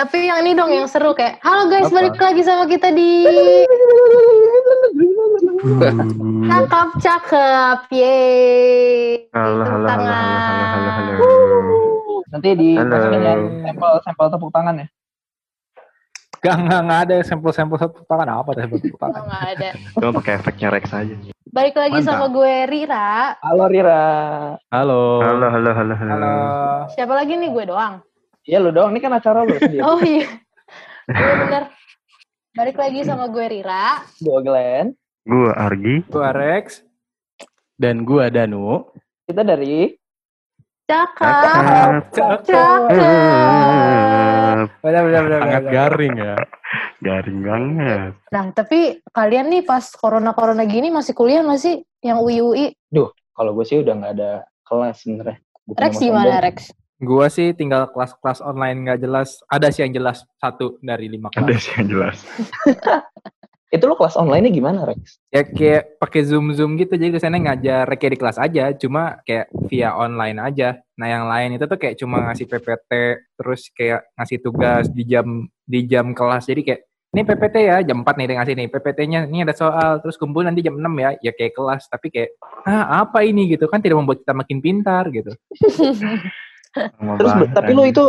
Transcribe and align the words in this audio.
tapi 0.00 0.24
yang 0.24 0.40
ini 0.40 0.56
dong 0.56 0.72
yang 0.72 0.88
seru 0.88 1.12
kayak, 1.12 1.36
halo 1.40 1.68
guys, 1.68 1.92
balik 1.92 2.16
lagi 2.16 2.40
sama 2.40 2.64
kita 2.64 2.88
di 2.88 3.20
cakep 6.48 6.88
cakep, 6.98 7.78
yeay. 7.90 9.28
Halo, 9.30 9.60
Tepuk 9.60 9.68
halo, 9.68 9.84
halo, 9.84 9.86
tangan. 9.86 10.24
halo, 10.24 10.88
halo, 10.88 10.88
halo, 10.88 11.12
halo. 11.20 11.76
Nanti 12.30 12.48
di 12.54 12.68
dengan 12.78 13.38
sampel 13.62 13.92
sampel 14.00 14.26
tepuk 14.30 14.50
tangan 14.50 14.74
ya. 14.78 14.86
Gak, 16.40 16.56
gak, 16.56 16.80
gak 16.80 17.00
ada 17.04 17.16
sampel-sampel 17.20 17.76
tepuk 17.76 18.04
tangan 18.08 18.28
apa 18.32 18.50
sampel 18.56 18.78
tepuk 18.80 18.96
Oh, 18.96 19.04
tangan. 19.04 19.22
nggak 19.22 19.44
ada. 19.52 19.68
Cuma 19.92 20.10
pakai 20.16 20.32
efeknya 20.34 20.68
Rex 20.72 20.84
aja. 20.90 21.16
Balik 21.46 21.76
lagi 21.76 21.98
Mantap. 21.98 22.08
sama 22.08 22.26
gue 22.30 22.54
Rira. 22.64 23.36
Halo 23.36 23.64
Rira. 23.68 24.02
Halo. 24.72 25.20
Halo, 25.20 25.46
halo, 25.50 25.70
halo, 25.70 25.92
halo. 25.92 26.08
Halo. 26.08 26.32
Siapa 26.96 27.12
lagi 27.12 27.36
nih 27.36 27.50
gue 27.50 27.64
doang? 27.68 28.00
Iya 28.48 28.58
lu 28.60 28.72
doang, 28.72 28.96
ini 28.96 29.00
kan 29.04 29.12
acara 29.12 29.44
lu 29.44 29.56
sendiri. 29.60 29.84
Oh 29.84 30.00
iya. 30.00 30.28
Iya 31.10 31.34
bener. 31.44 31.62
Balik 32.56 32.76
lagi 32.80 33.00
sama 33.04 33.28
gue 33.28 33.46
Rira. 33.46 34.00
Gua 34.18 34.40
Glenn. 34.40 34.96
Gue 35.28 35.52
Argi. 35.52 36.02
Gua 36.08 36.32
Rex. 36.32 36.80
Dan 37.76 38.08
gua 38.08 38.32
Danu. 38.32 38.88
Kita 39.28 39.44
dari. 39.44 39.92
Cakep. 40.88 42.10
Cakep. 42.10 42.80
Benar, 44.82 45.02
benar, 45.06 45.22
benar. 45.28 45.40
Sangat 45.46 45.64
garing 45.70 46.14
ya. 46.18 46.34
Garing 47.00 47.38
banget. 47.46 48.12
Nah, 48.34 48.44
tapi 48.50 48.98
kalian 49.14 49.48
nih 49.54 49.62
pas 49.62 49.86
corona-corona 49.94 50.66
gini 50.66 50.90
masih 50.90 51.14
kuliah 51.14 51.46
nggak 51.46 51.60
sih? 51.60 51.80
Yang 52.02 52.18
UI-UI? 52.24 52.66
kalau 53.40 53.56
gue 53.56 53.64
sih 53.64 53.80
udah 53.80 53.94
nggak 53.96 54.14
ada 54.20 54.44
kelas 54.68 55.00
sebenarnya. 55.00 55.38
Bukan 55.64 55.80
Rex 55.80 55.92
gimana. 55.96 56.44
Rex? 56.44 56.58
Gua 57.00 57.32
sih 57.32 57.56
tinggal 57.56 57.88
kelas-kelas 57.88 58.44
online 58.44 58.84
nggak 58.84 59.00
jelas. 59.00 59.40
Ada 59.48 59.72
sih 59.72 59.88
yang 59.88 59.96
jelas 59.96 60.28
satu 60.36 60.76
dari 60.84 61.08
lima 61.08 61.32
Ada 61.32 61.48
kelas. 61.48 61.60
sih 61.64 61.72
yang 61.80 61.88
jelas. 61.88 62.16
Itu 63.74 63.86
lo 63.86 63.94
kelas 63.94 64.18
online-nya 64.18 64.50
gimana 64.50 64.82
Rex? 64.82 65.22
Ya 65.30 65.46
kayak 65.46 66.02
pakai 66.02 66.26
zoom 66.26 66.50
zoom 66.58 66.74
gitu 66.74 66.98
jadi 66.98 67.14
kesannya 67.14 67.46
ngajar 67.46 67.86
kayak 67.86 68.12
di 68.12 68.18
kelas 68.18 68.38
aja, 68.42 68.74
cuma 68.74 69.22
kayak 69.22 69.46
via 69.70 69.94
online 69.94 70.42
aja. 70.42 70.82
Nah 70.98 71.06
yang 71.06 71.30
lain 71.30 71.54
itu 71.54 71.70
tuh 71.70 71.78
kayak 71.78 71.94
cuma 71.94 72.18
ngasih 72.28 72.50
PPT, 72.50 72.90
terus 73.38 73.70
kayak 73.70 74.10
ngasih 74.18 74.38
tugas 74.42 74.90
di 74.90 75.06
jam 75.06 75.46
di 75.62 75.86
jam 75.86 76.10
kelas. 76.10 76.50
Jadi 76.50 76.66
kayak 76.66 76.80
ini 77.10 77.22
PPT 77.26 77.56
ya 77.66 77.76
jam 77.82 78.02
4 78.02 78.18
nih 78.18 78.26
dia 78.26 78.36
ngasih 78.38 78.54
nih 78.54 78.68
PPT-nya 78.70 79.20
ini 79.26 79.42
ada 79.42 79.54
soal 79.54 79.98
terus 79.98 80.14
kumpul 80.14 80.46
nanti 80.46 80.62
jam 80.62 80.78
6 80.78 80.86
ya 80.94 81.10
ya 81.18 81.32
kayak 81.34 81.58
kelas 81.58 81.90
tapi 81.90 82.06
kayak 82.06 82.38
ah 82.62 83.02
apa 83.02 83.26
ini 83.26 83.50
gitu 83.50 83.66
kan 83.66 83.82
tidak 83.82 83.98
membuat 83.98 84.22
kita 84.22 84.30
makin 84.30 84.62
pintar 84.62 85.10
gitu 85.10 85.34
Terus 86.74 87.32
banget, 87.34 87.50
tapi 87.54 87.70
lu 87.74 87.82
anjing. 87.82 87.94
itu 87.94 88.04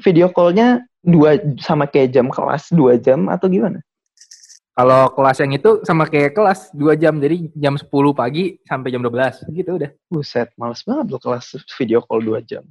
video 0.00 0.26
call-nya 0.30 0.82
dua 1.00 1.40
sama 1.62 1.86
kayak 1.86 2.12
jam 2.12 2.26
kelas 2.28 2.72
dua 2.74 2.98
jam 2.98 3.30
atau 3.30 3.46
gimana? 3.46 3.80
kalau 4.80 5.12
kelas 5.12 5.36
yang 5.44 5.52
itu 5.52 5.70
sama 5.84 6.08
kayak 6.08 6.32
kelas 6.32 6.72
2 6.72 6.96
jam 6.96 7.20
jadi 7.20 7.36
jam 7.52 7.76
10 7.76 7.84
pagi 8.16 8.56
sampai 8.64 8.88
jam 8.88 9.04
12 9.04 9.52
gitu 9.52 9.76
udah 9.76 9.90
Buset, 10.08 10.48
males 10.56 10.80
banget 10.88 11.06
lo 11.12 11.18
kelas 11.20 11.52
video 11.76 12.00
call 12.00 12.24
dua 12.24 12.40
jam. 12.40 12.64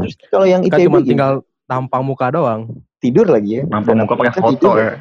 Terus 0.00 0.16
kalau 0.32 0.48
yang 0.48 0.64
Kan 0.64 0.80
ITB 0.80 0.86
cuma 0.88 1.00
tinggal 1.04 1.32
tampang 1.68 2.02
muka 2.02 2.32
doang. 2.32 2.72
tidur 3.00 3.28
lagi 3.28 3.60
ya? 3.60 3.64
Dan 3.68 4.04
muka 4.04 4.16
pakai 4.16 4.34
foto 4.36 4.52
tidur. 4.56 4.76
ya. 4.76 4.92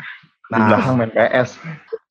Di 0.50 0.56
Nah. 0.56 0.66
belakang 0.68 0.96
main 0.96 1.12
PS. 1.12 1.50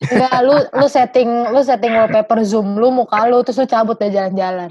Enggak, 0.05 0.37
lu 0.41 0.55
lu 0.73 0.87
setting 0.87 1.29
lu 1.49 1.61
setting 1.61 1.91
wallpaper 1.93 2.39
Zoom 2.41 2.75
lu 2.75 2.89
muka 2.89 3.27
lu 3.27 3.43
terus 3.43 3.59
lu 3.59 3.67
cabut 3.67 3.95
deh 3.95 4.09
jalan-jalan. 4.09 4.71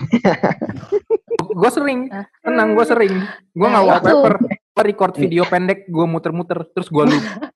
gue 1.59 1.69
sering 1.69 2.07
tenang 2.39 2.71
gue 2.71 2.85
sering 2.85 3.13
gue 3.51 3.67
Nah, 3.67 3.81
nggak 3.81 3.97
itu. 3.97 4.07
wallpaper 4.07 4.33
gue 4.39 4.83
record 4.85 5.13
video 5.15 5.43
pendek 5.43 5.83
gue 5.85 6.05
muter-muter 6.05 6.63
terus 6.69 6.87
gue 6.87 7.03
loop 7.03 7.25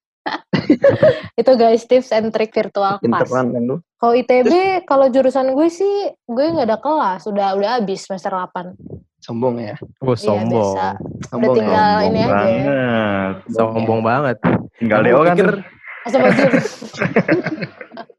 Itu 1.34 1.52
guys 1.53 1.84
tips 1.84 2.12
and 2.12 2.30
trick 2.30 2.52
virtual 2.52 2.97
class. 2.97 3.30
Lu? 3.53 3.80
Kalau 3.96 4.14
ITB, 4.14 4.52
kalau 4.84 5.08
jurusan 5.08 5.52
gue 5.52 5.68
sih 5.68 5.91
gue 6.22 6.46
nggak 6.46 6.66
ada 6.66 6.78
kelas, 6.78 7.25
udah 7.25 7.53
udah 7.53 7.69
habis 7.78 8.03
semester 8.03 8.30
8. 8.30 8.75
Sombong 9.18 9.56
ya? 9.59 9.75
Oh, 10.00 10.12
Iya, 10.12 10.18
sombong. 10.18 10.74
Udah 10.74 10.94
Sombong 11.24 11.53
tinggal 11.53 11.94
ya? 11.96 12.03
ini 12.03 12.19
Sombong 12.19 12.31
aja. 12.31 12.34
banget. 12.34 13.35
sombong 13.52 14.02
banget. 14.02 14.38
Tinggal 14.75 15.00
Leo 15.00 15.14
lu 15.14 15.22
kan. 15.22 15.35
pikir, 15.35 15.50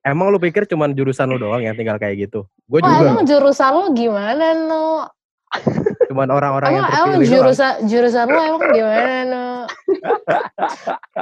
emang 0.04 0.26
lu 0.28 0.38
pikir 0.38 0.64
cuman 0.64 0.92
jurusan 0.92 1.26
lu 1.26 1.36
doang 1.36 1.60
yang 1.60 1.74
tinggal 1.74 1.96
kayak 1.96 2.20
gitu? 2.20 2.44
Gue 2.64 2.78
Wah, 2.78 2.88
juga. 2.88 3.08
emang 3.10 3.24
jurusan 3.24 3.70
lu 3.72 3.84
gimana, 3.92 4.44
No? 4.54 4.84
Cuman 6.08 6.28
orang-orang 6.28 6.68
yang 6.72 6.80
Emang, 6.80 6.88
emang 6.88 7.08
terpilih 7.12 7.20
doang. 7.20 7.36
jurusan 7.52 7.72
jurusan 7.84 8.24
lu 8.26 8.40
emang 8.40 8.62
gimana, 8.70 9.12
No? 9.26 9.44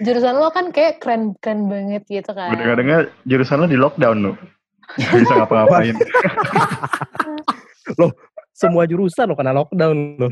jurusan 0.00 0.32
lu 0.34 0.46
kan 0.50 0.64
kayak 0.70 0.92
keren 0.98 1.22
keren 1.38 1.60
banget 1.66 2.02
gitu 2.04 2.30
kan. 2.30 2.50
Gue 2.50 2.58
dengar-dengar 2.60 3.00
jurusan 3.24 3.56
lo 3.56 3.66
di 3.66 3.76
lockdown 3.76 4.16
lo. 4.20 4.32
Gak 4.94 5.16
bisa 5.16 5.32
ngapa-ngapain. 5.34 5.94
Semua 8.54 8.84
jurusan 8.84 9.26
lo 9.26 9.34
kena 9.34 9.52
lockdown 9.52 9.96
lo. 10.16 10.28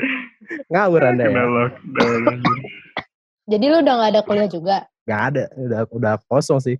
Ngawur 0.68 1.00
anda 1.02 1.24
Kena 1.24 1.34
ya? 1.34 1.44
lockdown. 1.48 2.22
Jadi 3.42 3.64
lu 3.66 3.76
udah 3.80 3.94
nggak 3.96 4.10
ada 4.12 4.20
kuliah 4.22 4.46
juga. 4.46 4.76
Gak 5.02 5.20
ada. 5.32 5.44
Udah, 5.54 5.80
udah 5.90 6.12
kosong 6.24 6.58
sih. 6.58 6.76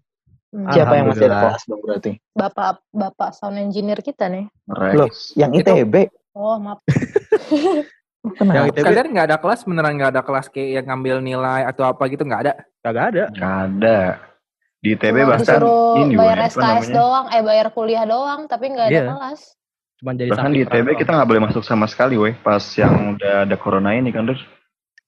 Hmm. 0.53 0.69
Siapa 0.69 0.93
yang 0.95 1.09
masih 1.09 1.27
ada 1.27 1.49
kelas 1.49 1.63
dong 1.65 1.81
berarti? 1.81 2.13
Bapak 2.33 2.85
bapak 2.93 3.31
sound 3.33 3.57
engineer 3.57 3.99
kita 3.99 4.29
nih. 4.29 4.45
Loh, 4.69 5.09
Rex. 5.09 5.33
yang 5.33 5.49
Itu- 5.51 5.65
ITB? 5.65 6.13
Oh 6.33 6.57
maaf. 6.57 6.81
Kenapa? 8.23 8.55
Yang 8.55 8.67
ITB 8.71 8.85
kalian 8.87 9.07
nggak 9.11 9.27
ada 9.27 9.39
kelas 9.41 9.61
beneran 9.65 9.93
nggak 9.97 10.11
ada 10.13 10.23
kelas 10.23 10.47
kayak 10.47 10.69
yang 10.77 10.87
ngambil 10.87 11.17
nilai 11.19 11.67
atau 11.67 11.83
apa 11.83 12.03
gitu 12.07 12.23
nggak 12.23 12.43
ada 12.43 12.53
kagak 12.79 13.07
ada. 13.11 13.25
Gak 13.33 13.57
ada. 13.67 13.99
Di 14.79 14.89
ITB 14.93 15.17
Cuma 15.17 15.31
bahkan 15.33 15.61
ini 15.97 16.15
bayar 16.15 16.39
SKS 16.45 16.59
namanya? 16.59 16.95
doang, 16.95 17.27
eh 17.31 17.43
bayar 17.43 17.67
kuliah 17.71 18.05
doang, 18.05 18.41
tapi 18.45 18.65
nggak 18.69 18.87
ada 18.87 18.93
Iya. 18.93 19.05
kelas. 19.09 19.41
Cuman 19.99 20.15
jadi 20.17 20.31
Bahkan 20.31 20.51
di 20.51 20.61
ITB 20.61 20.89
kita 20.97 21.11
nggak 21.13 21.29
boleh 21.29 21.43
masuk 21.43 21.63
sama 21.63 21.87
sekali 21.87 22.15
weh. 22.15 22.35
Pas 22.37 22.63
yang 22.75 23.15
udah 23.15 23.47
ada 23.47 23.57
corona 23.57 23.95
ini 23.95 24.11
kan 24.11 24.27
terus. 24.27 24.43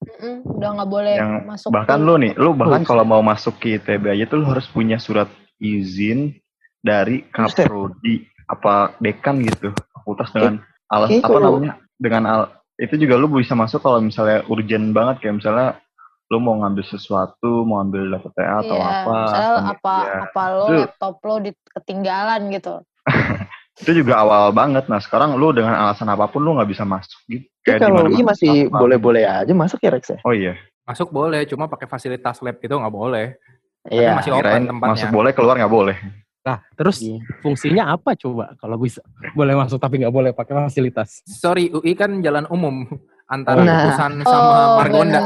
Mm-mm, 0.05 0.35
udah 0.61 0.69
nggak 0.77 0.91
boleh 0.91 1.15
Yang 1.17 1.33
masuk. 1.45 1.69
Bahkan 1.73 1.99
ke- 1.99 2.05
lu 2.05 2.15
nih, 2.21 2.33
lu 2.37 2.51
bahkan 2.53 2.83
Oh, 2.83 2.87
kalau 2.87 3.05
mau 3.05 3.21
masuk 3.21 3.55
ke 3.57 3.77
ITB 3.77 4.05
aja 4.11 4.25
tuh 4.25 4.39
lu 4.39 4.47
harus 4.47 4.67
punya 4.67 4.97
surat 4.97 5.27
izin 5.57 6.37
dari 6.79 7.25
kaprodi 7.27 8.23
apa 8.45 8.93
dekan 8.99 9.41
gitu. 9.41 9.73
Fakultas 9.91 10.29
dengan 10.31 10.61
alas 10.87 11.09
kayak 11.09 11.25
apa 11.25 11.29
kalau- 11.31 11.57
namanya? 11.57 11.75
Dengan 11.95 12.23
al 12.25 12.43
itu 12.75 12.95
juga 12.99 13.15
lu 13.15 13.31
bisa 13.31 13.55
masuk 13.55 13.81
kalau 13.81 13.99
misalnya 13.99 14.43
urgent 14.47 14.91
banget 14.91 15.23
kayak 15.23 15.39
misalnya 15.39 15.79
lu 16.27 16.41
mau 16.41 16.57
ngambil 16.57 16.83
sesuatu, 16.83 17.63
mau 17.63 17.79
ambil 17.79 18.09
dapet 18.11 18.33
TA 18.35 18.61
atau 18.61 18.75
Iya, 18.75 18.85
apa. 18.85 19.15
misalnya 19.15 19.45
atau 19.47 19.63
apa 19.65 19.95
media. 19.95 20.21
apa 20.25 20.43
lo 20.51 20.65
Itu- 20.65 20.81
laptop 20.83 21.15
lo 21.23 21.35
di 21.39 21.51
ketinggalan 21.71 22.41
gitu. 22.51 22.75
Itu 23.81 23.91
juga 23.93 24.15
awal 24.19 24.51
banget. 24.51 24.87
Nah 24.87 24.99
sekarang 24.99 25.35
lu 25.35 25.51
dengan 25.51 25.75
alasan 25.75 26.07
apa 26.07 26.27
pun 26.27 26.41
lu 26.41 26.55
nggak 26.55 26.69
bisa 26.69 26.83
masuk 26.83 27.19
gitu. 27.27 27.47
Tapi 27.65 27.81
Kayak 27.81 27.81
kalau 27.81 28.01
UI 28.07 28.21
masih 28.21 28.53
boleh-boleh 28.69 29.25
aja 29.25 29.53
masuk 29.57 29.81
ya 29.81 29.91
Rex 29.91 30.05
ya? 30.13 30.19
Oh 30.23 30.37
iya. 30.37 30.53
masuk 30.85 31.09
boleh 31.09 31.49
cuma 31.49 31.65
pakai 31.65 31.89
fasilitas 31.89 32.45
lab 32.45 32.61
itu 32.61 32.69
nggak 32.71 32.93
boleh 32.93 33.41
Tapi 33.81 33.97
Iya. 33.97 34.21
masih 34.21 34.31
open 34.33 34.41
Kirain 34.45 34.65
tempatnya 34.69 34.93
masuk 34.93 35.09
boleh 35.11 35.33
keluar 35.33 35.55
nggak 35.57 35.73
boleh. 35.73 35.97
Nah, 36.45 36.61
terus 36.77 37.01
Iya. 37.01 37.25
fungsinya 37.41 37.85
apa 37.91 38.13
coba 38.15 38.53
kalau 38.61 38.77
bisa 38.77 39.01
boleh 39.33 39.57
masuk 39.57 39.81
tapi 39.81 40.05
nggak 40.05 40.13
boleh 40.13 40.31
pakai 40.31 40.53
fasilitas? 40.61 41.25
sorry 41.25 41.73
UI 41.73 41.97
kan 41.97 42.21
jalan 42.21 42.45
umum 42.49 42.85
antara 43.25 43.65
Nah. 43.65 43.97
Sama 43.97 44.21
oh, 44.29 44.77
Margonda. 44.85 45.21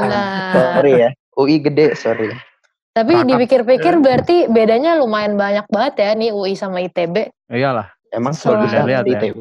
Sorry 0.79 0.93
ya. 0.95 1.11
UI 1.35 1.59
gede, 1.59 1.99
sorry. 1.99 2.31
Tapi 2.95 3.27
dipikir-pikir 3.27 3.99
berarti 3.99 4.47
bedanya 4.47 4.95
lumayan 4.95 5.35
banyak 5.35 5.67
banget 5.67 5.95
ya 5.99 6.11
nih 6.15 6.31
UI 6.31 6.55
sama 6.55 6.79
ITB. 6.79 7.31
Iyalah. 7.51 7.91
Emang 8.11 8.31
Soalnya- 8.31 8.71
bagus 8.71 8.87
Lihat 8.87 9.05
di 9.05 9.11
ya. 9.11 9.19
ITB. 9.19 9.41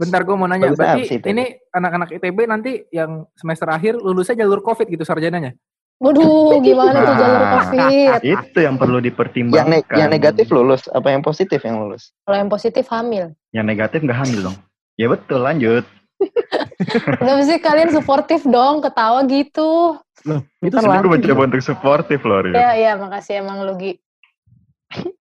Bentar 0.00 0.24
gue 0.24 0.32
mau 0.32 0.48
nanya 0.48 0.72
Bagus 0.72 0.80
berarti 0.80 1.02
sih 1.04 1.16
ITB? 1.20 1.28
ini 1.28 1.44
anak-anak 1.70 2.08
ITB 2.16 2.38
nanti 2.48 2.72
yang 2.88 3.28
semester 3.36 3.68
akhir 3.68 4.00
lulusnya 4.00 4.40
jalur 4.40 4.64
covid 4.64 4.88
gitu 4.88 5.04
sarjananya 5.04 5.52
Waduh, 6.00 6.56
gimana 6.64 6.96
tuh 6.96 7.12
jalur 7.12 7.42
Nah. 7.44 7.52
COVID? 7.60 8.18
Itu 8.24 8.58
yang 8.64 8.80
perlu 8.80 8.96
Yang, 8.96 9.12
dipertimbangkan. 9.12 9.68
ne- 9.68 9.84
yang 10.00 10.08
negatif 10.08 10.48
lulus, 10.48 10.88
apa 10.88 11.12
yang 11.12 11.20
positif 11.20 11.60
yang 11.60 11.76
lulus? 11.76 12.16
Kalau 12.24 12.40
yang 12.40 12.48
positif 12.48 12.88
hamil. 12.88 13.36
Yang 13.52 13.66
negatif 13.68 13.98
nggak 14.00 14.16
hamil 14.16 14.40
dong. 14.48 14.56
Ya 14.96 15.12
betul, 15.12 15.44
lanjut. 15.44 15.84
Kenapa 17.20 17.44
sih 17.44 17.60
kalian 17.60 17.92
suportif 17.92 18.48
dong, 18.48 18.80
ketawa 18.80 19.28
gitu? 19.28 20.00
Loh, 20.24 20.40
itu 20.64 20.72
gue 20.72 21.12
mencoba 21.20 21.42
untuk 21.52 21.60
suportif 21.60 22.24
loh, 22.24 22.48
Rio. 22.48 22.56
Ya, 22.56 22.72
ya, 22.80 22.92
makasih 22.96 23.44
emang 23.44 23.68
Lugi. 23.68 24.00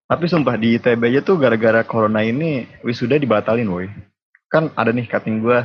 Tapi 0.07 0.25
sumpah 0.25 0.55
di 0.55 0.79
ITB 0.79 1.11
aja 1.11 1.21
tuh 1.21 1.35
gara-gara 1.35 1.83
corona 1.83 2.23
ini 2.23 2.63
wisuda 2.81 3.19
dibatalin, 3.19 3.67
woi. 3.67 3.91
Kan 4.49 4.73
ada 4.75 4.89
nih 4.89 5.05
cutting 5.05 5.41
gue. 5.41 5.61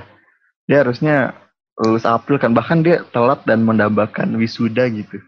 Dia 0.69 0.85
harusnya 0.85 1.33
lulus 1.81 2.05
April 2.05 2.39
kan. 2.39 2.53
Bahkan 2.53 2.85
dia 2.85 3.03
telat 3.11 3.43
dan 3.49 3.65
mendambakan 3.65 4.37
wisuda 4.37 4.89
gitu. 4.93 5.21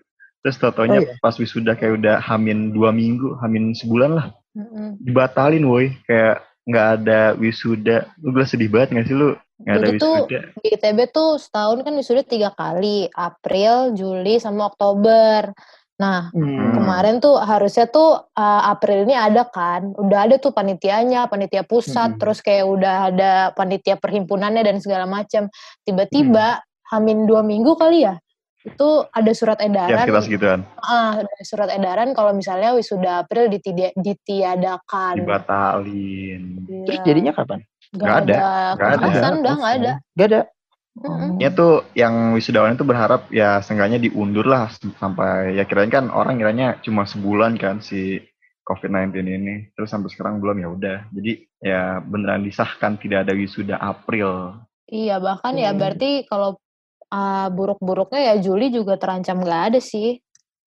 Terus 0.44 0.62
totonya 0.62 1.03
Oh, 1.03 1.06
iya. 1.08 1.19
pas 1.19 1.35
wisuda 1.35 1.75
kayak 1.75 1.99
udah 1.99 2.17
hamin 2.23 2.70
dua 2.70 2.94
minggu, 2.94 3.35
hamin 3.43 3.75
sebulan 3.75 4.14
lah. 4.14 4.26
Mm-mm. 4.55 5.00
Dibatalin, 5.03 5.67
woi. 5.67 5.97
Kayak 6.06 6.47
nggak 6.70 6.87
ada 7.03 7.20
wisuda. 7.35 8.06
Lu 8.23 8.31
gue 8.31 8.47
sedih 8.47 8.70
banget 8.70 8.94
gak 8.94 9.06
sih 9.11 9.17
lu? 9.19 9.35
Nggak 9.64 9.75
ada 9.75 9.87
Jadi 9.88 9.99
tuh 9.99 10.14
wisuda. 10.23 10.41
di 10.62 10.69
ITB 10.70 10.99
tuh 11.11 11.31
setahun 11.41 11.79
kan 11.82 11.93
wisuda 11.97 12.23
tiga 12.23 12.50
kali, 12.55 13.09
April, 13.11 13.97
Juli, 13.97 14.37
sama 14.38 14.70
Oktober. 14.70 15.50
Nah, 15.97 16.29
Hmm. 16.29 16.77
kemarin 16.77 17.17
tuh 17.19 17.41
harusnya 17.41 17.89
tuh 17.89 18.21
uh, 18.29 18.63
April 18.69 19.09
ini 19.09 19.17
ada 19.17 19.49
kan, 19.49 19.97
udah 19.97 20.29
ada 20.29 20.37
tuh 20.37 20.53
panitianya, 20.53 21.25
panitia 21.25 21.65
pusat, 21.65 22.15
Mm-mm. 22.15 22.21
terus 22.21 22.45
kayak 22.45 22.69
udah 22.69 23.09
ada 23.09 23.33
panitia 23.57 23.97
perhimpunannya 23.97 24.61
dan 24.61 24.77
segala 24.77 25.09
macam. 25.09 25.49
Tiba-tiba 25.89 26.61
hamin 26.93 27.25
dua 27.25 27.41
minggu 27.41 27.81
kali 27.81 28.05
ya, 28.05 28.21
itu 28.61 28.89
ada 29.09 29.33
surat 29.33 29.57
Ya 29.57 29.73
edaran, 29.73 30.05
sekitar 30.05 30.23
segituan. 30.23 30.61
ah, 30.79 31.25
ada 31.25 31.33
surat 31.41 31.73
edaran 31.73 32.13
kalau 32.13 32.37
misalnya 32.37 32.77
wisuda 32.77 33.25
April 33.25 33.49
ditidia- 33.49 33.97
ditiadakan. 33.97 35.25
Dibatalin. 35.25 36.43
Iya. 36.69 36.85
Terus 36.85 36.99
jadinya 37.09 37.33
kapan? 37.33 37.65
Nggak 37.87 38.05
Nggak 38.05 38.17
ada, 38.21 38.35
ada, 38.37 38.45
nggak 38.77 38.85
ada. 38.85 38.97
kekerasan 39.01 39.35
udah 39.41 39.55
nggak 39.57 39.75
ada. 39.81 39.93
Gak 40.13 40.27
ada. 40.29 40.41
Mm-mm. 40.97 41.37
Ya 41.37 41.53
tuh 41.53 41.85
yang 41.93 42.33
wisudawan 42.33 42.73
itu 42.73 42.85
berharap 42.89 43.29
ya 43.29 43.61
seenggaknya 43.61 44.01
diundur 44.01 44.49
lah 44.49 44.73
sampai 44.97 45.53
ya 45.53 45.69
kirain 45.69 45.93
kan 45.93 46.09
orang 46.09 46.41
kiranya 46.41 46.81
cuma 46.81 47.05
sebulan 47.05 47.61
kan 47.61 47.85
si 47.85 48.17
COVID-19 48.65 49.13
ini. 49.23 49.55
Terus 49.77 49.93
sampai 49.93 50.09
sekarang 50.09 50.41
belum 50.41 50.57
ya 50.59 50.69
udah. 50.73 50.99
Jadi 51.13 51.33
ya 51.61 52.01
beneran 52.01 52.43
disahkan 52.43 52.97
tidak 52.97 53.29
ada 53.29 53.37
wisuda 53.37 53.77
April. 53.77 54.57
Iya, 54.89 55.21
bahkan 55.21 55.55
ya 55.59 55.71
Hmm. 55.75 55.79
berarti 55.79 56.25
kalau 56.27 56.57
uh, 57.13 57.47
buruk-buruknya 57.53 58.33
ya 58.33 58.35
Juli 58.41 58.73
juga 58.73 58.97
terancam 58.97 59.43
nggak 59.45 59.63
ada 59.75 59.81
sih. 59.83 60.19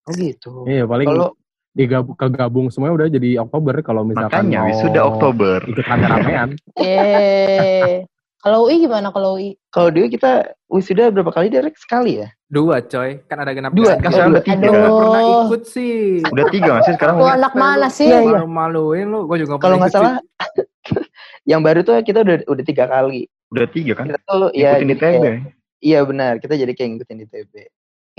Oh 0.05 0.13
gitu. 0.13 0.63
Iya 0.69 0.85
paling 0.85 1.07
Kalau 1.09 1.29
digabung 1.69 2.15
kegabung 2.17 2.65
semuanya 2.73 2.95
udah 3.01 3.07
jadi 3.13 3.29
Oktober 3.39 3.75
kalau 3.85 4.01
misalkan 4.03 4.49
Makanya 4.49 4.59
mau 4.61 4.67
wisuda 4.73 5.01
Oktober. 5.05 5.59
ikut 5.65 5.85
rame-ramean. 5.85 6.49
Eh, 6.79 8.03
kalau 8.39 8.65
UI 8.65 8.79
gimana 8.79 9.11
kalau 9.11 9.35
UI? 9.35 9.59
kalau 9.69 9.89
dulu 9.89 10.07
kita 10.07 10.31
wisuda 10.67 11.11
berapa 11.11 11.29
kali 11.29 11.47
Derek? 11.47 11.75
Sekali 11.75 12.23
ya? 12.23 12.27
Dua 12.47 12.81
coy, 12.81 13.21
kan 13.27 13.37
ada 13.39 13.53
genap 13.53 13.71
Dua, 13.71 13.93
Kan 13.95 14.09
sekarang 14.09 14.33
udah 14.33 14.41
tiga. 14.41 14.57
Aduh. 14.57 14.73
Gak 14.73 14.97
pernah 14.97 15.23
ikut 15.45 15.61
sih. 15.63 15.97
Udah 16.25 16.45
tiga 16.49 16.69
nggak 16.71 16.85
sih 16.85 16.93
sekarang? 16.97 17.15
Lu 17.15 17.27
anak 17.27 17.53
mana 17.53 17.87
sih? 17.87 18.09
Iya, 18.09 18.19
iya. 18.19 18.31
Malu-maluin 18.41 19.05
lu, 19.05 19.19
gue 19.25 19.37
juga 19.39 19.61
Kalau 19.61 19.77
nggak 19.77 19.91
salah, 19.91 20.17
yang 21.51 21.61
baru 21.61 21.83
tuh 21.83 21.99
kita 22.01 22.23
udah 22.23 22.35
udah 22.45 22.63
tiga 22.65 22.85
kali. 22.87 23.29
Udah 23.49 23.67
tiga 23.67 23.91
kan? 23.93 24.05
Kita 24.07 24.19
tuh 24.23 24.49
ya 24.51 24.77
ITB. 24.77 24.97
kayak- 24.97 25.57
Iya 25.79 25.99
benar, 26.03 26.43
kita 26.43 26.59
jadi 26.59 26.75
kayak 26.75 26.89
ngikutin 26.91 27.17
di 27.17 27.27
TB. 27.27 27.53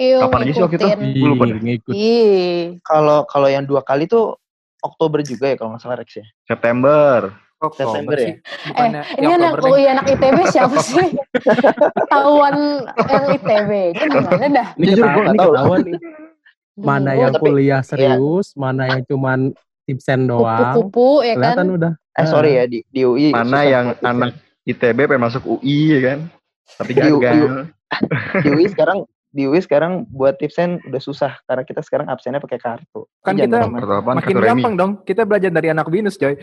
Iya, 0.00 0.16
Kapan 0.25 0.49
aja 0.49 0.52
sih 0.55 0.62
waktu 0.64 0.76
itu? 0.78 0.87
Gue 1.12 1.28
lupa 1.28 1.44
ngikut. 1.44 1.93
Ih, 1.93 2.81
Kalau 2.81 3.28
kalau 3.28 3.49
yang 3.49 3.69
dua 3.69 3.84
kali 3.84 4.08
tuh 4.08 4.40
Oktober 4.81 5.20
juga 5.20 5.52
ya 5.52 5.61
kalau 5.61 5.76
nggak 5.76 5.82
salah 5.82 6.00
Rex 6.00 6.16
ya. 6.16 6.26
September. 6.46 7.37
Oktober 7.61 7.93
Desember 7.93 8.15
ya? 8.15 8.25
sih. 8.25 8.35
Bukannya 8.67 9.01
ini 9.15 9.27
anak. 9.31 9.53
UI 9.61 9.85
anak 9.85 10.05
ITB 10.09 10.39
siapa 10.49 10.79
sih? 10.91 11.09
Ketahuan 11.93 12.57
yang 12.97 13.25
ITB. 13.31 13.71
Ini 13.93 14.05
gimana 14.11 14.47
dah? 14.49 14.69
Ini 14.75 14.85
Jujur, 14.91 15.05
ini 15.05 15.39
tahu. 15.39 15.73
Mana 16.81 17.12
yang 17.12 17.33
tapi- 17.37 17.45
kuliah 17.47 17.83
serius, 17.83 18.57
mana 18.57 18.89
yang 18.89 19.03
cuman 19.05 19.53
tipsen 19.85 20.25
doang. 20.25 20.73
kupu-kupu 20.73 21.21
ya 21.21 21.35
kan? 21.35 21.55
Kelihatan 21.57 21.69
udah. 21.77 21.93
Eh 22.12 22.27
sorry 22.27 22.51
ya 22.57 22.65
di 22.65 22.81
di 22.87 23.01
UI. 23.03 23.29
Mana 23.31 23.62
yang 23.62 23.87
anak 24.01 24.35
ITB 24.62 24.99
pengen 25.07 25.21
masuk 25.21 25.43
UI 25.47 25.79
ya 25.93 26.01
kan? 26.07 26.19
Tapi 26.73 26.91
Di 26.93 27.01
UI. 27.03 27.21
gagal. 27.21 27.57
di 28.41 28.49
UI 28.49 28.67
sekarang 28.67 28.99
di 29.31 29.43
UI 29.45 29.59
sekarang 29.59 30.07
buat 30.09 30.39
tipsen 30.39 30.79
udah 30.83 30.99
susah 30.99 31.39
karena 31.45 31.62
kita 31.62 31.83
sekarang 31.83 32.07
absennya 32.07 32.39
pakai 32.39 32.57
kartu. 32.57 33.05
Kan 33.21 33.37
kita? 33.37 33.67
Makin 33.69 34.37
gampang 34.39 34.75
dong. 34.75 34.93
Kita 35.03 35.23
belajar 35.23 35.51
dari 35.51 35.69
anak 35.69 35.87
binus 35.87 36.17
coy. 36.17 36.39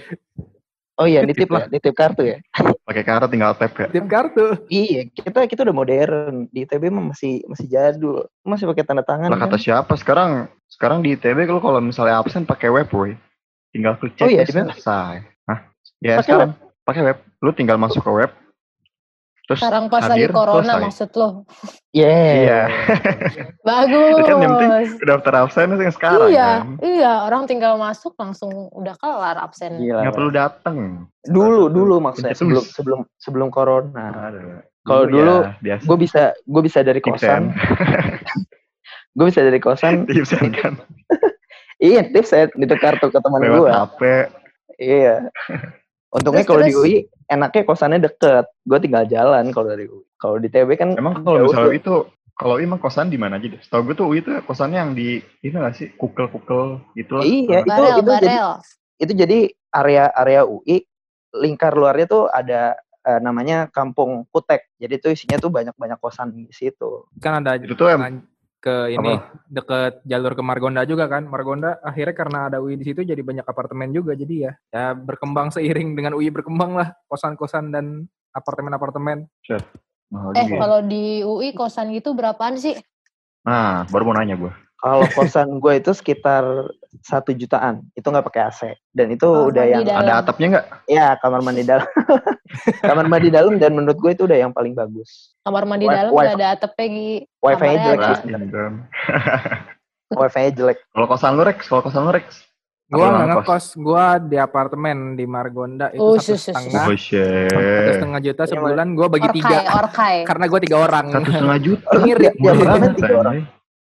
Oh 0.98 1.06
iya, 1.06 1.22
nitip 1.22 1.46
Nitip 1.46 1.50
lah. 1.54 1.62
ya, 1.62 1.68
nitip 1.70 1.94
kartu 1.94 2.22
ya. 2.26 2.38
Pakai 2.90 3.04
kartu 3.06 3.26
tinggal 3.30 3.54
tap 3.54 3.74
ya. 3.78 3.88
Tip 3.94 4.06
kartu. 4.10 4.46
Iya, 4.66 5.06
kita 5.14 5.46
kita 5.46 5.62
udah 5.62 5.76
modern. 5.78 6.50
Di 6.50 6.66
ITB 6.66 6.90
mah 6.90 7.14
masih 7.14 7.46
masih 7.46 7.70
jadul. 7.70 8.26
Masih 8.42 8.66
pakai 8.66 8.82
tanda 8.82 9.06
tangan. 9.06 9.30
Lah 9.30 9.38
kan? 9.38 9.46
kata 9.46 9.58
siapa 9.62 9.94
sekarang 9.94 10.50
sekarang 10.66 11.06
di 11.06 11.14
ITB 11.14 11.46
kalau 11.46 11.62
kalau 11.62 11.80
misalnya 11.86 12.18
absen 12.18 12.50
pakai 12.50 12.74
web 12.74 12.90
woy. 12.90 13.14
Tinggal 13.70 13.94
klik 14.02 14.18
cek 14.18 14.26
Oh 14.26 14.30
iya, 14.34 14.42
ya 14.42 14.50
selesai. 14.50 15.22
Hah? 15.46 15.60
Ya 16.02 16.18
Pakai 16.18 16.26
sekarang 16.26 16.50
pakai 16.82 17.02
web. 17.06 17.18
Lu 17.46 17.52
tinggal 17.54 17.78
masuk 17.78 18.02
ke 18.02 18.12
web. 18.12 18.32
Terus 19.48 19.64
Sekarang 19.64 19.88
pas 19.88 20.04
lagi 20.04 20.28
hadir, 20.28 20.36
corona 20.36 20.76
selesai. 20.76 20.84
maksud 20.84 21.10
lo. 21.16 21.30
Yeah. 21.96 22.36
Iya. 22.36 22.62
Bagus. 23.72 24.20
Kan 24.28 24.44
yang 24.44 24.56
penting 24.60 24.72
daftar 25.08 25.34
absen 25.48 25.68
yang 25.72 25.96
sekarang 25.96 26.28
iya, 26.28 26.50
kan. 26.60 26.84
iya, 26.84 27.14
orang 27.24 27.48
tinggal 27.48 27.80
masuk 27.80 28.12
langsung 28.20 28.52
udah 28.76 28.92
kelar 29.00 29.40
absen. 29.40 29.80
Gila. 29.80 30.04
Nggak 30.04 30.16
perlu 30.20 30.32
dateng. 30.36 30.78
Dulu 31.24 31.72
dulu 31.72 31.96
maksudnya 32.04 32.36
sebelum 32.36 32.60
sebelum 32.68 33.00
sebelum 33.16 33.48
corona. 33.48 34.36
Kalau 34.84 35.04
dulu, 35.08 35.36
ya, 35.48 35.56
biasa. 35.64 35.84
Gue 35.88 35.98
bisa 36.00 36.24
gue 36.44 36.62
bisa 36.68 36.80
dari 36.84 37.00
kosan. 37.00 37.56
gue 39.16 39.26
bisa 39.32 39.42
dari 39.48 39.60
kosan. 39.64 40.04
Tipsen 40.12 40.52
kan. 40.52 40.76
Iya, 41.78 42.10
tipset 42.10 42.50
nitip 42.58 42.82
kartu 42.82 43.14
ke 43.14 43.22
teman 43.22 43.38
gue. 43.38 43.70
HP. 43.70 44.02
Iya. 44.82 45.30
Untungnya 46.18 46.44
kalau 46.44 46.62
di. 46.66 46.74
UI 46.74 46.96
enaknya 47.30 47.62
kosannya 47.64 48.00
deket. 48.02 48.46
Gue 48.66 48.80
tinggal 48.82 49.06
jalan 49.06 49.54
kalau 49.54 49.68
dari 49.70 49.86
UI. 49.86 50.06
Kalau 50.18 50.36
di 50.42 50.50
TB 50.50 50.70
kan 50.76 50.90
Emang 50.98 51.22
kalau 51.22 51.46
misalnya 51.46 51.78
itu 51.78 51.96
kalau 52.38 52.62
emang 52.62 52.78
kosan 52.78 53.10
di 53.10 53.18
mana 53.18 53.42
aja 53.42 53.50
deh? 53.50 53.62
Setahu 53.62 53.82
gue 53.90 53.96
tuh 53.98 54.06
UI 54.10 54.22
itu 54.22 54.30
kosannya 54.46 54.78
yang 54.78 54.92
di 54.94 55.22
itu 55.42 55.54
nggak 55.54 55.74
sih 55.78 55.88
kukel-kukel 55.98 56.82
gitu 56.98 57.22
lah. 57.22 57.24
Iya, 57.26 57.60
itu 57.66 57.70
Barel, 57.70 57.90
itu 57.90 58.02
jadi 58.10 58.28
barel. 58.30 58.52
itu 58.98 59.14
jadi 59.14 59.40
area 59.74 60.04
area 60.14 60.42
UI 60.46 60.78
lingkar 61.38 61.74
luarnya 61.78 62.06
tuh 62.10 62.24
ada 62.30 62.78
eh, 63.06 63.20
namanya 63.22 63.70
Kampung 63.70 64.26
Kutek. 64.30 64.74
Jadi 64.78 64.96
tuh 65.02 65.12
isinya 65.14 65.38
tuh 65.38 65.50
banyak-banyak 65.54 65.98
kosan 66.02 66.34
di 66.34 66.50
situ. 66.54 67.10
Kan 67.22 67.46
ada 67.46 67.58
Itu 67.62 67.74
tuh 67.78 67.94
em- 67.94 68.26
ke 68.68 68.92
ini 68.92 69.16
deket 69.48 70.04
jalur 70.04 70.36
ke 70.36 70.44
Margonda 70.44 70.84
juga 70.84 71.08
kan. 71.08 71.24
Margonda 71.24 71.80
akhirnya 71.80 72.16
karena 72.16 72.40
ada 72.52 72.60
UI 72.60 72.76
di 72.76 72.84
situ 72.92 73.08
jadi 73.08 73.24
banyak 73.24 73.48
apartemen 73.48 73.96
juga 73.96 74.12
jadi 74.12 74.36
ya. 74.36 74.52
Ya 74.76 74.86
berkembang 74.92 75.56
seiring 75.56 75.96
dengan 75.96 76.20
UI 76.20 76.28
berkembang 76.28 76.76
lah 76.76 76.92
kosan-kosan 77.08 77.72
dan 77.72 78.12
apartemen-apartemen. 78.36 79.32
Mahal 80.12 80.32
Eh, 80.36 80.46
juga. 80.52 80.60
kalau 80.60 80.80
di 80.84 81.24
UI 81.24 81.56
kosan 81.56 81.96
gitu 81.96 82.12
berapaan 82.12 82.60
sih? 82.60 82.76
Nah, 83.48 83.88
baru 83.88 84.12
mau 84.12 84.16
nanya 84.20 84.36
gue. 84.36 84.52
Kalau 84.78 85.08
kosan 85.16 85.64
gue 85.64 85.74
itu 85.80 85.96
sekitar 85.96 86.44
satu 87.00 87.32
jutaan. 87.32 87.86
Itu 87.92 88.08
nggak 88.08 88.26
pakai 88.26 88.42
AC. 88.44 88.62
Dan 88.90 89.10
itu 89.10 89.24
Kamar 89.24 89.50
udah 89.50 89.64
yang 89.64 89.84
dalam. 89.84 90.02
Ada 90.02 90.14
atapnya 90.20 90.48
nggak? 90.50 90.66
ya 90.86 91.08
kamar 91.18 91.42
mandi 91.42 91.64
dalam. 91.64 91.88
kamar 92.90 93.06
mandi 93.06 93.30
dalam 93.30 93.54
dan 93.56 93.72
menurut 93.72 93.98
gue 93.98 94.12
itu 94.12 94.24
udah 94.24 94.38
yang 94.38 94.52
paling 94.52 94.72
bagus. 94.72 95.36
Kamar 95.42 95.64
mandi 95.64 95.86
Wi- 95.86 95.94
dalam 95.94 96.12
nggak 96.12 96.36
ada 96.36 96.48
atapnya 96.54 96.86
Gi. 96.88 97.12
Wifi-nya 97.38 97.78
jelek. 97.84 98.02
Kan. 98.48 98.74
Wifi-nya 100.20 100.52
jelek. 100.54 100.78
Kalau 100.88 101.06
kosan 101.06 101.36
lu 101.36 101.44
Rex, 101.44 101.60
kalau 101.66 101.82
kosan 101.82 102.04
lu 102.04 102.12
Rex. 102.12 102.28
Gua 102.88 103.04
Apa 103.04 103.12
nggak 103.12 103.28
ngekos? 103.44 103.66
gua 103.76 104.16
di 104.16 104.40
apartemen 104.40 104.98
di 105.14 105.28
Margonda 105.28 105.92
itu 105.92 106.00
Oh, 106.00 106.16
satu 106.16 106.40
setengah, 106.40 106.88
Oh 106.88 106.96
satu 106.96 107.92
setengah 107.92 108.20
juta 108.24 108.44
sebulan. 108.48 108.88
Gua 108.96 109.08
bagi 109.12 109.28
Orkai, 109.28 109.36
tiga 109.38 109.58
orkai. 109.76 110.16
karena 110.24 110.46
gua 110.48 110.60
tiga 110.64 110.78
orang. 110.80 111.06
Satu 111.12 111.28
setengah 111.28 111.60
juta. 111.60 111.90
Ngirit. 112.00 112.34
Ya, 112.40 112.52
tiga 112.96 113.14
orang. 113.20 113.36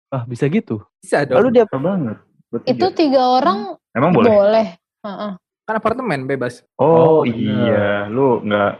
Ah 0.09 0.23
bisa 0.25 0.49
gitu. 0.49 0.81
Bisa 0.97 1.21
Lalu 1.29 1.29
dong. 1.29 1.53
dia 1.53 1.65
Murah 1.67 1.83
banget. 1.85 2.17
Buat 2.55 2.71
Itu 2.71 2.87
tiga. 2.87 2.95
tiga 2.95 3.23
orang 3.35 3.59
Emang 3.91 4.11
boleh? 4.13 4.31
boleh. 4.31 4.67
Heeh. 5.03 5.33
Kan 5.65 5.75
apartemen 5.75 6.21
bebas. 6.25 6.63
Oh, 6.77 7.19
Oh, 7.19 7.21
iya, 7.25 8.07
lu 8.07 8.39
nggak 8.41 8.71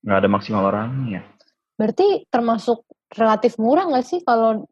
nggak 0.00 0.18
ada 0.20 0.28
maksimal 0.28 0.62
orangnya. 0.64 1.26
Berarti 1.74 2.22
termasuk 2.28 2.86
relatif 3.10 3.56
murah 3.56 3.84
nggak 3.84 4.04
sih 4.04 4.20
kalau 4.20 4.62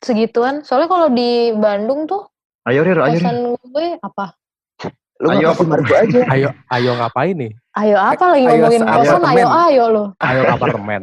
segituan? 0.00 0.60
Soalnya 0.60 0.88
kalau 0.88 1.06
di 1.08 1.54
Bandung 1.54 2.04
tuh 2.04 2.26
Ayo 2.60 2.82
Rir, 2.82 2.98
ayo 2.98 3.14
Rir. 3.14 3.22
kosan 3.22 3.36
gue 3.62 3.86
apa? 3.96 4.34
lu 5.20 5.28
Ayo, 5.30 5.52
margo 5.62 5.92
aja. 5.92 6.20
Ayo 6.26 6.48
ayo 6.66 6.90
ngapain 6.96 7.36
nih? 7.36 7.52
Ayo 7.72 7.94
apa 7.94 8.24
lagi 8.26 8.42
Ayo, 8.42 8.50
ngomongin 8.58 8.82
ayo 8.82 8.90
kosan? 8.90 9.20
Ayo 9.22 9.22
apartemen. 9.22 9.46
ayo 9.62 9.84
lo. 9.86 10.04
Ayo 10.18 10.40
ke 10.40 10.52
apartemen. 10.52 11.02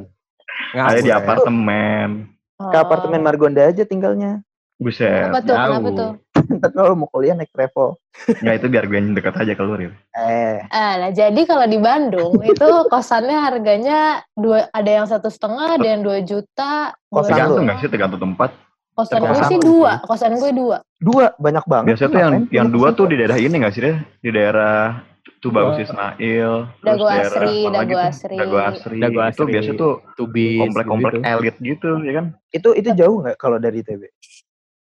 Ayo 0.76 1.00
di 1.00 1.12
apartemen. 1.14 2.10
Ke 2.58 2.78
apartemen 2.78 3.20
Margonda 3.22 3.62
aja 3.64 3.84
tinggalnya. 3.84 4.42
Buset, 4.76 5.10
Kenapa 5.30 5.40
tuh? 5.40 5.48
jauh. 5.48 5.62
Kenapa 5.64 5.90
tuh? 5.90 6.12
Ntar 6.58 6.72
kalau 6.72 6.96
mau 6.96 7.08
kuliah 7.12 7.36
naik 7.36 7.52
travel. 7.52 8.00
Nggak, 8.40 8.56
itu 8.64 8.68
biar 8.72 8.84
gue 8.88 8.98
yang 8.98 9.14
dekat 9.14 9.36
aja 9.36 9.54
ke 9.54 9.62
lu, 9.64 9.74
Rir. 9.76 9.94
Eh, 10.16 10.64
Ah, 10.72 10.94
nah 10.98 11.12
jadi 11.12 11.42
kalau 11.44 11.68
di 11.68 11.80
Bandung 11.80 12.40
itu 12.52 12.70
kosannya 12.88 13.38
harganya 13.38 14.24
dua 14.34 14.72
ada 14.72 14.92
yang 14.92 15.08
satu 15.08 15.28
setengah, 15.28 15.76
ada 15.76 15.88
yang 15.88 16.02
dua 16.02 16.24
juta. 16.24 16.96
Kosan 17.12 17.36
Tergantung 17.36 17.64
nggak 17.68 17.78
sih, 17.84 17.90
tergantung 17.92 18.22
tempat. 18.24 18.50
Kosan 18.98 19.22
gue 19.22 19.44
sih 19.46 19.46
sih. 19.46 19.60
dua, 19.62 19.92
kosan 20.10 20.34
gue 20.42 20.52
dua. 20.56 20.78
dua 20.98 21.26
banyak 21.38 21.66
banget. 21.70 21.88
Biasanya 21.94 22.10
tuh 22.10 22.22
yang 22.22 22.34
yang 22.50 22.68
dua 22.74 22.88
tuh 22.98 23.06
di 23.06 23.16
daerah 23.20 23.38
ini 23.38 23.56
nggak 23.62 23.74
sih, 23.76 23.82
Rir? 23.86 23.98
Di 24.24 24.30
daerah 24.34 25.06
Tubagus 25.38 25.78
Ismail, 25.78 26.66
terus 26.82 26.98
Dago 26.98 27.06
Asri, 27.06 27.58
Dago 27.70 27.94
tuh? 27.94 28.02
Asri. 28.02 28.36
Dago 28.42 28.58
Asri. 28.58 28.98
Itu 29.38 29.44
biasa 29.46 29.70
tuh 29.78 29.94
Tubis. 30.18 30.60
komplek-komplek 30.66 31.14
gitu. 31.14 31.30
elit 31.30 31.56
gitu, 31.62 31.90
ya 32.02 32.14
kan? 32.18 32.26
Itu 32.50 32.70
itu 32.74 32.90
jauh 32.98 33.22
nggak 33.22 33.38
kalau 33.38 33.62
dari 33.62 33.86
TB? 33.86 34.02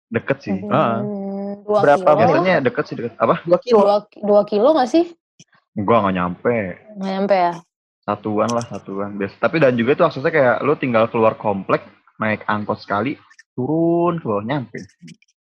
Deket 0.09 0.39
sih. 0.41 0.57
Ah. 0.73 1.05
Dua 1.65 1.81
Berapa 1.81 2.09
kilo. 2.13 2.19
Biasanya 2.21 2.55
deket 2.61 2.85
sih, 2.91 2.97
deket. 2.99 3.13
Apa? 3.17 3.41
Dua 3.47 3.59
kilo. 3.63 3.81
Dua, 3.81 3.97
dua 4.21 4.43
kilo 4.45 4.69
nggak 4.77 4.91
sih? 4.91 5.05
Gua 5.79 6.05
nggak 6.05 6.15
nyampe. 6.19 6.57
Nggak 6.99 7.13
nyampe 7.17 7.37
ya? 7.37 7.53
satuan 8.07 8.55
lah 8.55 8.63
satuan 8.63 9.19
biasa 9.19 9.35
tapi 9.43 9.59
dan 9.59 9.75
juga 9.75 9.99
itu 9.99 10.07
aksesnya 10.07 10.31
kayak 10.31 10.57
lu 10.63 10.79
tinggal 10.79 11.11
keluar 11.11 11.35
komplek 11.35 11.83
naik 12.23 12.47
angkot 12.47 12.79
sekali 12.79 13.19
turun 13.59 14.23
ke 14.23 14.27
bawah 14.31 14.47
nyampe 14.47 14.79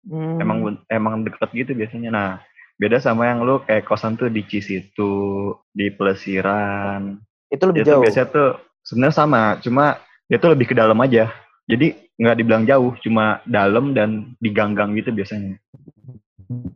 Hmm. 0.04 0.36
emang 0.36 0.84
emang 0.92 1.24
deket 1.24 1.48
gitu 1.56 1.72
biasanya 1.80 2.12
nah 2.12 2.30
beda 2.76 3.00
sama 3.00 3.24
yang 3.32 3.48
lu 3.48 3.64
kayak 3.64 3.88
kosan 3.88 4.20
tuh 4.20 4.28
di 4.28 4.44
Cisitu 4.44 5.56
di 5.72 5.88
Pelesiran 5.96 7.24
itu 7.48 7.64
lebih 7.64 7.88
itu 7.88 7.96
jauh. 7.96 8.04
biasanya 8.04 8.28
tuh 8.28 8.50
sebenarnya 8.84 9.16
sama 9.16 9.42
cuma 9.64 9.96
dia 10.28 10.44
tuh 10.44 10.52
lebih 10.52 10.68
ke 10.68 10.76
dalam 10.76 11.00
aja 11.00 11.32
jadi 11.72 11.96
nggak 12.20 12.36
dibilang 12.36 12.68
jauh 12.68 12.92
cuma 13.00 13.40
dalam 13.48 13.96
dan 13.96 14.36
di 14.44 14.52
gang-gang 14.52 14.92
gitu 15.00 15.16
biasanya 15.16 15.56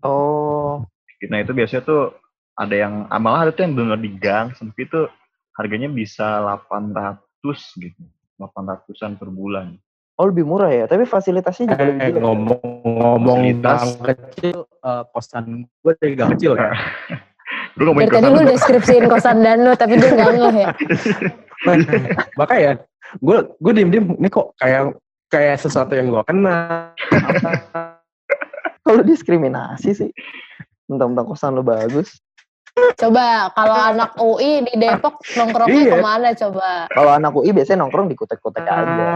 Oh, 0.01 0.85
nah 1.27 1.39
itu 1.41 1.51
biasanya 1.51 1.83
tuh 1.83 2.13
ada 2.53 2.75
yang 2.75 2.93
ah, 3.07 3.19
malah 3.21 3.49
ada 3.49 3.51
tuh 3.53 3.65
yang 3.65 3.73
benar 3.77 3.97
di 3.97 4.11
gang 4.17 4.53
sempit 4.53 4.89
itu 4.89 5.05
harganya 5.57 5.89
bisa 5.89 6.41
800 6.65 7.17
gitu 7.77 8.01
800-an 8.37 9.17
per 9.17 9.29
bulan 9.29 9.77
oh 10.17 10.25
lebih 10.29 10.49
murah 10.49 10.73
ya. 10.73 10.85
Tapi 10.89 11.05
fasilitasnya 11.05 11.73
juga 11.73 11.83
lebih 11.85 12.01
Eh, 12.01 12.09
gila. 12.09 12.21
ngomong-ngomong 12.25 13.37
Fasilitas. 13.37 13.69
gang 13.69 13.91
kecil, 14.03 14.57
eh, 14.65 15.03
kosan 15.13 15.45
gue 15.69 15.93
dari 16.01 16.13
gang 16.17 16.29
kecil 16.33 16.51
ya. 16.57 16.71
gue 17.77 17.85
ngomongin 17.85 18.09
Dari 18.09 18.15
tadi 18.17 18.25
kosan 18.25 18.33
lu 18.33 18.41
lu, 18.41 18.49
deskripsiin 18.49 19.05
kosan 19.05 19.37
Danu, 19.45 19.71
tapi 19.77 19.93
dia 20.01 20.09
nggak 20.09 20.31
ngeh 20.33 20.55
ya. 20.57 20.69
Makanya 22.41 22.71
gue 23.21 23.37
gue 23.61 23.71
diem 23.77 23.89
diem 23.93 24.05
ini 24.17 24.27
kok 24.27 24.57
kayak 24.57 24.97
kayak 25.29 25.55
sesuatu 25.61 25.93
yang 25.93 26.09
gue 26.09 26.23
kenal. 26.25 26.91
Kalau 28.87 29.03
diskriminasi 29.03 29.91
sih. 29.91 30.11
Mentang-mentang 30.87 31.27
kosan 31.27 31.51
lo 31.51 31.61
bagus. 31.61 32.23
Coba 32.95 33.49
kalau 33.51 33.73
anak 33.75 34.15
UI 34.15 34.63
di 34.63 34.77
Depok 34.77 35.17
nongkrongnya 35.33 35.81
Iya. 35.81 35.91
ke 35.91 35.97
mana 35.99 36.29
coba? 36.31 36.85
Kalau 36.87 37.11
anak 37.11 37.33
UI 37.33 37.49
biasanya 37.51 37.83
nongkrong 37.83 38.07
di 38.07 38.15
kutek-kutek 38.15 38.63
aja. 38.63 39.09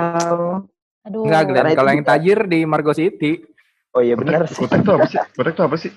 Aduh. 1.06 1.24
Enggak, 1.24 1.42
Glenn. 1.46 1.56
Karena 1.56 1.70
itu 1.70 1.78
Kalau 1.78 1.90
yang 1.90 2.02
juga- 2.02 2.12
tajir 2.12 2.40
di 2.46 2.60
Margo 2.66 2.92
City. 2.92 3.32
Oh 3.92 4.00
iya 4.00 4.16
benar 4.16 4.44
kutek, 4.44 4.52
sih. 4.52 4.60
kutek 4.64 4.80
tuh 4.82 4.94
apa 4.96 5.06
sih 5.06 5.20
kutek 5.36 5.54
tuh 5.54 5.66
apa 5.68 5.76
sih 5.76 5.92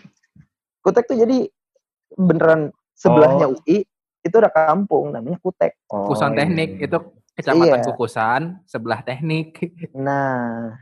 Kutek 0.82 1.04
tuh 1.06 1.16
jadi 1.16 1.38
beneran 2.12 2.60
sebelahnya 2.92 3.46
UI 3.48 3.86
itu 4.20 4.34
ada 4.34 4.50
kampung 4.50 5.10
namanya 5.10 5.38
Kutek. 5.38 5.78
oh, 5.88 6.04
Kukusan 6.04 6.34
iya. 6.34 6.38
teknik 6.42 6.70
itu 6.80 6.98
kecamatan 7.32 7.78
Iya. 7.80 7.86
Kukusan 7.86 8.40
sebelah 8.64 9.00
teknik. 9.00 9.56
Nah, 9.94 10.74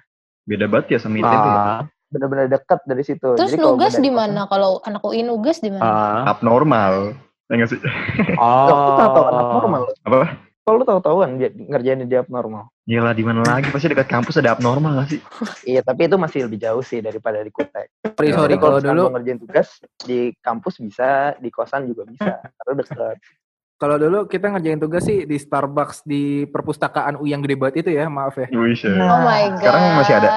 beda 0.43 0.67
banget 0.67 0.97
ya 0.97 0.99
sama 0.99 1.17
ITB 1.17 1.31
ya? 1.31 1.53
Ah, 1.55 1.81
bener-bener 2.13 2.47
dekat 2.47 2.85
dari 2.85 3.03
situ. 3.03 3.35
Terus 3.35 3.51
Jadi 3.51 3.59
kalau 3.59 3.75
nugas 3.81 3.95
di 3.97 4.11
mana? 4.13 4.45
Kalau 4.47 4.85
anak 4.85 5.03
UI 5.03 5.25
nugas 5.25 5.59
di 5.59 5.73
mana? 5.73 5.83
ah, 5.83 6.37
abnormal 6.37 7.17
ya 7.51 7.61
nggak 7.61 7.69
sih 7.69 7.81
Loh, 7.81 8.65
lu 8.65 8.93
tahu 8.97 9.11
tahu 9.13 9.25
anak 9.29 9.45
oh. 9.45 9.53
normal. 9.61 9.83
apa 10.09 10.21
Kalau 10.63 10.77
lu 10.79 10.85
tahu-tahuan 10.87 11.31
dia 11.43 11.51
ngerjain 11.51 12.07
di 12.07 12.15
abnormal. 12.15 12.71
Gila 12.87 13.11
di 13.19 13.27
mana 13.27 13.43
lagi 13.43 13.67
pasti 13.75 13.91
dekat 13.91 14.07
kampus 14.07 14.39
ada 14.39 14.55
abnormal 14.55 14.95
gak 15.03 15.09
sih 15.11 15.21
Iya, 15.75 15.83
tapi 15.83 16.07
itu 16.07 16.15
masih 16.15 16.47
lebih 16.47 16.63
jauh 16.63 16.87
sih 16.87 17.03
daripada 17.03 17.43
di 17.43 17.51
Kutek. 17.51 17.91
Sorry, 18.15 18.31
Ya, 18.31 18.39
sorry. 18.39 18.55
Kalau 18.63 18.79
dulu, 18.79 19.11
ngerjain 19.11 19.43
tugas 19.43 19.83
di 20.07 20.31
kampus 20.39 20.79
bisa, 20.79 21.35
di 21.43 21.51
kosan 21.51 21.91
juga 21.91 22.07
bisa, 22.07 22.39
karena 22.47 22.75
dekat. 22.79 23.17
kalau 23.83 23.97
dulu 23.99 24.19
kita 24.31 24.55
ngerjain 24.55 24.79
tugas 24.79 25.03
sih 25.03 25.27
di 25.27 25.35
Starbucks 25.35 26.07
di 26.07 26.47
perpustakaan 26.47 27.19
UI 27.19 27.35
yang 27.35 27.43
gede 27.43 27.59
banget 27.59 27.75
itu 27.83 27.91
ya, 27.99 28.07
maaf 28.07 28.39
ya. 28.39 28.47
Nah, 28.55 28.63
Oh 28.63 29.21
my 29.27 29.43
god. 29.59 29.59
sekarang 29.59 29.83
masih 29.99 30.15
ada? 30.23 30.31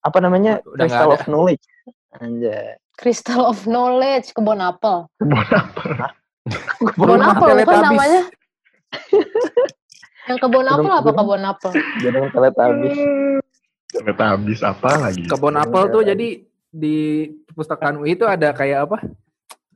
Apa 0.00 0.18
namanya? 0.18 0.62
Udah 0.64 0.86
Crystal 0.86 1.10
of 1.10 1.22
Knowledge. 1.24 1.64
Anjay. 2.14 2.78
Crystal 2.94 3.42
of 3.44 3.58
Knowledge, 3.62 4.32
kebun 4.32 4.58
apel. 4.58 5.06
Kebun 5.16 5.46
apa? 5.46 6.10
Kebun 6.92 7.20
apel 7.20 7.46
bukan 7.46 7.56
Teletubbies. 7.58 7.82
namanya? 7.84 8.22
Yang 10.28 10.38
kebun 10.42 10.66
apel 10.66 10.78
Kebun- 10.78 10.92
apa 10.92 11.00
kebun- 11.00 11.16
kebun 11.18 11.42
apel? 11.42 11.70
Jadi 11.98 12.18
telet 12.30 12.56
habis. 12.56 12.96
Nggak 13.88 14.20
habis 14.20 14.60
apa 14.60 14.90
lagi? 15.00 15.22
Kebun 15.24 15.56
apel 15.56 15.82
tuh 15.88 16.02
jadi 16.04 16.26
di 16.68 16.96
perpustakaan 17.46 17.96
UI 17.96 18.12
itu 18.12 18.24
ada 18.24 18.52
kayak 18.52 18.84
apa? 18.84 18.98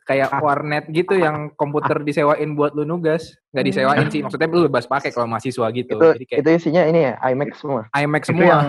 Kayak 0.03 0.35
warnet 0.43 0.85
gitu 0.91 1.15
yang 1.15 1.55
komputer 1.55 2.03
disewain 2.03 2.53
buat 2.53 2.75
lu 2.75 2.83
nugas. 2.83 3.39
Nggak 3.55 3.65
disewain 3.65 4.07
sih, 4.11 4.21
maksudnya 4.21 4.51
lu 4.51 4.67
bebas 4.67 4.85
pakai 4.85 5.09
kalau 5.09 5.25
mahasiswa 5.25 5.67
gitu. 5.71 5.95
Itu 5.95 6.09
Jadi 6.13 6.25
kayak 6.27 6.41
itu 6.43 6.51
isinya 6.53 6.83
ini 6.85 7.01
ya, 7.07 7.15
iMac 7.23 7.55
semua. 7.55 7.87
iMac 7.95 8.23
Itu 8.23 8.29
semua. 8.35 8.45
yang 8.45 8.67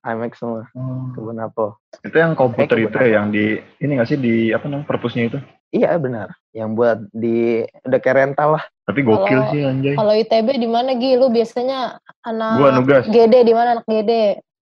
iMac 0.00 0.32
semua. 0.34 0.66
Kebun 1.12 1.38
apel. 1.38 1.74
itu 2.00 2.14
yang 2.14 2.32
komputer 2.32 2.76
Eh, 2.76 2.84
itu 2.84 2.96
ya 2.96 3.08
yang 3.14 3.26
di 3.28 3.44
ini 3.78 3.90
nggak 3.92 4.06
sih 4.06 4.16
di 4.16 4.34
apa 4.50 4.64
namanya 4.64 4.86
perpusnya 4.86 5.26
itu? 5.26 5.38
Iya 5.68 5.96
benar. 5.96 6.32
Yang 6.50 6.70
buat 6.72 6.98
di 7.10 7.36
udah 7.82 7.98
kayak 7.98 8.16
rental 8.18 8.56
lah. 8.56 8.64
Tapi 8.84 9.00
gokil 9.02 9.26
Kalau- 9.38 9.50
sih 9.50 9.60
anjay. 9.62 9.94
Kalau 9.94 10.12
ITB 10.14 10.48
di 10.54 10.66
mana 10.66 10.90
Gi? 10.92 11.12
Lu 11.14 11.28
biasanya 11.28 11.78
anak 12.22 12.52
Gua 12.56 12.70
nugas. 12.72 13.04
GD 13.04 13.34
di 13.42 13.52
mana 13.52 13.68
anak 13.74 13.86
GD? 13.86 14.12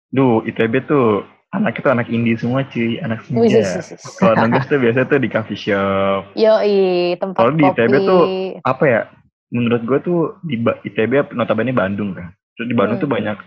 Duh, 0.10 0.42
ITB 0.44 0.74
tuh 0.84 1.22
anak 1.52 1.76
itu 1.76 1.88
anak 1.88 2.08
indie 2.08 2.36
semua 2.36 2.64
cuy, 2.64 2.98
anak 2.98 3.22
senja. 3.22 3.62
sis, 3.62 3.68
sis, 3.86 4.02
sis. 4.02 4.16
Kalau 4.18 4.34
nugas 4.40 4.66
tuh 4.68 4.78
biasanya 4.78 5.06
tuh 5.06 5.20
di 5.20 5.30
coffee 5.30 5.60
shop. 5.60 6.32
Yoi, 6.34 6.80
tempat 7.16 7.38
Kalau 7.38 7.52
di 7.52 7.62
kopi. 7.62 7.72
ITB 7.76 7.94
tuh 8.02 8.22
apa 8.62 8.84
ya? 8.84 9.02
Menurut 9.48 9.82
gue 9.84 10.00
tuh 10.02 10.20
di 10.42 10.58
ITB 10.58 11.32
notabene 11.32 11.70
Bandung 11.72 12.12
kan. 12.12 12.34
Terus 12.56 12.68
di 12.68 12.74
Bandung 12.74 12.98
Hmm. 12.98 13.04
tuh 13.04 13.12
banyak 13.12 13.38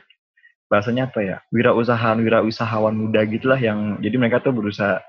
bahasanya 0.69 1.09
apa 1.09 1.21
ya? 1.25 1.37
Wirausahaan, 1.51 2.17
wirausahawan 2.21 2.95
muda 2.95 3.25
gitulah 3.25 3.59
yang 3.59 3.99
jadi 3.99 4.17
mereka 4.21 4.45
tuh 4.45 4.53
berusaha 4.53 5.01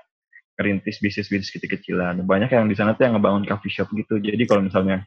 ngerintis 0.56 1.00
bisnis-bisnis 1.00 1.52
kecil-kecilan. 1.52 2.20
Banyak 2.24 2.52
yang 2.52 2.68
di 2.68 2.76
sana 2.76 2.92
tuh 2.92 3.08
yang 3.08 3.16
ngebangun 3.16 3.48
coffee 3.48 3.72
shop 3.72 3.88
gitu. 3.96 4.20
Jadi 4.20 4.44
kalau 4.44 4.60
misalnya 4.64 5.04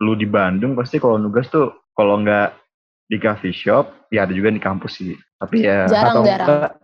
lu 0.00 0.12
di 0.16 0.28
Bandung 0.28 0.76
pasti 0.76 1.00
kalau 1.00 1.16
nugas 1.16 1.48
tuh 1.48 1.72
kalau 1.96 2.20
nggak 2.20 2.52
di 3.08 3.16
coffee 3.16 3.52
shop 3.52 4.08
ya 4.12 4.24
ada 4.28 4.32
juga 4.32 4.52
di 4.52 4.60
kampus 4.60 5.00
sih. 5.00 5.16
Tapi 5.36 5.64
ya 5.64 5.84
Jarang, 5.88 6.12
atau 6.12 6.22
jarang. 6.24 6.46
enggak- 6.48 6.74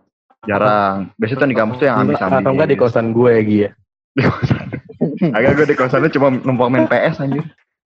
jarang. 0.45 0.97
Biasanya 1.17 1.39
tuh 1.39 1.49
di 1.49 1.57
kampus 1.57 1.75
tuh 1.81 1.87
yang 1.89 1.97
ambis-ambis. 2.03 2.37
Atau 2.41 2.51
enggak 2.53 2.69
di 2.69 2.77
kosan 2.77 3.07
gue 3.13 3.33
Gi 3.45 3.57
ya. 3.65 3.71
Di 4.17 4.21
kosan. 4.29 4.65
Agak 5.33 5.51
gue 5.57 5.67
di 5.73 5.75
kosannya 5.75 6.09
cuma 6.13 6.29
numpang 6.29 6.69
main 6.69 6.85
PS 6.85 7.17
anjir. 7.19 7.41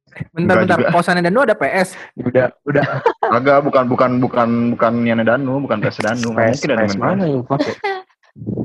Bentar, 0.07 0.33
Enggak 0.33 0.57
bentar. 0.63 0.77
juga. 0.79 0.89
Kosannya 0.91 1.23
Danu 1.23 1.39
ada 1.41 1.55
PS. 1.55 1.87
Udah 2.17 2.45
udah 2.63 2.83
Agak 3.27 3.57
bukan 3.61 3.83
bukan 3.85 4.11
bukan 4.17 4.49
bukan 4.73 4.93
Yana 5.03 5.21
Danu, 5.21 5.61
bukan 5.61 5.77
PS 5.77 6.01
Danu. 6.01 6.33
PS, 6.33 6.63
Mungkin 6.63 6.69
ada 6.73 6.83
PS 6.83 6.95
mana 6.95 7.23
yang 7.23 7.43
pakai? 7.43 7.73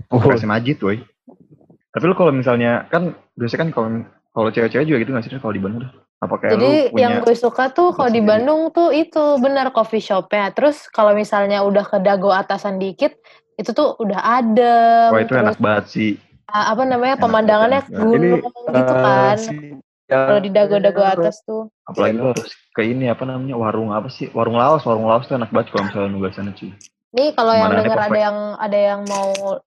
Oh, 0.09 0.21
PS 0.21 0.45
Majid, 0.45 0.79
woi. 0.81 1.01
Tapi 1.93 2.05
lu 2.05 2.15
kalau 2.15 2.33
misalnya 2.33 2.89
kan 2.89 3.13
biasanya 3.35 3.61
kan 3.61 3.71
kalau 3.71 3.89
kalau 4.33 4.49
cewek-cewek 4.49 4.87
juga 4.89 4.99
gitu 5.05 5.11
nggak 5.13 5.25
sih 5.27 5.37
kalau 5.37 5.53
di 5.53 5.61
Bandung? 5.61 5.85
Apa 6.23 6.35
kayak 6.39 6.53
Jadi 6.57 6.65
lu 6.65 6.93
punya 6.95 7.03
yang 7.03 7.15
gue 7.21 7.35
suka 7.37 7.65
tuh 7.69 7.93
kalau 7.93 8.09
di. 8.09 8.23
Bandung 8.23 8.73
tuh 8.73 8.89
itu 8.95 9.25
bener 9.37 9.69
coffee 9.75 10.01
shopnya. 10.01 10.55
Terus 10.55 10.89
kalau 10.89 11.13
misalnya 11.13 11.61
udah 11.61 11.85
ke 11.85 11.99
dago 12.01 12.33
atasan 12.33 12.81
dikit, 12.81 13.13
itu 13.59 13.71
tuh 13.75 13.93
udah 14.01 14.41
adem. 14.41 15.11
Wah 15.13 15.21
itu 15.21 15.29
terus 15.29 15.43
enak 15.43 15.59
banget 15.61 15.85
sih. 15.91 16.13
apa 16.47 16.85
namanya 16.85 17.17
Enak 17.17 17.23
pemandangannya 17.25 17.81
enak 17.81 17.97
gunung 17.97 18.41
ini 18.45 18.77
gitu 18.77 18.95
eh, 18.95 19.01
kan. 19.01 19.37
si- 19.37 19.92
Kalau 20.13 20.41
di 20.45 20.51
dago-dago 20.53 21.03
atas 21.03 21.41
tuh. 21.43 21.73
Apalagi 21.89 22.21
lu 22.21 22.37
harus 22.37 22.53
ke 22.77 22.83
ini 22.85 23.09
apa 23.09 23.25
namanya 23.25 23.57
warung 23.57 23.91
apa 23.97 24.13
sih? 24.13 24.29
Warung 24.37 24.61
Laos, 24.61 24.85
warung 24.85 25.09
Laos 25.09 25.25
tuh 25.25 25.41
enak 25.41 25.49
banget 25.49 25.73
kalau 25.73 25.89
misalnya 25.89 26.11
nugas 26.13 26.37
sana 26.37 26.53
cuy. 26.53 26.71
Nih 27.13 27.29
kalau 27.37 27.53
yang 27.53 27.73
dengar 27.73 27.99
ada 28.09 28.21
yang 28.21 28.39
ada 28.57 28.79
yang 28.79 29.01
mau 29.09 29.61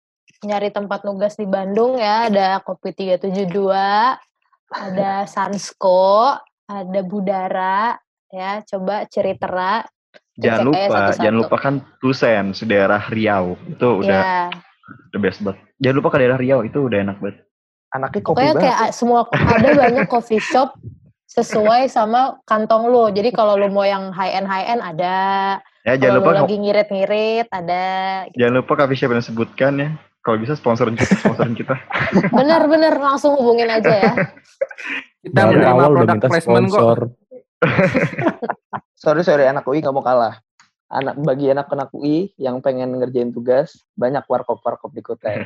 nyari 0.45 0.69
tempat 0.69 1.01
nugas 1.05 1.33
di 1.37 1.45
Bandung 1.49 1.97
ya, 1.97 2.29
ada 2.29 2.61
Kopi 2.61 2.93
372, 2.93 3.73
ada 4.69 5.11
Sansko, 5.25 6.37
ada 6.65 7.01
Budara, 7.05 7.97
ya 8.29 8.61
coba 8.65 9.09
Ceritera. 9.09 9.85
Jangan 10.35 10.59
aja 10.59 10.67
lupa, 10.67 10.83
satu-satu. 10.83 11.21
jangan 11.23 11.37
lupa 11.39 11.55
kan 11.57 11.75
Tusen, 12.03 12.45
daerah 12.67 13.01
Riau. 13.07 13.55
Itu 13.71 14.03
udah 14.03 14.21
Ya, 14.21 14.51
the 15.15 15.19
best 15.21 15.39
banget. 15.41 15.63
Jangan 15.79 15.95
lupa 16.01 16.09
ke 16.13 16.17
daerah 16.21 16.37
Riau, 16.37 16.59
itu 16.67 16.79
udah 16.83 16.97
enak 17.01 17.17
banget. 17.23 17.37
Anaknya 17.95 18.21
kopi 18.21 18.27
pokoknya 18.35 18.53
banget. 18.53 18.63
kayak 18.67 18.89
semua 18.91 19.19
ada 19.31 19.69
banyak 19.71 20.05
coffee 20.05 20.43
shop 20.43 20.75
sesuai 21.25 21.87
sama 21.87 22.37
kantong 22.43 22.87
lo. 22.87 23.07
Jadi 23.07 23.31
kalau 23.31 23.55
lo 23.55 23.67
mau 23.67 23.83
yang 23.83 24.11
high 24.11 24.35
end 24.35 24.45
high 24.45 24.67
end 24.67 24.83
ada, 24.83 25.17
Ya 25.81 25.95
jangan 25.95 26.19
kalau 26.19 26.27
lupa 26.27 26.41
lagi 26.43 26.55
ngirit-ngirit 26.57 27.47
ada. 27.49 27.85
jangan 28.33 28.53
lupa 28.59 28.73
coffee 28.75 28.97
shop 28.97 29.09
yang 29.09 29.21
disebutkan 29.21 29.71
ya. 29.77 29.89
Kalau 30.19 30.37
bisa 30.37 30.53
sponsorin 30.53 30.97
kita, 30.97 31.13
sponsorin 31.15 31.53
kita. 31.53 31.77
Bener-bener 32.31 32.97
langsung 32.97 33.37
hubungin 33.37 33.69
aja 33.69 33.93
ya. 33.93 34.13
Kita 35.21 35.37
dari 35.39 35.55
menerima 35.55 35.69
awal 35.71 35.85
udah 35.87 35.95
produk 35.95 36.15
minta 36.15 36.27
placement 36.27 36.65
kok. 36.65 36.73
sponsor. 36.73 36.97
Sorry 38.95 39.21
sorry 39.21 39.45
anak 39.45 39.63
UI 39.63 39.79
nggak 39.79 39.93
mau 39.93 40.01
kalah. 40.01 40.41
Anak 40.87 41.17
bagi 41.19 41.49
anak-anak 41.49 41.89
UI 41.91 42.33
yang 42.35 42.57
pengen 42.59 42.95
ngerjain 42.95 43.29
tugas 43.29 43.73
banyak 43.93 44.23
warkop 44.23 44.61
warkop 44.61 44.89
di 44.89 45.01
Kutek. 45.01 45.45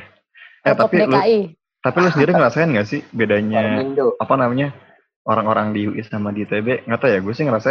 Warkop 0.66 0.88
tapi 0.88 0.96
lu, 0.98 1.04
DKI. 1.10 1.38
Tapi 1.80 1.96
lu 2.04 2.08
sendiri 2.12 2.36
ngerasain 2.36 2.70
gak 2.76 2.88
sih 2.88 3.00
bedanya 3.12 3.80
apa 4.20 4.34
namanya 4.36 4.76
orang-orang 5.24 5.72
di 5.76 5.88
UI 5.88 6.02
sama 6.04 6.32
di 6.32 6.44
ITB? 6.48 6.88
Nggak 6.88 7.00
tahu 7.00 7.10
ya, 7.12 7.18
gue 7.20 7.34
sih 7.36 7.44
ngerasa 7.44 7.68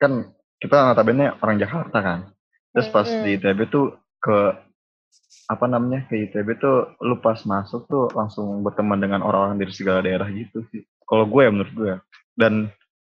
kan 0.00 0.32
kita 0.60 0.76
notabene 0.92 1.32
orang 1.40 1.56
Jakarta 1.56 1.98
kan. 2.00 2.18
Terus 2.70 2.88
pas 2.92 3.08
di 3.08 3.30
ITB 3.40 3.66
tuh 3.72 3.96
ke 4.20 4.54
apa 5.50 5.66
namanya 5.66 6.06
ke 6.06 6.30
ITB 6.30 6.62
tuh 6.62 6.94
lu 7.02 7.18
pas 7.18 7.40
masuk 7.42 7.90
tuh 7.90 8.06
langsung 8.14 8.62
berteman 8.62 9.02
dengan 9.02 9.24
orang-orang 9.26 9.58
dari 9.58 9.72
segala 9.74 10.04
daerah 10.04 10.28
gitu 10.30 10.62
sih. 10.70 10.86
Kalau 11.02 11.26
gue 11.26 11.42
ya 11.42 11.50
menurut 11.50 11.74
gue. 11.74 11.94
Dan 12.38 12.70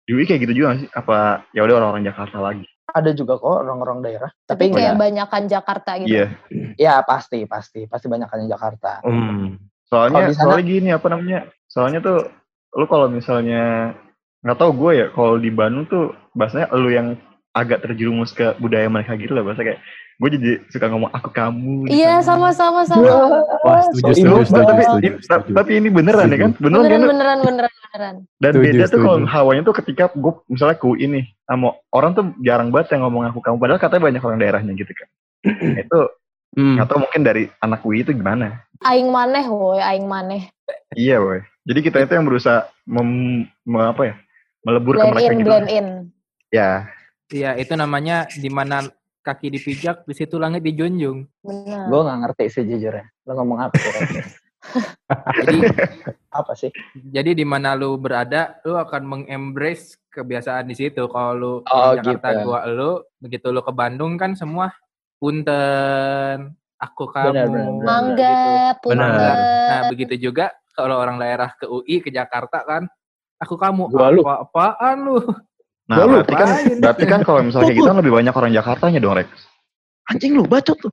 Di 0.03 0.11
UI 0.11 0.27
kayak 0.27 0.43
gitu 0.43 0.53
juga 0.59 0.75
sih? 0.83 0.89
Apa 0.91 1.47
ya 1.55 1.63
udah 1.63 1.79
orang-orang 1.79 2.03
Jakarta 2.03 2.43
lagi? 2.43 2.67
Ada 2.91 3.15
juga 3.15 3.39
kok 3.39 3.63
orang-orang 3.63 4.03
daerah. 4.03 4.29
Tapi 4.43 4.67
Tapi 4.67 4.75
kayak 4.75 4.99
banyakan 4.99 5.43
Jakarta 5.47 5.91
gitu. 6.03 6.11
Iya. 6.11 6.27
Ya 6.75 6.99
pasti, 7.07 7.47
pasti. 7.47 7.87
Pasti 7.87 8.11
banyakannya 8.11 8.51
Jakarta. 8.51 8.99
Hmm. 9.07 9.55
Soalnya 9.93 10.21
sana- 10.29 10.37
soalnya 10.49 10.65
gini 10.65 10.89
apa 10.89 11.07
namanya? 11.07 11.39
Soalnya 11.69 11.99
tuh 11.99 12.17
lu 12.73 12.85
kalau 12.85 13.05
misalnya 13.07 13.93
nggak 14.41 14.57
tahu 14.57 14.71
gue 14.75 14.91
ya 14.95 15.07
kalau 15.09 15.37
di 15.37 15.47
Bandung 15.47 15.85
tuh 15.85 16.03
bahasanya 16.33 16.73
lu 16.73 16.89
yang 16.89 17.13
agak 17.53 17.79
terjerumus 17.79 18.33
ke 18.33 18.57
budaya 18.57 18.89
mereka 18.89 19.13
gitu 19.13 19.31
lah 19.31 19.45
bahasa 19.45 19.61
kayak 19.61 19.77
gue 20.13 20.29
jadi 20.31 20.51
suka 20.67 20.89
ngomong 20.89 21.09
aku 21.11 21.29
kamu 21.29 21.85
Iya, 21.85 22.17
sana. 22.19 22.49
sama-sama 22.49 22.81
sama. 22.83 23.13
Wah, 23.61 23.81
setuju, 23.87 24.01
So, 24.01 24.09
setuju, 24.09 24.33
ini- 24.33 24.45
setuju, 24.45 24.63
tapi, 24.63 24.81
setuju, 24.83 25.09
setuju. 25.21 25.51
tapi 25.53 25.71
ini 25.75 25.89
beneran 25.89 26.27
ya 26.27 26.37
kan? 26.39 26.51
Beneran, 26.57 26.81
Beneran 26.81 26.97
kan? 26.97 27.09
beneran 27.09 27.37
beneran 27.39 27.73
beneran. 27.73 28.15
Dan 28.35 28.51
Setuju, 28.51 28.63
beda 28.65 28.83
tuh 28.83 28.89
setuju. 28.89 29.05
kalau 29.05 29.19
hawanya 29.27 29.61
tuh 29.63 29.75
ketika 29.77 30.03
gue 30.11 30.33
misalnya 30.47 30.75
ke 30.75 30.85
UI 30.87 31.05
nih 31.07 31.25
sama 31.43 31.67
orang 31.89 32.11
tuh 32.11 32.23
jarang 32.41 32.69
banget 32.69 32.87
yang 32.91 33.01
ngomong 33.05 33.23
aku 33.27 33.39
kamu 33.39 33.57
padahal 33.57 33.79
katanya 33.79 34.03
banyak 34.03 34.21
orang 34.23 34.39
daerahnya 34.39 34.73
gitu 34.73 34.91
kan. 34.91 35.07
itu 35.85 35.99
Hmm. 36.53 36.77
nggak 36.77 36.85
tahu 36.85 36.99
mungkin 37.01 37.21
dari 37.21 37.43
anak 37.59 37.81
UI 37.81 38.01
itu 38.01 38.13
gimana. 38.13 38.61
Aing 38.83 39.09
maneh 39.09 39.45
woy, 39.47 39.79
aing 39.79 40.05
maneh. 40.05 40.51
Iya, 40.93 41.19
boy. 41.19 41.39
Jadi 41.63 41.79
kita 41.79 41.97
itu 42.03 42.13
yang 42.13 42.27
berusaha 42.27 42.67
mem, 42.83 43.09
me- 43.63 43.89
apa 43.89 44.03
ya? 44.03 44.15
melebur 44.63 44.95
ke 44.95 45.03
Blend 45.03 45.11
mereka 45.11 45.27
in, 45.27 45.37
gitu. 45.39 45.47
blend 45.51 45.67
in. 45.67 45.87
Ya, 46.47 46.87
Iya, 47.27 47.57
itu 47.57 47.73
namanya 47.73 48.29
di 48.29 48.47
mana 48.47 48.85
kaki 49.19 49.49
dipijak, 49.49 50.05
di 50.05 50.13
situ 50.13 50.37
langit 50.37 50.61
dijunjung. 50.61 51.25
Benar. 51.41 51.89
Gue 51.89 51.99
nggak 52.05 52.19
ngerti 52.23 52.43
sih 52.47 52.63
jujurnya. 52.63 53.09
Lo 53.25 53.31
ngomong 53.41 53.59
apa? 53.59 53.75
Jadi 55.43 55.57
apa 56.31 56.53
sih? 56.55 56.71
jadi 57.11 57.35
di 57.35 57.43
mana 57.43 57.75
lu 57.75 57.99
berada, 57.99 58.55
lu 58.63 58.79
akan 58.79 59.03
mengembrace 59.03 59.99
kebiasaan 60.07 60.71
di 60.71 60.75
situ. 60.79 61.03
Kalau 61.11 61.31
lu 61.35 61.53
Oh, 61.67 61.91
orang 61.91 61.99
Jakarta 61.99 62.27
gitu. 62.31 62.47
gua 62.47 62.61
lu, 62.71 62.91
begitu 63.19 63.47
lu 63.51 63.59
ke 63.59 63.73
Bandung 63.75 64.15
kan 64.15 64.31
semua 64.39 64.71
punten, 65.19 66.55
aku 66.83 67.07
kamu. 67.07 67.31
Benar, 67.31 67.47
benar, 67.47 67.67
benar. 67.71 67.85
Mangga, 67.87 68.35
gitu. 68.35 68.87
Benar. 68.91 69.07
punten. 69.07 69.37
Nah, 69.71 69.81
begitu 69.87 70.13
juga 70.19 70.45
kalau 70.75 70.99
orang 70.99 71.15
daerah 71.15 71.49
ke 71.55 71.65
UI, 71.65 72.03
ke 72.03 72.11
Jakarta 72.11 72.67
kan, 72.67 72.83
aku 73.39 73.55
kamu. 73.55 73.87
Gua 73.87 74.11
lu. 74.11 74.21
Apa-apaan 74.27 74.97
lu? 74.99 75.17
nah 75.83 75.99
Gua 75.99 76.05
lu 76.07 76.13
berarti 76.23 76.33
kan 76.35 76.49
berarti 76.79 77.05
kan 77.07 77.19
kalau 77.23 77.39
misalnya 77.43 77.71
gitu 77.75 77.87
kan 77.87 77.97
lebih 77.99 78.13
banyak 78.15 78.33
orang 78.35 78.51
Jakartanya 78.51 78.99
dong, 78.99 79.15
Rex. 79.15 79.29
Anjing 80.11 80.35
lu 80.35 80.43
bacot 80.43 80.75
tuh. 80.75 80.91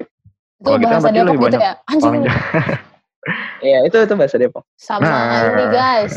Itu 0.60 0.66
Kalau 0.66 0.78
kita 0.78 0.90
bahasa 0.94 1.08
berarti 1.08 1.18
Depok 1.18 1.26
lebih 1.26 1.38
gitu 1.38 1.46
banyak 1.50 1.60
ya. 1.62 1.72
Anjing 1.90 2.10
Orang 2.10 2.22
lu. 2.22 2.30
Iya 3.60 3.84
itu 3.84 3.96
itu 4.00 4.14
bahasa 4.16 4.36
Depok. 4.40 4.64
sama 4.80 5.04
Nah. 5.04 5.52
ini 5.52 5.64
guys. 5.68 6.14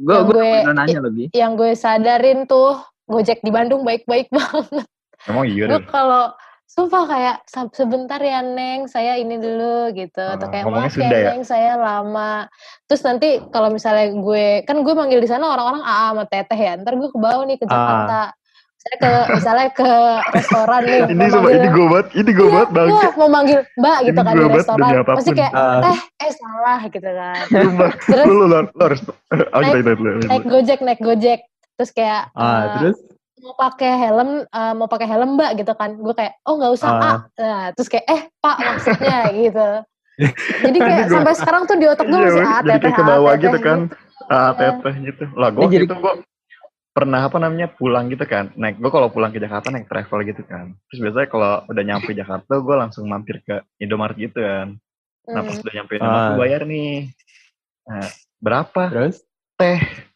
Gue 0.00 0.16
Yang 0.16 0.24
gue 0.32 0.50
nanya 0.72 1.00
lebih. 1.04 1.26
Yang 1.36 1.52
gue 1.60 1.70
sadarin 1.76 2.38
tuh 2.48 2.80
Gojek 3.04 3.44
di 3.44 3.52
Bandung 3.52 3.84
baik-baik 3.84 4.32
banget. 4.34 4.88
Emang 5.28 5.44
iya 5.44 5.68
Gue 5.68 5.84
deh. 5.84 5.86
kalau 5.92 6.32
sumpah 6.74 7.06
kayak 7.06 7.36
"Sab- 7.46 7.70
sebentar 7.70 8.18
ya 8.18 8.42
Neng, 8.42 8.86
saya 8.86 9.14
ini 9.14 9.38
dulu 9.38 9.94
gitu. 9.94 10.18
Atau 10.18 10.46
Ah, 10.46 10.50
kayak 10.50 10.64
maaf 10.66 10.90
ya 10.92 11.06
ya? 11.06 11.30
Neng, 11.30 11.42
saya 11.42 11.78
lama. 11.78 12.50
Terus 12.84 13.02
nanti 13.02 13.28
kalau 13.48 13.70
misalnya 13.70 14.10
gue 14.10 14.46
kan 14.62 14.76
gue 14.76 14.90
manggil 14.92 15.18
di 15.18 15.30
sana 15.30 15.48
orang-orang 15.48 15.80
AA 15.80 16.06
sama 16.10 16.24
Teteh 16.26 16.58
ya. 16.58 16.72
Ntar 16.74 16.94
gue 16.94 17.08
ke 17.08 17.16
bawah 17.16 17.44
nih 17.44 17.56
ke 17.56 17.64
Jakarta. 17.64 18.34
Misalnya 18.76 18.98
ke 18.98 19.10
misalnya 19.32 19.68
ke 19.70 19.90
restoran 20.34 20.80
nih. 20.82 21.00
Ini 21.14 21.24
sama 21.30 21.48
ini 21.48 21.68
gue 21.68 21.86
banget, 21.88 22.08
ini 22.12 22.30
gue 22.30 22.42
Iya, 22.42 22.52
banget 22.52 22.68
bang. 22.68 22.86
iya, 22.90 23.08
mau 23.14 23.28
manggil 23.28 23.58
Mbak 23.78 23.98
gitu 24.02 24.20
kan 24.20 24.32
di 24.34 24.44
restoran. 24.50 24.90
Pasti 25.08 25.30
kayak 25.32 25.52
Ah. 25.54 25.80
teh 25.80 25.98
eh 26.20 26.32
salah 26.34 26.80
gitu 26.84 27.08
kan. 27.08 27.44
Terus 28.04 28.26
Lu 28.28 28.44
harus. 28.76 29.00
Oh, 29.54 29.60
Naik- 29.62 29.78
itu. 29.78 30.26
naik 30.26 30.44
Gojek, 30.44 30.78
naik 30.82 31.00
Gojek. 31.00 31.40
Terus 31.74 31.90
kayak 31.90 32.28
Ah, 32.34 32.44
eh, 32.44 32.66
terus? 32.76 32.98
Mau 33.44 33.52
pakai 33.54 33.92
helm 33.94 34.30
eh, 34.42 34.72
mau 34.72 34.88
pakai 34.88 35.06
helm 35.06 35.36
mbak 35.36 35.50
gitu 35.54 35.72
kan 35.72 35.92
gue 35.92 36.14
kayak 36.14 36.40
oh 36.42 36.56
nggak 36.56 36.72
usah 36.72 36.88
Ah. 36.90 37.04
ah 37.04 37.16
nah, 37.36 37.64
terus 37.70 37.86
kayak 37.86 38.06
eh 38.06 38.22
pak 38.34 38.56
maksudnya 38.58 39.18
gitu 39.38 39.68
jadi 40.56 40.78
kayak 40.78 40.96
Ini 40.96 41.04
gua- 41.04 41.12
sampai 41.12 41.34
sekarang 41.34 41.62
tuh 41.64 41.76
di 41.76 41.86
otak 41.86 42.06
gue 42.06 42.14
Iya, 42.14 42.24
masih 42.24 42.38
Wak. 42.38 42.46
ah 42.46 42.54
jadi 42.56 42.70
teteh 42.70 42.80
kayak 42.80 42.94
ke 42.94 43.02
ah, 43.02 43.08
bawah 43.10 43.32
gitu 43.36 43.58
kan. 43.60 43.78
Ah, 44.24 44.38
Iya. 44.46 44.54
teteh 44.56 44.94
gitu. 45.04 45.24
Lah 45.34 45.48
gue 45.50 45.60
Ini 45.60 45.72
jadi- 45.74 45.84
itu 45.84 45.96
gue 45.96 46.14
pernah 46.94 47.20
apa 47.20 47.36
namanya 47.36 47.66
pulang 47.68 48.04
gitu 48.06 48.22
kan. 48.24 48.44
Naik 48.54 48.78
gue 48.78 48.88
kalau 48.88 49.10
pulang 49.10 49.28
ke 49.28 49.42
Jakarta 49.42 49.68
naik 49.68 49.84
travel 49.84 50.22
gitu 50.22 50.42
kan. 50.44 50.70
Terus 50.86 51.00
biasanya 51.02 51.28
kalau 51.28 51.52
udah 51.66 51.82
nyampe 51.84 52.10
Jakarta 52.12 52.52
gue 52.54 52.76
langsung 52.78 53.04
mampir 53.04 53.42
ke 53.42 53.58
Indomaret 53.76 54.14
gitu 54.16 54.38
kan. 54.38 54.78
Nah 55.26 55.40
pas 55.42 55.50
Hmm. 55.52 55.62
udah 55.66 55.72
nyampe 55.74 55.92
Indomaret 55.92 56.24
gue 56.30 56.40
bayar 56.40 56.62
nih. 56.64 56.92
Nah, 57.84 58.06
berapa? 58.38 58.82
Terus? 58.88 59.16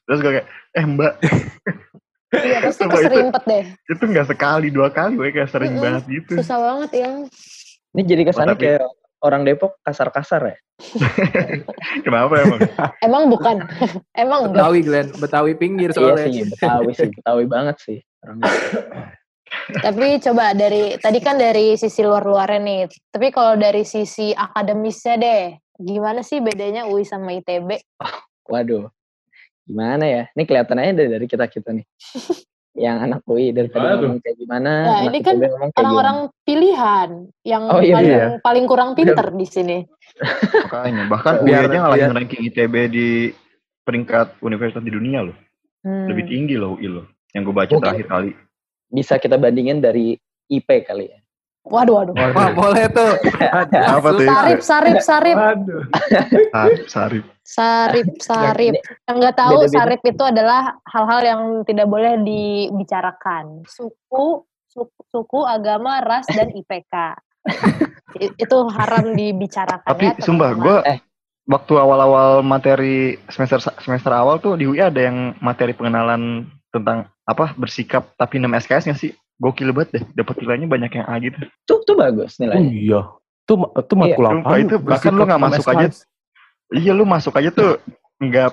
Terus 0.00 0.18
gue 0.20 0.32
kayak, 0.32 0.46
eh 0.72 0.84
mbak, 0.86 1.12
iya 2.30 2.58
pasti 2.60 2.84
keserimpet 2.84 3.42
deh 3.44 3.64
itu 3.86 4.04
nggak 4.04 4.26
sekali 4.28 4.68
dua 4.68 4.88
kali, 4.88 5.16
gue 5.16 5.28
kayak 5.32 5.48
sering 5.48 5.72
Mm-mm. 5.74 5.84
banget 5.84 6.02
gitu. 6.08 6.32
susah 6.38 6.58
banget 6.58 6.90
ya 6.94 7.10
Ini 7.88 8.02
jadi 8.04 8.22
kesannya 8.24 8.44
Oh, 8.44 8.54
tapi- 8.54 8.64
kayak 8.68 8.84
orang 9.18 9.42
Depok 9.42 9.72
kasar-kasar 9.80 10.42
ya. 10.44 10.56
Kenapa 12.06 12.34
emang? 12.38 12.60
emang 13.00 13.22
bukan 13.26 13.56
emang 14.14 14.52
Betawi 14.52 14.80
Glenn, 14.80 15.08
Betawi 15.12 15.52
pinggir 15.54 15.90
Iya 15.90 15.96
soalnya. 15.96 16.26
sih, 16.28 16.44
Betawi 16.46 16.90
sih, 16.92 17.10
Betawi 17.10 17.44
banget 17.44 17.76
sih. 17.80 17.98
Orang 18.20 18.38
tapi 19.74 20.20
coba 20.20 20.52
dari 20.52 20.96
tadi 20.96 21.18
kan 21.18 21.36
dari 21.36 21.72
sisi 21.74 22.00
luar-luarnya 22.00 22.60
nih 22.60 22.80
tapi 23.08 23.28
kalau 23.28 23.56
dari 23.56 23.80
sisi 23.80 24.28
akademisnya 24.30 25.16
deh 25.16 25.42
gimana 25.74 26.20
sih 26.20 26.38
bedanya 26.38 26.84
UI 26.84 27.00
sama 27.02 27.32
ITB 27.32 27.80
Waduh, 28.44 28.92
gimana 29.68 30.04
ya? 30.04 30.22
Ini 30.32 30.42
kelihatan 30.42 30.80
aja 30.80 30.92
dari, 30.96 31.10
dari 31.12 31.26
kita 31.28 31.44
kita 31.46 31.76
nih. 31.76 31.84
Yang 32.78 32.96
anak 33.10 33.20
UI 33.26 33.50
daripada 33.50 33.98
ngomong 33.98 34.22
kayak 34.22 34.38
gimana, 34.38 34.70
Nah, 34.70 34.96
anak 35.02 35.10
ini 35.10 35.18
kan 35.18 35.34
orang-orang 35.74 36.18
pilihan 36.46 37.08
yang 37.42 37.62
Oh, 37.66 37.82
iya, 37.82 37.94
paling 37.98 38.06
iya. 38.06 38.26
paling 38.38 38.64
kurang 38.70 38.94
pinter 38.94 39.34
di 39.34 39.46
sini 39.50 39.78
Makanya, 40.70 41.10
bahkan 41.10 41.42
UI 41.42 41.48
Biar- 41.50 41.66
aja 41.66 41.78
ngalahin 41.82 42.00
biar- 42.06 42.16
ranking 42.22 42.42
ITB 42.46 42.74
di 42.86 43.08
peringkat 43.82 44.38
universitas 44.38 44.84
di 44.84 44.94
dunia 44.94 45.26
loh. 45.26 45.34
Hmm. 45.82 46.06
Lebih 46.06 46.24
tinggi 46.30 46.54
loh 46.54 46.78
UI 46.78 46.86
loh. 46.86 47.06
Yang 47.34 47.42
gue 47.50 47.54
baca 47.56 47.66
Mungkin- 47.66 47.82
terakhir 47.82 48.06
kali. 48.06 48.30
Bisa 48.88 49.14
kita 49.18 49.34
bandingin 49.36 49.82
dari 49.82 50.14
IP 50.46 50.68
kali 50.86 51.10
ya. 51.10 51.18
Waduh 51.68 51.94
waduh 52.00 52.14
Wah, 52.14 52.50
boleh 52.50 52.84
tuh. 52.88 53.12
Apa 53.72 54.08
tuh? 54.10 54.24
sarip 54.24 54.60
sarip 54.60 54.96
sarip 54.98 55.36
Waduh. 55.36 55.82
Sarip, 56.50 56.82
sarip. 56.86 57.24
Sarip, 57.42 58.08
sarip. 58.18 58.74
Yang 59.04 59.16
nggak 59.16 59.36
tahu 59.36 59.52
beda-beda. 59.62 59.72
sarip 59.72 60.00
itu 60.02 60.22
adalah 60.22 60.62
hal-hal 60.84 61.20
yang 61.22 61.40
tidak 61.62 61.86
boleh 61.86 62.20
dibicarakan. 62.20 63.64
Suku, 63.64 64.44
suku, 64.66 65.00
suku, 65.08 65.40
agama, 65.42 66.00
ras 66.00 66.28
dan 66.28 66.50
IPK. 66.50 67.16
Itu 68.36 68.68
haram 68.68 69.12
dibicarakan 69.12 69.86
Tapi 69.86 70.04
ya. 70.06 70.20
sumpah, 70.20 70.50
gue 70.52 70.76
Eh. 70.86 70.98
waktu 71.46 71.72
awal-awal 71.74 72.42
materi 72.42 73.16
semester 73.28 73.56
semester 73.78 74.12
awal 74.12 74.36
tuh 74.36 74.52
di 74.54 74.64
UI 74.64 74.80
ada 74.80 75.00
yang 75.00 75.32
materi 75.38 75.72
pengenalan 75.72 76.44
tentang 76.68 77.08
apa 77.24 77.52
bersikap 77.54 78.12
tapi 78.14 78.36
6 78.36 78.52
SKS 78.58 78.84
nggak 78.86 79.00
sih? 79.00 79.12
Gokil 79.38 79.70
banget 79.70 79.88
deh. 79.94 80.04
Dapat 80.14 80.34
nilainya 80.38 80.66
banyak 80.66 80.90
yang 80.92 81.06
A 81.06 81.14
gitu. 81.18 81.38
Tuh, 81.62 81.78
tuh 81.82 81.94
bagus 81.94 82.34
Oh 82.34 82.40
nilainya. 82.42 82.70
iya. 82.70 83.00
Tuh, 83.44 83.56
tuh 83.72 83.94
Iya, 83.96 84.00
matkul 84.18 84.26
apaan? 84.28 84.60
itu 84.60 84.76
bahkan 84.78 85.12
lu 85.12 85.22
nggak 85.24 85.40
masuk 85.40 85.66
aja. 85.68 85.86
Iya 86.68 86.92
lu 86.92 87.04
masuk 87.04 87.32
aja 87.32 87.48
tuh 87.48 87.70
nggak 88.18 88.50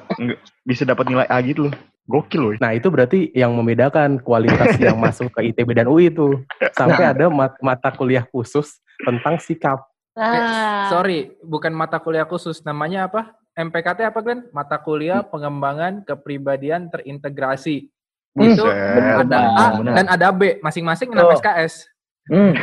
bisa 0.63 0.83
dapat 0.83 1.05
nilai 1.05 1.27
A 1.27 1.41
gitu 1.41 1.67
loh. 1.67 1.73
Gokil 2.05 2.39
loh. 2.39 2.53
Nah 2.61 2.71
itu 2.71 2.87
berarti 2.87 3.33
yang 3.33 3.51
membedakan 3.51 4.21
kualitas 4.21 4.77
yang 4.79 4.95
masuk 4.95 5.33
ke 5.33 5.51
ITB 5.51 5.73
dan 5.73 5.89
UI 5.89 6.07
itu. 6.07 6.37
Sampai 6.71 7.01
Nah. 7.01 7.11
ada 7.11 7.25
mat- 7.27 7.59
mata 7.59 7.89
kuliah 7.89 8.23
khusus 8.23 8.77
tentang 9.01 9.41
sikap. 9.41 9.81
Nah, 10.15 10.87
Sorry, 10.87 11.35
bukan 11.41 11.73
mata 11.73 11.99
kuliah 11.99 12.23
khusus. 12.23 12.63
Namanya 12.63 13.09
apa? 13.09 13.35
MPKT 13.51 14.05
apa 14.05 14.19
Glenn? 14.19 14.47
Mata 14.51 14.77
kuliah 14.77 15.19
pengembangan 15.21 16.05
kepribadian 16.05 16.87
terintegrasi. 16.87 17.91
Hmm, 18.35 18.51
Itu 18.51 18.67
Buset. 18.67 19.15
ada 19.23 19.39
A 19.47 19.65
dan 19.79 20.05
ada 20.11 20.27
B. 20.29 20.59
Masing-masing 20.59 21.07
6 21.07 21.15
Tuh. 21.15 21.31
SKS. 21.39 21.73
Hmm, 22.27 22.53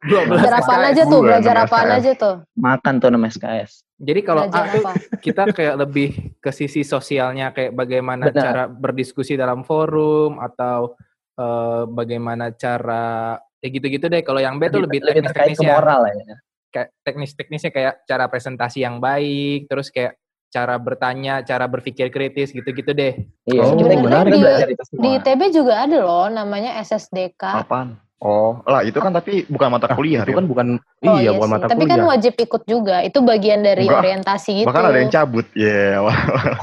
12 0.00 0.32
belajar 0.32 0.52
apaan 0.56 0.80
SKS. 0.80 0.90
aja 0.90 1.02
tuh? 1.04 1.20
Belajar 1.20 1.54
enam 1.54 1.66
apaan 1.68 1.86
SKS. 1.86 1.98
aja 2.00 2.12
tuh? 2.16 2.34
makan 2.56 2.94
tuh 2.96 3.08
nama 3.12 3.26
SKS. 3.28 3.70
Jadi 4.00 4.20
kalau 4.24 4.42
A 4.42 4.48
tuh 4.48 4.80
apa? 4.80 4.92
kita 5.24 5.42
kayak 5.52 5.76
lebih 5.76 6.08
ke 6.40 6.50
sisi 6.50 6.80
sosialnya 6.80 7.52
kayak 7.52 7.76
bagaimana 7.76 8.32
Benar. 8.32 8.40
cara 8.40 8.62
berdiskusi 8.64 9.36
dalam 9.36 9.60
forum 9.60 10.40
atau 10.40 10.96
eh, 11.36 11.82
bagaimana 11.84 12.56
cara 12.56 13.36
ya 13.60 13.68
gitu-gitu 13.68 14.08
deh. 14.08 14.24
Kalau 14.24 14.40
yang 14.40 14.56
B 14.56 14.72
tuh 14.72 14.88
lebih 14.88 15.04
teknis-teknisnya. 15.04 15.68
moral 15.68 16.08
ya. 16.08 16.36
kayak 16.70 16.88
teknis-teknisnya 17.02 17.70
kayak 17.74 17.94
cara 18.06 18.24
presentasi 18.30 18.86
yang 18.86 19.02
baik, 19.02 19.66
terus 19.66 19.90
kayak 19.90 20.16
cara 20.50 20.74
bertanya, 20.76 21.40
cara 21.40 21.64
berpikir 21.64 22.10
kritis 22.10 22.50
gitu-gitu 22.50 22.90
deh. 22.90 23.14
Iya, 23.46 23.60
Oh, 23.62 23.72
kita, 23.72 23.86
kita 23.88 24.02
menarik. 24.02 24.30
belajar 24.34 24.68
itu 24.68 24.82
semua. 24.84 25.00
Di 25.00 25.08
ITB 25.16 25.40
juga 25.50 25.74
ada 25.80 25.96
loh, 25.96 26.26
namanya 26.26 26.74
SSDK. 26.76 27.42
Apaan? 27.56 27.96
Oh, 28.20 28.60
lah 28.68 28.84
itu 28.84 29.00
kan 29.00 29.16
tapi 29.16 29.48
bukan 29.48 29.72
mata 29.72 29.88
kuliah 29.90 30.20
itu 30.20 30.36
kan 30.36 30.44
bukan 30.44 30.76
Oh, 31.00 31.16
iya, 31.16 31.32
bukan 31.32 31.48
sih. 31.48 31.54
mata 31.56 31.66
Tapi 31.66 31.80
kuliah. 31.80 31.92
kan 31.96 32.00
wajib 32.04 32.34
ikut 32.36 32.62
juga. 32.68 32.96
Itu 33.00 33.24
bagian 33.24 33.64
dari 33.64 33.88
Enggak. 33.88 34.04
orientasi 34.04 34.50
gitu. 34.60 34.68
Bahkan 34.68 34.84
ada 34.84 34.98
yang 35.00 35.08
cabut. 35.08 35.46
Ya, 35.56 36.04
wah. 36.04 36.18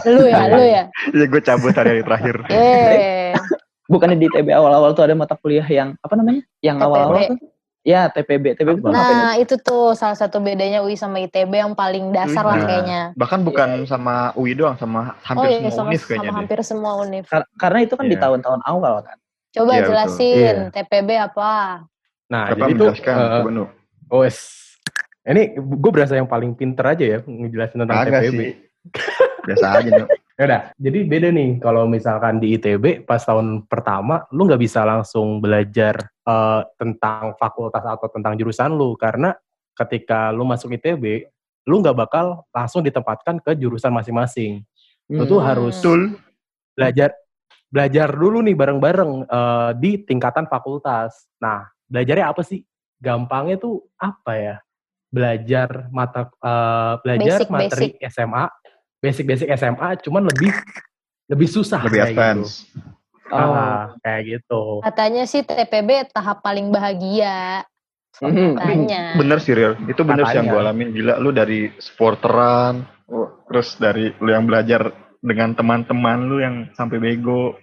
Lu 0.05 0.21
ya, 0.23 0.43
lu 0.47 0.61
ya. 0.61 0.83
Iya 1.09 1.25
gue 1.25 1.41
cabut 1.41 1.73
hari-hari 1.73 2.05
terakhir. 2.05 2.35
Eh, 2.53 3.33
bukannya 3.87 4.21
di 4.21 4.29
ITB 4.29 4.53
awal-awal 4.53 4.93
tuh 4.93 5.09
ada 5.09 5.17
mata 5.17 5.33
kuliah 5.33 5.65
yang 5.65 5.97
apa 5.97 6.13
namanya? 6.13 6.45
Yang 6.61 6.77
awal-awal 6.77 7.21
tuh? 7.25 7.37
Ya, 7.87 8.11
TPB. 8.11 8.59
TPB 8.59 8.83
ngapain? 8.83 9.15
Nah, 9.15 9.39
itu 9.39 9.55
tuh 9.55 9.95
salah 9.95 10.19
satu 10.19 10.43
bedanya 10.43 10.83
UI 10.83 10.99
sama 10.99 11.23
ITB 11.23 11.55
yang 11.55 11.71
paling 11.71 12.11
dasar 12.11 12.43
lah 12.43 12.59
Nah, 12.59 12.67
kayaknya. 12.67 13.01
Bahkan 13.15 13.39
bukan 13.47 13.69
sama 13.87 14.35
UI 14.35 14.51
doang, 14.53 14.75
sama 14.75 15.15
hampir 15.23 15.47
oh 15.47 15.47
iya, 15.47 15.59
semua 15.63 15.71
sama, 15.71 15.91
sama 15.95 16.03
kayaknya 16.03 16.27
deh. 16.27 16.35
hampir 16.35 16.59
semua 16.67 16.91
univ. 16.99 17.23
Kar- 17.25 17.47
Karena 17.55 17.79
itu 17.81 17.95
kan 17.95 18.05
di 18.05 18.19
Iya. 18.19 18.23
tahun-tahun 18.27 18.59
awal 18.67 18.93
kan. 19.07 19.17
Coba 19.55 19.71
Iya, 19.71 19.79
betul. 19.79 19.87
jelasin 19.87 20.35
Iya. 20.35 20.71
TPB 20.75 21.09
apa? 21.15 21.51
Nah, 22.27 22.43
Siapa 22.45 22.59
jadi 22.59 22.71
tuh 22.75 22.87
menjelaskan? 22.91 23.15
eh, 23.15 23.51
Nu. 23.55 23.63
oh. 24.11 24.23
Ini 25.23 25.43
gue 25.55 25.91
berasa 25.91 26.13
yang 26.15 26.27
paling 26.27 26.51
pinter 26.55 26.83
aja 26.83 27.05
ya 27.07 27.19
ngejelasin 27.23 27.77
tentang 27.79 27.97
Kagak 28.03 28.21
TPB. 28.21 28.35
sih. 28.35 28.51
Biasa 29.43 29.65
aja, 29.79 29.89
Nu. 29.95 30.05
Yaudah, 30.37 30.69
jadi 30.77 30.99
beda 31.09 31.33
nih 31.33 31.57
kalau 31.57 31.89
misalkan 31.89 32.37
di 32.37 32.53
ITB 32.53 33.09
pas 33.09 33.17
tahun 33.17 33.65
pertama 33.65 34.21
lu 34.29 34.45
nggak 34.45 34.61
bisa 34.61 34.85
langsung 34.85 35.41
belajar 35.41 36.13
eh, 36.13 36.61
tentang 36.77 37.33
fakultas 37.41 37.81
atau 37.81 38.05
tentang 38.13 38.37
jurusan 38.37 38.69
lu 38.77 38.93
karena 38.93 39.33
ketika 39.73 40.29
lu 40.29 40.45
masuk 40.45 40.77
ITB 40.77 41.25
lu 41.65 41.81
nggak 41.81 41.97
bakal 41.97 42.45
langsung 42.53 42.85
ditempatkan 42.85 43.41
ke 43.41 43.57
jurusan 43.57 43.89
masing-masing. 43.89 44.61
Lu 45.09 45.25
tuh 45.25 45.41
Hmm. 45.41 45.47
harus 45.49 45.75
Betul. 45.81 46.15
belajar 46.77 47.17
belajar 47.67 48.07
dulu 48.13 48.39
nih 48.45 48.55
bareng-bareng 48.55 49.11
eh, 49.27 49.71
di 49.81 49.91
tingkatan 50.05 50.45
fakultas. 50.47 51.27
Nah, 51.41 51.67
belajarnya 51.89 52.29
apa 52.31 52.45
sih? 52.45 52.63
Gampangnya 53.01 53.57
tuh 53.59 53.83
apa 53.99 54.33
ya? 54.37 54.55
Belajar 55.11 55.89
mata 55.91 56.29
eh, 56.29 56.93
belajar 57.03 57.39
Basic, 57.43 57.51
materi 57.51 57.87
SMA, 58.05 58.43
basic-basic 58.99 59.47
SMA 59.53 59.89
cuman 60.01 60.25
lebih 60.25 60.51
lebih 61.27 61.47
susah 61.47 61.83
Lebih 61.83 61.99
kayak 61.99 62.11
advance. 62.15 62.65
gitu. 62.65 62.95
Oh. 63.27 63.51
Ah, 63.51 63.91
kayak 63.99 64.21
gitu. 64.39 64.79
Katanya 64.79 65.23
sih 65.27 65.43
TPB 65.43 66.15
tahap 66.15 66.39
paling 66.39 66.71
bahagia. 66.71 67.67
Mhm. 68.23 68.55
Katanya. 68.55 69.03
Bener 69.19 69.37
sih, 69.43 69.51
Real. 69.51 69.75
Itu 69.85 70.07
bener 70.07 70.23
sih 70.31 70.39
yang 70.39 70.47
gue 70.47 70.61
alamin. 70.63 70.89
Gila, 70.95 71.19
lu 71.19 71.35
dari 71.35 71.67
sporteran, 71.77 72.87
terus 73.51 73.75
dari 73.75 74.15
lu 74.23 74.31
yang 74.31 74.47
belajar 74.47 74.95
dengan 75.19 75.53
teman-teman 75.53 76.17
lu 76.23 76.39
yang 76.39 76.55
sampai 76.73 77.03
bego. 77.03 77.59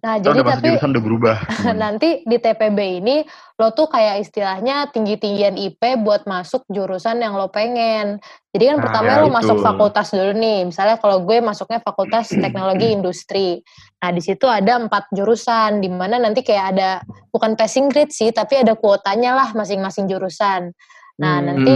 Nah, 0.00 0.16
Terus 0.16 0.32
jadi 0.32 0.38
udah 0.40 0.54
tapi 0.56 0.66
jurusan 0.72 0.90
udah 0.96 1.02
berubah. 1.04 1.36
nanti 1.82 2.08
di 2.24 2.36
TPB 2.40 2.78
ini 3.04 3.16
lo 3.60 3.68
tuh 3.76 3.92
kayak 3.92 4.24
istilahnya 4.24 4.88
tinggi-tinggian 4.88 5.60
IP 5.60 6.00
buat 6.00 6.24
masuk 6.24 6.64
jurusan 6.72 7.20
yang 7.20 7.36
lo 7.36 7.52
pengen. 7.52 8.16
Jadi 8.50 8.64
kan 8.64 8.76
Nah, 8.80 8.84
pertama 8.88 9.10
ya 9.12 9.20
lo 9.20 9.28
itu. 9.28 9.36
masuk 9.36 9.56
fakultas 9.60 10.08
dulu 10.16 10.32
nih. 10.40 10.58
Misalnya 10.72 10.96
kalau 10.96 11.20
gue 11.20 11.38
masuknya 11.44 11.84
fakultas 11.84 12.32
teknologi 12.44 12.88
industri. 12.96 13.60
Nah 14.00 14.10
di 14.10 14.24
situ 14.24 14.48
ada 14.48 14.80
empat 14.80 15.12
jurusan, 15.12 15.84
di 15.84 15.92
mana 15.92 16.16
nanti 16.16 16.40
kayak 16.40 16.66
ada 16.76 16.90
bukan 17.28 17.52
passing 17.52 17.92
grade 17.92 18.10
sih, 18.10 18.32
tapi 18.32 18.64
ada 18.64 18.72
kuotanya 18.72 19.36
lah 19.36 19.48
masing-masing 19.52 20.08
jurusan. 20.08 20.72
Nah 21.20 21.34
Hmm. 21.36 21.44
nanti 21.44 21.74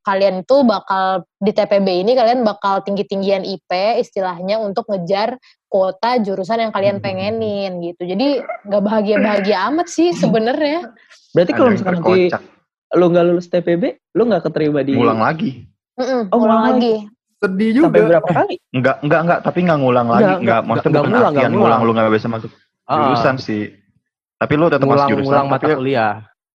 kalian 0.00 0.46
tuh 0.48 0.62
bakal 0.64 1.26
di 1.36 1.52
TPB 1.52 2.06
ini 2.06 2.16
kalian 2.16 2.46
bakal 2.46 2.80
tinggi-tinggian 2.80 3.42
IP 3.44 3.68
istilahnya 4.00 4.56
untuk 4.62 4.86
ngejar 4.88 5.36
kuota 5.76 6.16
jurusan 6.18 6.56
yang 6.58 6.72
kalian 6.72 6.96
pengenin 6.98 7.84
gitu. 7.84 8.02
Jadi 8.02 8.40
nggak 8.64 8.80
bahagia-bahagia 8.80 9.68
amat 9.68 9.86
sih 9.86 10.16
sebenarnya. 10.16 10.88
Berarti 11.30 11.52
kalau 11.52 11.68
misalkan 11.68 12.00
nanti 12.00 12.32
lu 12.94 13.04
nggak 13.06 13.24
lulus 13.26 13.46
TPB, 13.46 13.82
lu 14.12 14.24
nggak 14.24 14.42
keterima 14.42 14.80
di 14.80 14.96
Ngulang 14.96 15.20
lagi. 15.20 15.68
Mm-mm, 15.94 16.28
Oh, 16.28 16.40
ulang 16.40 16.48
ulang 16.48 16.62
lagi. 16.72 16.94
Sedih 17.36 17.68
sampai 17.76 18.00
juga. 18.00 18.08
berapa 18.10 18.28
kali? 18.32 18.54
Enggak, 18.72 18.96
enggak, 19.00 19.20
enggak. 19.20 19.38
Tapi 19.44 19.58
enggak 19.60 19.78
ngulang 19.78 20.06
lagi. 20.06 20.16
Enggak, 20.16 20.32
Enggak, 20.32 20.40
enggak, 20.40 20.60
maksudnya 20.64 20.88
enggak 20.88 20.96
bukan 20.96 21.12
ngulang, 21.12 21.20
enggak 21.20 21.36
artian 21.36 21.52
ngulang. 21.52 21.68
ngulang. 21.76 21.80
Lu 21.84 21.92
enggak 21.92 22.14
bisa 22.16 22.28
masuk 22.32 22.50
Ah, 22.86 22.94
jurusan 22.96 23.36
sih. 23.36 23.62
Tapi 24.36 24.52
lu 24.54 24.64
tetap 24.66 24.80
masuk 24.80 24.88
ngulang 24.88 25.08
jurusan. 25.10 25.24
ngulang 25.28 25.46
mata 25.46 25.66
kuliah. 25.68 26.12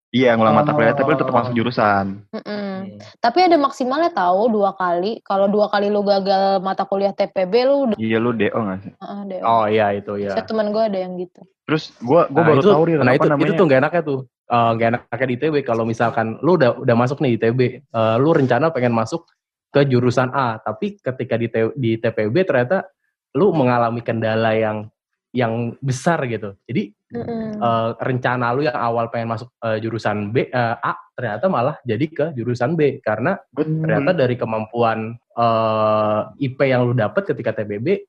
Iya, 0.10 0.34
ngulang 0.34 0.58
mata 0.58 0.74
kuliah. 0.74 0.98
Tapi 0.98 1.14
Oh. 1.14 1.20
tetap 1.22 1.34
masuk 1.34 1.54
jurusan. 1.54 2.26
Mm-mm. 2.34 2.98
Tapi 3.22 3.40
ada 3.46 3.58
maksimalnya 3.62 4.10
tahu 4.10 4.50
dua 4.50 4.74
kali. 4.74 5.22
Kalau 5.22 5.46
dua 5.46 5.70
kali 5.70 5.94
lu 5.94 6.02
gagal 6.02 6.58
mata 6.60 6.82
kuliah 6.82 7.14
TPB 7.14 7.54
lu 7.64 7.76
udah 7.86 7.98
Iya, 7.98 8.18
lu 8.18 8.34
DO 8.34 8.58
enggak 8.58 8.80
sih? 8.82 8.94
Heeh, 8.98 9.20
deh. 9.30 9.40
Oh 9.46 9.70
iya 9.70 9.94
itu 9.94 10.18
ya. 10.18 10.34
Saya 10.34 10.50
teman 10.50 10.74
gue 10.74 10.82
ada 10.82 10.98
yang 10.98 11.14
gitu. 11.14 11.46
Terus 11.70 11.94
gua 12.02 12.26
gua 12.26 12.42
Nah, 12.42 12.48
baru 12.50 12.60
itu, 12.60 12.70
tahu 12.74 12.84
Ril, 12.90 13.00
nah 13.00 13.14
itu 13.14 13.28
namanya. 13.30 13.46
itu 13.46 13.54
tuh 13.54 13.66
gak 13.70 13.80
enaknya 13.80 14.02
tuh. 14.02 14.20
Eh, 14.50 14.70
Nggak 14.74 14.88
enaknya 14.90 15.26
di 15.30 15.36
ITB 15.38 15.56
kalau 15.62 15.84
misalkan 15.86 16.42
lu 16.42 16.58
udah 16.58 16.82
udah 16.82 16.96
masuk 16.98 17.22
nih 17.22 17.30
di 17.30 17.38
ITB, 17.38 17.60
eh, 17.86 18.16
lu 18.18 18.30
rencana 18.34 18.74
pengen 18.74 18.98
masuk 18.98 19.30
ke 19.70 19.86
jurusan 19.86 20.34
A, 20.34 20.58
tapi 20.58 20.98
ketika 20.98 21.38
di 21.38 21.46
T- 21.46 21.76
di 21.78 21.92
TPB 21.94 22.42
ternyata 22.42 22.90
lu 23.38 23.54
mengalami 23.54 24.02
kendala 24.02 24.58
yang 24.58 24.90
yang 25.30 25.78
besar 25.78 26.26
gitu. 26.26 26.58
Jadi 26.66 26.90
Mm-mm. 27.14 27.62
eh, 27.62 27.90
rencana 28.02 28.54
lu 28.54 28.66
yang 28.66 28.78
awal 28.78 29.10
pengen 29.14 29.30
masuk 29.34 29.50
eh, 29.62 29.78
jurusan 29.78 30.34
B 30.34 30.50
eh, 30.50 30.76
A 30.78 30.94
ternyata 31.14 31.46
malah 31.52 31.76
jadi 31.86 32.06
ke 32.10 32.26
jurusan 32.34 32.74
B 32.74 32.98
karena 33.04 33.38
Betul. 33.54 33.86
ternyata 33.86 34.12
dari 34.18 34.36
kemampuan 34.38 35.14
eh, 35.16 36.20
IP 36.50 36.60
yang 36.66 36.90
lu 36.90 36.94
dapet 36.98 37.30
ketika 37.30 37.54
TBB 37.62 38.06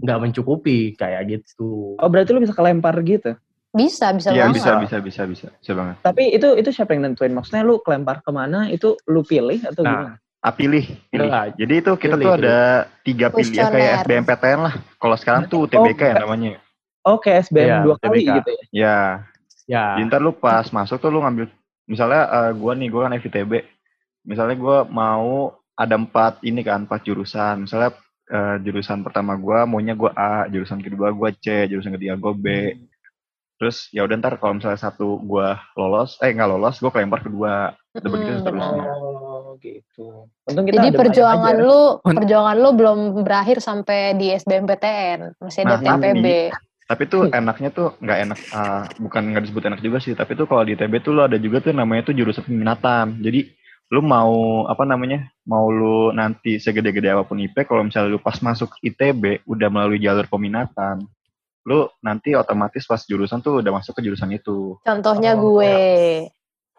nggak 0.00 0.20
mencukupi 0.24 0.96
kayak 0.96 1.28
gitu. 1.28 2.00
Oh 2.00 2.08
berarti 2.08 2.32
lu 2.32 2.40
bisa 2.40 2.56
kelempar 2.56 2.96
gitu. 3.04 3.36
Bisa, 3.72 4.12
bisa 4.12 4.28
Iya, 4.36 4.52
banget. 4.52 4.56
bisa, 4.60 4.70
bisa, 4.76 4.96
bisa, 5.00 5.22
bisa. 5.24 5.48
Bisa 5.56 5.72
banget. 5.72 5.96
Tapi 6.04 6.28
itu 6.36 6.48
itu 6.60 6.68
siapa 6.72 6.92
yang 6.92 7.08
nentuin? 7.08 7.32
Maksudnya 7.32 7.64
lu 7.64 7.80
kelempar 7.80 8.20
ke 8.20 8.28
mana? 8.28 8.68
Itu 8.68 9.00
lu 9.08 9.24
pilih 9.24 9.64
atau 9.64 9.80
Nah, 9.80 9.92
gimana? 9.92 10.16
Ah, 10.42 10.50
pilih, 10.50 10.82
pilih. 11.06 11.30
Enggak. 11.30 11.46
Jadi 11.54 11.74
itu 11.78 11.92
kita 11.94 12.14
Pilih, 12.14 12.26
tuh 12.26 12.32
pilih. 12.34 12.50
ada 12.50 12.58
tiga 13.00 13.26
pilihan 13.30 13.64
kayak 13.64 13.78
Kuesioner. 13.78 14.02
SBMPTN 14.02 14.58
lah. 14.58 14.74
Kalau 14.98 15.16
sekarang 15.16 15.42
tuh 15.46 15.58
UTBK 15.64 16.00
ya 16.02 16.14
namanya. 16.18 16.58
Oke, 17.02 17.30
SBM 17.32 17.62
Iya, 17.62 17.76
dua 17.80 17.94
kali 17.96 18.18
TBK. 18.20 18.30
gitu 18.36 18.50
ya. 18.50 18.64
Ya, 18.72 18.96
Ya. 19.64 19.84
Jadi 19.94 20.02
ntar 20.04 20.18
lu 20.18 20.34
pas 20.34 20.66
masuk 20.68 20.98
tuh 20.98 21.08
lu 21.08 21.22
ngambil 21.22 21.46
misalnya 21.84 22.22
eh, 22.26 22.50
gua 22.52 22.74
nih 22.74 22.88
gua 22.90 23.06
kan 23.06 23.14
FITB. 23.14 23.52
Misalnya 24.22 24.56
gua 24.58 24.78
mau 24.82 25.54
ada 25.72 25.94
empat 25.94 26.42
ini 26.42 26.60
kan 26.60 26.82
empat 26.82 27.06
jurusan. 27.06 27.62
Misalnya 27.62 27.94
eh, 28.26 28.56
jurusan 28.60 29.06
pertama 29.06 29.38
gua 29.38 29.62
maunya 29.62 29.94
gua 29.94 30.10
A, 30.12 30.50
jurusan 30.50 30.82
kedua 30.82 31.14
gua 31.14 31.30
C, 31.30 31.70
jurusan 31.70 31.94
ketiga 31.94 32.18
gua 32.18 32.34
B. 32.34 32.74
Terus 33.56 33.86
ya 33.94 34.02
udah 34.02 34.18
ntar 34.18 34.34
kalau 34.42 34.58
misalnya 34.58 34.80
satu 34.80 35.22
gua 35.22 35.62
lolos, 35.78 36.18
eh 36.18 36.34
nggak 36.34 36.50
lolos, 36.50 36.82
gua 36.82 36.90
kelempar 36.90 37.22
kedua. 37.22 37.78
Udah 37.94 38.10
begitu 38.10 38.30
Mm, 38.34 38.38
seterusnya. 38.42 38.82
Oh 38.90 39.11
gitu. 39.62 40.26
Untung 40.42 40.66
kita 40.66 40.82
Jadi 40.82 40.88
ada 40.90 40.98
perjuangan 40.98 41.54
lu, 41.62 41.82
Un- 42.02 42.16
perjuangan 42.18 42.56
lu 42.58 42.68
belum 42.74 42.98
berakhir 43.22 43.62
sampai 43.62 44.18
di 44.18 44.34
SBMPTN, 44.34 45.38
masih 45.38 45.60
ada 45.62 45.78
Nah, 45.78 45.96
TPB. 45.96 46.26
Tapi 46.82 47.02
tuh 47.08 47.30
enaknya 47.30 47.70
tuh 47.72 47.94
nggak 48.02 48.18
enak, 48.28 48.38
ah, 48.52 48.84
bukan 48.98 49.22
nggak 49.32 49.42
disebut 49.48 49.62
enak 49.64 49.80
juga 49.80 50.02
sih. 50.02 50.12
Tapi 50.12 50.34
tuh 50.34 50.44
kalau 50.44 50.66
di 50.66 50.74
ITB 50.74 51.00
tuh 51.00 51.14
lu 51.14 51.22
ada 51.24 51.38
juga 51.38 51.62
tuh 51.62 51.72
namanya 51.72 52.10
tuh 52.10 52.14
jurusan 52.18 52.44
peminatan. 52.44 53.22
Jadi 53.22 53.48
lu 53.88 54.00
mau 54.00 54.64
apa 54.66 54.88
namanya 54.88 55.28
mau 55.44 55.68
lu 55.68 56.10
nanti 56.12 56.56
segede-gede 56.56 57.12
apa 57.12 57.28
pun 57.28 57.36
IP 57.36 57.68
kalau 57.68 57.84
misalnya 57.84 58.16
lu 58.16 58.20
pas 58.24 58.40
masuk 58.40 58.72
ITB 58.80 59.44
udah 59.44 59.68
melalui 59.68 60.00
jalur 60.00 60.24
peminatan 60.32 61.04
lu 61.68 61.86
nanti 62.00 62.32
otomatis 62.32 62.88
pas 62.88 63.04
jurusan 63.04 63.38
tuh 63.38 63.60
udah 63.60 63.68
masuk 63.68 63.94
ke 63.94 64.02
jurusan 64.02 64.32
itu 64.32 64.80
Contohnya 64.80 65.36
Oh, 65.36 65.60
gue. 65.60 66.32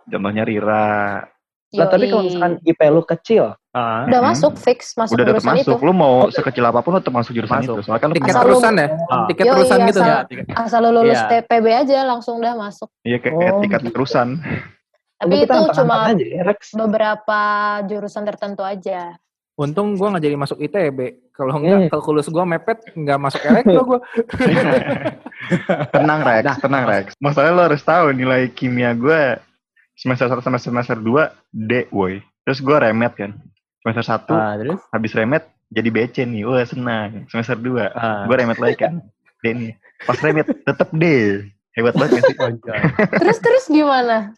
contohnya 0.04 0.43
Rira 0.43 1.22
Lah, 1.74 1.88
tapi 1.88 2.06
kalau 2.06 2.24
misalkan 2.24 2.54
IP 2.62 2.82
lu 2.88 3.02
kecil, 3.02 3.46
Ah, 3.72 4.06
udah 4.06 4.22
Hmm. 4.22 4.30
masuk 4.30 4.54
fix 4.56 4.94
masuk 4.94 5.18
udah 5.18 5.26
jurusan 5.34 5.50
masuk 5.50 5.66
itu. 5.74 5.82
lu 5.82 5.92
mau 5.92 6.14
Oh, 6.20 6.30
sekecil 6.30 6.62
apa 6.62 6.78
pun 6.80 6.94
lu 6.94 7.02
tetap 7.02 7.10
masuk 7.12 7.34
jurusan 7.34 7.58
Masuk. 7.58 7.74
itu 7.74 7.82
soalnya 7.82 8.02
kan 8.02 8.10
Tiket 8.14 8.36
terusan 8.38 8.74
ya? 8.76 8.88
Ah. 9.10 9.26
Tiket 9.26 9.44
Yoi, 9.44 9.54
terusan 9.58 9.78
gitu. 9.84 10.00
asal- 10.00 10.14
ya, 10.30 10.44
Asal 10.54 10.80
lu 10.80 10.90
lulus 10.94 11.18
Iya. 11.18 11.30
TPB 11.42 11.66
aja 11.74 11.98
langsung 12.06 12.38
dah 12.38 12.54
masuk. 12.54 12.86
iya 13.02 13.18
kayak 13.18 13.34
Oh, 13.34 13.58
tingkat 13.60 13.82
gitu. 13.82 13.92
terusan 13.92 14.38
Tapi 15.18 15.34
itu 15.40 15.58
cuma 15.74 15.96
aja 16.06 16.22
ya, 16.22 16.44
beberapa 16.76 17.40
jurusan 17.84 18.24
tertentu 18.24 18.62
aja. 18.62 19.18
Untung 19.54 19.94
gue 19.94 20.06
nggak 20.08 20.22
jadi 20.24 20.36
masuk 20.36 20.58
ITB. 20.60 21.00
Kalau 21.32 21.58
enggak, 21.58 21.80
Hmm. 21.80 21.90
kalkulus 21.90 22.26
gue 22.28 22.44
mepet, 22.44 22.78
nggak 22.94 23.18
masuk 23.18 23.42
elektro 23.44 23.82
gue. 23.88 24.00
tenang 25.92 26.22
Rex 26.22 26.44
Nah. 26.44 26.58
tenang 26.58 26.84
Rex 26.86 27.06
masalahnya 27.18 27.54
lo 27.54 27.64
harus 27.64 27.82
tahu 27.82 28.06
nilai 28.12 28.50
kimia 28.50 28.94
gue 28.94 29.38
semester 30.04 30.28
1 30.28 30.44
sampai 30.44 30.60
semester 30.60 30.98
2 31.00 31.32
D 31.50 31.88
woi 31.89 32.20
terus 32.44 32.60
gue 32.60 32.76
remet 32.76 33.16
kan 33.16 33.32
semester 33.80 34.04
1 34.04 34.28
Ah, 34.30 34.54
terus? 34.60 34.80
habis 34.92 35.12
remet 35.13 35.44
jadi 35.72 35.89
BC 35.89 36.16
nih 36.26 36.44
wah 36.44 36.60
senang 36.62 37.24
semester 37.28 37.56
2 37.56 37.88
Ah. 37.89 38.28
gue 38.28 38.36
remet 38.36 38.60
lagi 38.60 38.76
kan 38.78 39.00
D 39.39 39.46
nih 39.50 39.72
pas 40.04 40.20
remet 40.20 40.44
tetep 40.46 40.89
D 40.92 41.04
hebat 41.74 41.96
banget 41.96 42.20
gak 42.20 42.24
sih. 42.28 42.36
Terus 43.18 43.38
terus 43.39 43.66
gimana? 43.66 44.36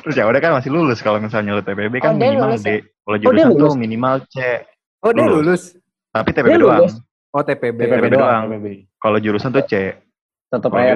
terus 0.00 0.14
ya 0.14 0.24
udah 0.24 0.38
kan 0.38 0.54
masih 0.54 0.70
lulus 0.70 1.02
kalau 1.02 1.18
misalnya 1.18 1.52
lo 1.52 1.60
TPB 1.60 1.98
kan 1.98 2.14
Oh, 2.14 2.16
minimal 2.16 2.48
lulus 2.48 2.62
D 2.62 2.70
ya? 2.70 2.78
kalau 3.02 3.12
Oh, 3.12 3.20
jurusan 3.20 3.50
lulus. 3.50 3.62
tuh 3.66 3.74
minimal 3.76 4.14
C 4.24 4.36
Oh 5.02 5.10
dia 5.10 5.20
Lulus. 5.20 5.34
lulus. 5.36 5.62
tapi 6.08 6.30
Dia 6.30 6.36
TPB 6.38 6.54
doang 6.56 6.80
lulus. 6.80 6.94
Oh 7.32 7.42
TPB. 7.42 7.78
TPB 7.82 8.06
doang. 8.08 8.42
TPB. 8.46 8.66
kalau 8.96 9.18
jurusan 9.18 9.50
tuh 9.50 9.64
C 9.64 9.72
Tetap 10.46 10.68
aja 10.70 10.94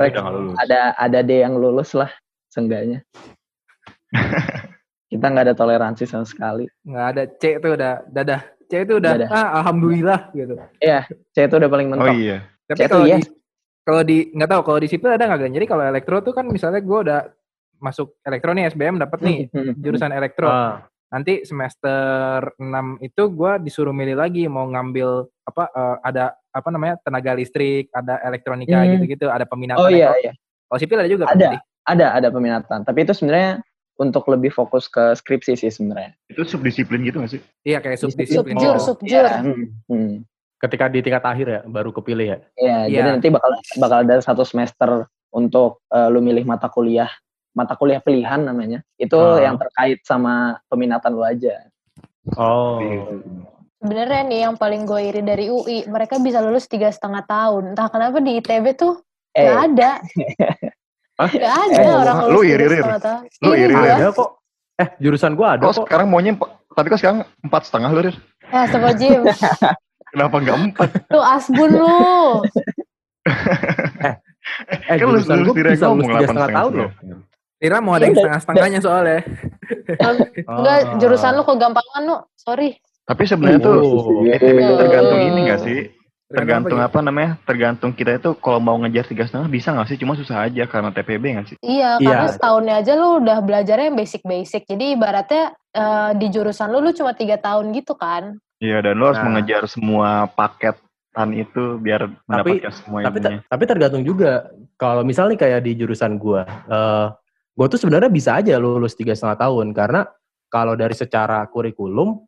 Ada 0.55 0.79
ada 0.95 1.19
D 1.21 1.41
yang 1.41 1.57
lulus 1.57 1.93
lah, 1.93 2.13
seenggaknya. 2.47 3.01
Kita 5.07 5.25
nggak 5.31 5.45
ada 5.51 5.55
toleransi 5.55 6.05
sama 6.05 6.27
sekali. 6.27 6.67
Nggak 6.83 7.07
ada 7.15 7.23
C 7.39 7.43
itu 7.57 7.69
udah 7.73 7.93
dadah. 8.11 8.41
C 8.67 8.73
itu 8.83 8.99
udah 8.99 9.13
Dadah. 9.15 9.29
ah 9.31 9.49
alhamdulillah 9.63 10.21
gitu. 10.35 10.59
C 11.31 11.37
itu 11.39 11.55
udah 11.55 11.71
paling 11.71 11.87
oh 11.87 12.03
mentok. 12.03 12.15
iya 12.19 12.39
Tapi 12.67 12.79
C 12.79 12.83
itu 12.83 12.91
kalau 12.91 13.07
yes. 13.07 13.15
di 13.15 13.23
kalau 13.87 14.03
di 14.03 14.19
nggak 14.35 14.51
tahu 14.51 14.63
kalau 14.67 14.79
di 14.83 14.89
sipil 14.91 15.11
ada 15.15 15.25
nggak? 15.31 15.47
Jadi 15.55 15.67
kalau 15.71 15.83
elektro 15.87 16.17
tuh 16.19 16.35
kan 16.35 16.45
misalnya 16.51 16.83
gue 16.83 16.99
udah 17.07 17.21
masuk 17.79 18.19
elektro 18.27 18.51
nih 18.51 18.67
SBM 18.67 18.99
dapat 18.99 19.19
nih 19.23 19.37
jurusan 19.85 20.11
elektro. 20.11 20.51
Ah, 20.51 20.83
Nanti 21.07 21.47
semester 21.47 22.51
6 22.59 22.99
itu 22.99 23.23
gue 23.31 23.53
disuruh 23.63 23.95
milih 23.95 24.19
lagi 24.19 24.51
mau 24.51 24.67
ngambil 24.67 25.31
apa 25.47 25.71
eh, 25.71 25.97
ada 26.03 26.25
apa 26.51 26.69
namanya 26.75 26.99
tenaga 26.99 27.31
listrik, 27.39 27.87
ada 27.95 28.19
elektronika 28.27 28.75
Hmm. 28.83 28.99
gitu-gitu, 28.99 29.31
ada 29.31 29.47
peminatan. 29.47 29.79
Oh 29.79 29.87
iya 29.87 30.11
iya. 30.19 30.35
Kalau 30.67 30.79
sipil 30.83 30.99
ada 30.99 31.07
juga 31.07 31.31
kan 31.31 31.39
Ada. 31.39 31.47
berarti? 31.47 31.59
Ada 31.87 32.07
ada 32.19 32.29
peminatan. 32.35 32.79
Tapi 32.83 32.99
itu 33.07 33.13
sebenarnya 33.15 33.63
untuk 33.97 34.29
lebih 34.29 34.53
fokus 34.53 34.87
ke 34.87 35.17
skripsi 35.17 35.57
sih 35.57 35.73
sebenarnya. 35.73 36.13
Itu 36.29 36.45
subdisiplin 36.45 37.01
gitu 37.05 37.21
gak 37.21 37.33
sih? 37.33 37.41
Iya 37.65 37.81
kayak 37.81 37.99
subdisiplin. 38.01 38.57
Subjur, 38.57 38.75
Oh. 38.77 38.83
subjur. 38.83 39.25
Iya. 39.25 39.37
Hmm, 39.43 39.67
hmm. 39.89 40.13
ketika 40.57 40.89
di 40.89 41.05
tingkat 41.05 41.21
akhir 41.21 41.47
ya 41.49 41.61
baru 41.69 41.93
kepilih 41.93 42.27
ya. 42.33 42.39
Iya, 42.57 42.77
Iya. 42.89 42.97
jadi 42.97 43.09
nanti 43.21 43.29
bakal 43.29 43.53
bakal 43.77 43.99
ada 44.09 44.17
satu 44.25 44.41
semester 44.41 45.05
untuk 45.29 45.85
eh, 45.93 46.09
lu 46.09 46.25
milih 46.25 46.49
mata 46.49 46.73
kuliah, 46.73 47.13
mata 47.53 47.77
kuliah 47.77 48.01
pilihan 48.01 48.41
namanya. 48.41 48.81
Itu 48.97 49.21
Ah. 49.21 49.45
yang 49.45 49.61
terkait 49.61 50.01
sama 50.09 50.57
peminatan 50.69 51.13
lu 51.13 51.21
aja. 51.21 51.61
Oh. 52.41 52.81
Sebenarnya 53.77 54.23
nih 54.25 54.41
yang 54.49 54.57
paling 54.57 54.89
gue 54.89 55.01
iri 55.05 55.21
dari 55.21 55.53
UI, 55.53 55.85
mereka 55.87 56.17
bisa 56.17 56.41
lulus 56.41 56.65
tiga 56.67 56.89
setengah 56.89 57.23
tahun. 57.29 57.77
Entah 57.77 57.93
kenapa 57.93 58.19
di 58.19 58.41
ITB 58.41 58.73
tuh 58.75 58.97
Eh, 59.37 59.45
nggak 59.45 59.61
ada. 59.77 59.91
Hah? 61.17 61.31
Gak 61.33 61.49
ada 61.49 61.77
Eh, 61.79 61.95
orang 61.97 62.17
lu 62.29 62.41
iri, 62.43 62.63
iri. 62.63 62.79
Lu 63.41 63.53
iri, 63.53 63.73
gua. 63.73 63.83
iri. 63.83 63.93
Ada 63.97 64.13
kok. 64.13 64.31
Eh, 64.77 64.89
jurusan 64.99 65.33
gua 65.33 65.57
ada 65.57 65.65
Kok 65.65 65.73
kok. 65.73 65.87
sekarang 65.89 66.07
maunya 66.07 66.37
tapi 66.71 66.87
kok 66.87 67.01
sekarang 67.01 67.19
empat 67.41 67.63
setengah 67.65 67.89
lu, 67.91 68.01
Rir? 68.05 68.17
Ya, 68.47 68.61
sama 68.69 68.93
Jim. 68.93 69.25
Kenapa 70.13 70.37
nggak 70.39 70.57
empat? 70.63 70.89
Lu 71.09 71.21
asbun 71.21 71.71
lu. 71.73 71.97
Eh, 74.87 74.95
kan 74.97 75.11
lu 75.11 75.19
bisa 75.19 75.35
ngomong 75.35 75.43
lulus 75.43 75.57
tiga 75.59 75.75
delapan 75.75 75.99
setengah 75.99 76.23
setengah 76.23 76.49
tahun 76.55 76.73
loh. 76.73 76.91
Ira 77.59 77.77
mau 77.81 77.93
ada 77.93 77.99
Ya 77.99 78.05
yang 78.05 78.13
udah, 78.13 78.21
setengah-setengahnya 78.23 78.81
soalnya. 78.81 79.19
Enggak, 80.47 80.77
Ah. 80.79 80.95
jurusan 80.97 81.33
lu 81.35 81.43
kegampangan 81.43 82.03
lu. 82.05 82.17
Sorry. 82.37 82.69
Tapi 83.03 83.23
sebenarnya 83.25 83.59
tuh 83.59 83.75
Oh. 83.75 84.23
ITB 84.23 84.57
itu 84.57 84.71
Oh. 84.71 84.79
tergantung 84.79 85.21
ini 85.21 85.41
nggak 85.43 85.61
sih? 85.63 85.79
Tergantung 86.27 86.75
Tergantung 86.75 86.79
apa 86.83 86.91
apa 86.91 87.07
namanya? 87.07 87.31
Tergantung 87.47 87.91
kita 87.95 88.19
itu 88.19 88.35
kalau 88.43 88.59
mau 88.59 88.75
ngejar 88.83 89.07
tiga 89.07 89.31
setengah 89.31 89.47
bisa 89.47 89.71
nggak 89.71 89.87
sih? 89.87 89.99
Cuma 89.99 90.19
susah 90.19 90.51
aja 90.51 90.67
karena 90.67 90.91
TPB 90.91 91.25
nggak 91.39 91.47
sih? 91.47 91.57
Iya, 91.63 92.03
Iya. 92.03 92.07
karena 92.11 92.29
setahunnya 92.35 92.75
aja 92.83 92.93
lu 92.99 93.23
udah 93.23 93.39
belajarnya 93.47 93.95
yang 93.95 93.99
basic-basic. 93.99 94.67
Jadi 94.67 94.99
ibaratnya 94.99 95.55
eh, 95.71 96.11
di 96.17 96.27
jurusan 96.33 96.73
lu, 96.73 96.83
lu 96.83 96.91
cuma 96.91 97.13
tiga 97.15 97.37
tahun 97.39 97.71
gitu 97.71 97.95
kan. 97.95 98.41
Iya 98.59 98.81
dan 98.81 98.97
lo 98.97 99.13
harus 99.13 99.21
Nah. 99.21 99.27
mengejar 99.29 99.63
semua 99.69 100.25
paketan 100.33 101.29
itu 101.31 101.77
biar 101.79 102.09
mendapatkan 102.25 102.73
semua 102.73 103.05
tapi 103.05 103.19
ilmunya. 103.21 103.41
tapi 103.45 103.65
tergantung 103.69 104.03
juga 104.03 104.49
kalau 104.75 105.05
misalnya 105.05 105.37
kayak 105.37 105.61
di 105.63 105.77
jurusan 105.77 106.17
gua 106.17 106.43
eh 106.65 107.07
gua 107.53 107.67
tuh 107.69 107.77
sebenarnya 107.77 108.09
bisa 108.09 108.41
aja 108.41 108.57
lulus 108.57 108.97
tiga 108.97 109.13
setengah 109.13 109.37
tahun 109.37 109.77
karena 109.77 110.09
kalau 110.49 110.73
dari 110.73 110.97
secara 110.97 111.45
kurikulum 111.47 112.25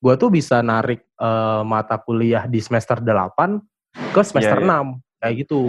gua 0.00 0.16
tuh 0.16 0.32
bisa 0.32 0.64
narik 0.64 1.04
eh, 1.04 1.62
mata 1.62 2.00
kuliah 2.00 2.48
di 2.48 2.58
semester 2.58 2.98
8 2.98 3.60
ke 4.16 4.20
semester 4.24 4.58
iya. 4.58 4.80
6 4.82 5.20
kayak 5.20 5.34
gitu 5.46 5.60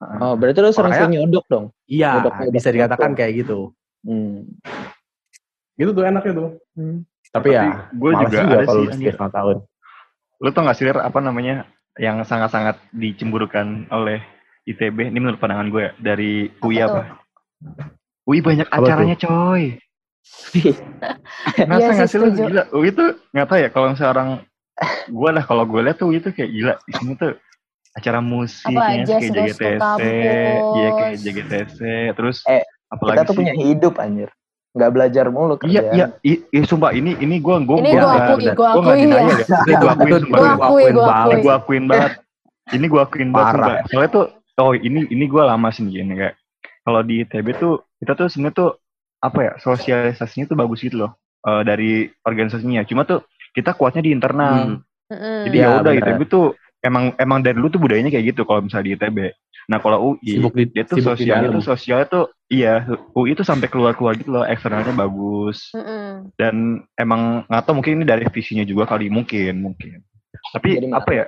Hmm. 0.00 0.22
oh, 0.22 0.34
berarti 0.36 0.58
lu 0.60 0.72
sering-sering 0.72 1.12
nyodok 1.20 1.44
dong. 1.48 1.66
iya 1.84 2.20
Nyodok-nyodok 2.20 2.54
bisa 2.54 2.68
dikatakan 2.70 3.10
gitu. 3.12 3.18
kayak 3.18 3.32
gitu 3.44 3.58
Hmm. 4.00 4.48
gitu 5.76 5.90
tuh 5.92 6.04
enaknya 6.06 6.32
tuh 6.32 6.50
Hmm. 6.76 6.98
tapi, 7.32 7.48
ya 7.52 7.88
gue 7.92 8.10
malas 8.12 8.22
juga 8.28 8.38
juga 8.40 8.54
ada 8.56 8.66
kalau 8.66 8.82
sih 8.92 9.08
setengah 9.10 9.32
tahun 9.34 9.56
Lo 10.40 10.48
tau 10.56 10.64
gak 10.64 10.76
sih 10.80 10.88
apa 10.88 11.20
namanya 11.20 11.68
yang 12.00 12.24
sangat-sangat 12.24 12.80
dicemburukan 12.96 13.84
oleh 13.92 14.24
ITB? 14.64 15.12
Ini 15.12 15.18
menurut 15.20 15.36
pandangan 15.36 15.68
gue 15.68 15.82
ya, 15.84 15.92
dari 16.00 16.48
UI 16.64 16.80
Apa 16.80 16.88
apa? 16.88 17.02
UI 18.24 18.40
banyak 18.40 18.68
Apa 18.72 18.80
acaranya 18.80 19.16
coy. 19.20 19.76
Ngerasa 21.68 21.80
Iya 21.80 21.98
gak 22.04 22.08
sih, 22.10 22.18
lu 22.20 22.28
gila? 22.32 22.62
UI 22.72 22.90
tuh 22.92 23.08
gak 23.32 23.46
tau 23.48 23.58
ya 23.58 23.68
kalau 23.72 23.88
seorang 23.94 24.28
gue 25.06 25.30
lah 25.30 25.44
kalau 25.44 25.64
gue 25.68 25.80
lihat 25.84 25.96
tuh 26.00 26.12
UI 26.12 26.20
tuh 26.20 26.32
kayak 26.32 26.50
gila. 26.50 26.74
Di 26.84 26.92
sini 26.96 27.12
tuh 27.16 27.32
acara 27.90 28.22
musik 28.22 28.70
Apa, 28.70 28.94
ya, 28.94 29.02
kayak 29.02 29.20
JGTC, 29.20 29.60
iya 30.72 30.88
kayak 30.94 31.14
JGTC, 31.20 31.78
terus 32.14 32.36
Eh, 32.46 32.62
apalagi 32.86 33.16
Kita 33.18 33.22
tuh 33.26 33.34
sih? 33.34 33.38
punya 33.42 33.54
hidup 33.54 33.94
anjir. 33.98 34.30
Nggak 34.70 34.90
belajar 34.94 35.24
mulu 35.34 35.58
Iya, 35.66 35.82
kerjaan. 35.82 35.94
iya, 35.98 36.06
i- 36.22 36.42
i- 36.54 36.62
sumpah 36.62 36.94
ini 36.94 37.18
ini 37.18 37.42
gue 37.42 37.54
gue 37.66 37.76
Ini 37.82 37.90
gua 37.90 38.10
akui, 38.22 38.44
gua 38.54 38.68
akui 38.70 39.02
ya. 39.02 39.18
Gue 39.18 39.74
Itu 39.74 39.86
sumpah. 39.90 39.94
Gua 40.30 40.46
Rir. 40.46 40.54
akui, 40.54 40.82
Ini 40.86 40.94
akui. 41.10 41.42
gue 41.42 41.52
akuin 41.58 41.84
banget. 41.90 42.12
Ini 42.70 42.84
gue 42.86 43.00
akuin 43.02 43.30
banget. 43.34 43.54
Sumpah. 43.58 43.76
Soalnya 43.90 44.10
tuh, 44.14 44.24
oh 44.62 44.72
ini 44.78 45.00
ini 45.10 45.24
gue 45.26 45.42
lama 45.42 45.68
gini 45.74 46.12
kayak. 46.14 46.34
Kalau 46.86 47.00
di 47.02 47.14
ITB 47.26 47.46
tuh 47.58 47.82
kita 47.98 48.14
tuh 48.14 48.30
sebenarnya 48.30 48.56
tuh 48.56 48.70
apa 49.20 49.38
ya 49.44 49.52
sosialisasinya 49.60 50.48
tuh 50.48 50.56
bagus 50.58 50.80
gitu 50.84 50.96
loh 51.06 51.12
eh, 51.46 51.62
dari 51.64 52.08
organisasinya. 52.24 52.84
Cuma 52.88 53.04
tuh 53.04 53.24
kita 53.52 53.76
kuatnya 53.76 54.02
di 54.04 54.10
internal. 54.16 54.80
Hmm. 55.10 55.44
Jadi 55.46 55.56
Iya, 55.58 55.66
ya 55.66 55.78
udah. 55.82 55.92
ITB 55.98 56.20
tuh 56.30 56.44
emang 56.80 57.12
emang 57.18 57.38
dari 57.44 57.56
dulu 57.58 57.68
tuh 57.68 57.80
budayanya 57.82 58.10
kayak 58.14 58.32
gitu 58.34 58.42
kalau 58.48 58.64
misalnya 58.64 58.86
di 58.86 58.92
ITB. 58.96 59.18
Nah 59.70 59.78
kalau 59.78 59.98
UI 60.14 60.34
Sibuk 60.38 60.54
di- 60.56 60.70
dia 60.72 60.82
tuh 60.82 60.98
sibuk 60.98 61.14
sosialnya 61.14 61.48
tuh 61.54 61.62
sosialnya 61.62 62.06
tuh 62.10 62.24
iya 62.50 62.82
UI 63.14 63.38
tuh 63.38 63.46
sampai 63.46 63.70
keluar 63.70 63.94
keluar 63.94 64.18
gitu 64.18 64.30
loh 64.34 64.42
eksternalnya 64.42 64.94
bagus 64.96 65.70
Mm-mm. 65.70 66.34
dan 66.34 66.82
emang 66.98 67.46
nggak 67.46 67.62
tahu 67.62 67.78
mungkin 67.78 68.02
ini 68.02 68.04
dari 68.08 68.26
visinya 68.34 68.66
juga 68.66 68.90
kali 68.90 69.06
mungkin 69.12 69.62
mungkin 69.62 70.02
tapi 70.50 70.80
Jadi 70.80 70.90
apa 70.90 71.10
ya 71.14 71.24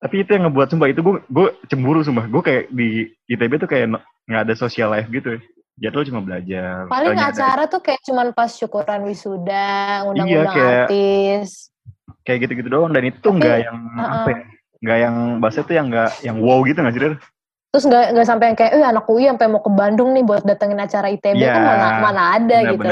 tapi 0.00 0.24
itu 0.24 0.30
yang 0.32 0.48
ngebuat 0.48 0.68
sumpah 0.72 0.88
itu 0.88 1.00
gue 1.04 1.14
gue 1.28 1.46
cemburu 1.68 2.00
sumpah 2.00 2.26
gue 2.26 2.42
kayak 2.42 2.64
di 2.72 3.12
ITB 3.28 3.52
tuh 3.60 3.68
kayak 3.68 3.86
nggak 4.26 4.42
ada 4.48 4.54
social 4.56 4.88
life 4.90 5.06
gitu 5.12 5.36
jadwal 5.76 6.04
cuma 6.04 6.20
belajar 6.20 6.84
Paling 6.86 7.12
ada- 7.12 7.28
acara 7.30 7.62
tuh 7.66 7.80
kayak 7.80 8.00
cuman 8.02 8.32
pas 8.32 8.48
syukuran 8.48 9.04
wisuda, 9.04 9.68
undang-undang 10.04 10.26
Iya, 10.26 10.42
kayak- 10.48 10.88
artis. 10.88 11.48
kayak 12.22 12.38
gitu 12.42 12.52
gitu 12.56 12.68
doang 12.70 12.90
dan 12.90 13.04
itu 13.04 13.20
Tapi, 13.20 13.36
nggak 13.36 13.56
yang 13.60 13.78
uh-uh. 13.92 14.14
apa 14.16 14.28
ya 14.28 14.38
nggak 14.76 14.98
yang 15.00 15.16
bahasa 15.38 15.58
tuh 15.60 15.72
yang 15.72 15.86
nggak 15.86 16.10
yang 16.20 16.36
wow 16.38 16.58
gitu 16.62 16.78
nggak 16.78 16.92
sih 16.92 17.02
Der? 17.02 17.14
Terus 17.66 17.84
nggak 17.84 18.04
nggak 18.10 18.26
sampai 18.26 18.44
yang 18.46 18.56
kayak, 18.56 18.72
eh 18.72 18.84
anak 18.84 19.04
UI 19.04 19.24
sampai 19.26 19.46
mau 19.46 19.60
ke 19.60 19.68
Bandung 19.68 20.10
nih 20.10 20.22
buat 20.22 20.42
datengin 20.42 20.78
acara 20.78 21.06
ITB 21.08 21.36
Iya. 21.36 21.52
kan 21.52 21.62
mana 21.62 21.86
mana 22.00 22.22
ada 22.34 22.56
Bener, 22.56 22.72
gitu. 22.72 22.84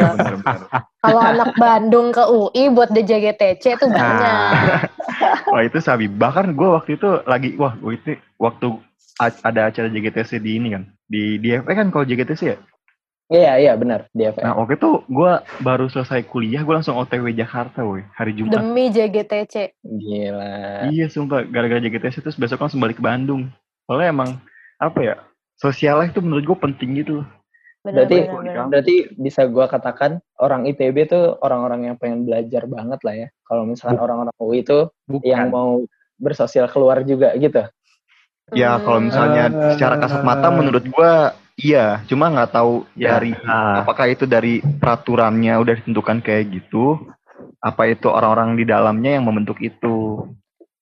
Kalau 1.04 1.20
anak 1.20 1.50
Bandung 1.56 2.08
ke 2.10 2.20
UI 2.22 2.64
buat 2.68 2.90
DJGTC 2.90 3.64
tuh 3.74 3.88
Nah. 3.88 3.96
banyak. 3.96 4.50
wah 5.52 5.62
itu 5.62 5.78
sabi 5.78 6.04
bahkan 6.06 6.52
gue 6.52 6.68
waktu 6.68 6.90
itu 6.94 7.08
lagi 7.24 7.54
wah 7.54 7.72
gue 7.74 7.92
itu 7.94 8.10
waktu 8.36 8.76
ada 9.20 9.60
acara 9.66 9.88
JGTC 9.88 10.36
di 10.38 10.58
ini 10.58 10.68
kan 10.70 10.82
di 11.04 11.38
di 11.38 11.54
FE 11.54 11.70
kan 11.70 11.88
kalau 11.88 12.02
JGTC 12.02 12.42
ya 12.44 12.56
Iya, 13.32 13.56
iya 13.56 13.72
benar 13.72 14.04
di 14.12 14.28
FM. 14.28 14.44
Nah 14.44 14.52
waktu 14.52 14.76
itu 14.76 15.00
gue 15.08 15.32
baru 15.64 15.88
selesai 15.88 16.28
kuliah, 16.28 16.60
gue 16.60 16.74
langsung 16.76 17.00
OTW 17.00 17.32
Jakarta, 17.32 17.80
woi 17.80 18.04
hari 18.12 18.36
Jumat. 18.36 18.60
Demi 18.60 18.92
JGTC. 18.92 19.80
Gila. 19.80 20.92
Iya 20.92 21.06
sumpah, 21.08 21.48
gara-gara 21.48 21.80
JGTC 21.80 22.20
terus 22.20 22.36
besok 22.36 22.60
langsung 22.60 22.84
balik 22.84 23.00
ke 23.00 23.04
Bandung. 23.04 23.48
Soalnya 23.88 24.12
emang 24.12 24.30
apa 24.76 24.98
ya, 25.00 25.14
sosial 25.56 26.04
life 26.04 26.12
tuh 26.12 26.20
menurut 26.20 26.44
gue 26.44 26.58
penting 26.60 27.00
gitu. 27.00 27.24
Bener, 27.80 28.08
Berarti 28.08 28.16
bener, 28.16 28.32
bener. 28.40 28.66
berarti 28.72 28.96
bisa 29.20 29.44
gua 29.44 29.68
katakan 29.68 30.16
orang 30.40 30.64
ITB 30.64 31.04
tuh 31.04 31.36
orang-orang 31.44 31.92
yang 31.92 31.96
pengen 32.00 32.24
belajar 32.24 32.64
banget 32.64 32.96
lah 33.04 33.12
ya. 33.12 33.28
Kalau 33.44 33.68
misalkan 33.68 34.00
orang-orang 34.00 34.32
UI 34.40 34.64
itu 34.64 34.88
bukan 35.04 35.28
yang 35.28 35.52
mau 35.52 35.84
bersosial 36.16 36.64
keluar 36.72 37.04
juga 37.04 37.36
gitu. 37.36 37.60
Ya 38.56 38.80
kalau 38.80 39.04
Hmm. 39.04 39.12
misalnya 39.12 39.44
secara 39.76 40.00
kasat 40.00 40.24
mata 40.24 40.48
menurut 40.48 40.80
gue 40.80 41.12
iya, 41.54 42.02
cuma 42.06 42.30
nggak 42.30 42.50
tahu 42.52 42.86
Ya. 42.94 43.16
dari 43.18 43.34
Ah. 43.44 43.82
apakah 43.82 44.10
itu 44.10 44.24
dari 44.24 44.58
peraturannya 44.60 45.54
udah 45.58 45.74
ditentukan 45.80 46.22
kayak 46.22 46.50
gitu, 46.50 46.98
apa 47.58 47.88
itu 47.88 48.06
orang-orang 48.08 48.58
di 48.58 48.64
dalamnya 48.64 49.16
yang 49.18 49.24
membentuk 49.24 49.58
itu. 49.60 50.24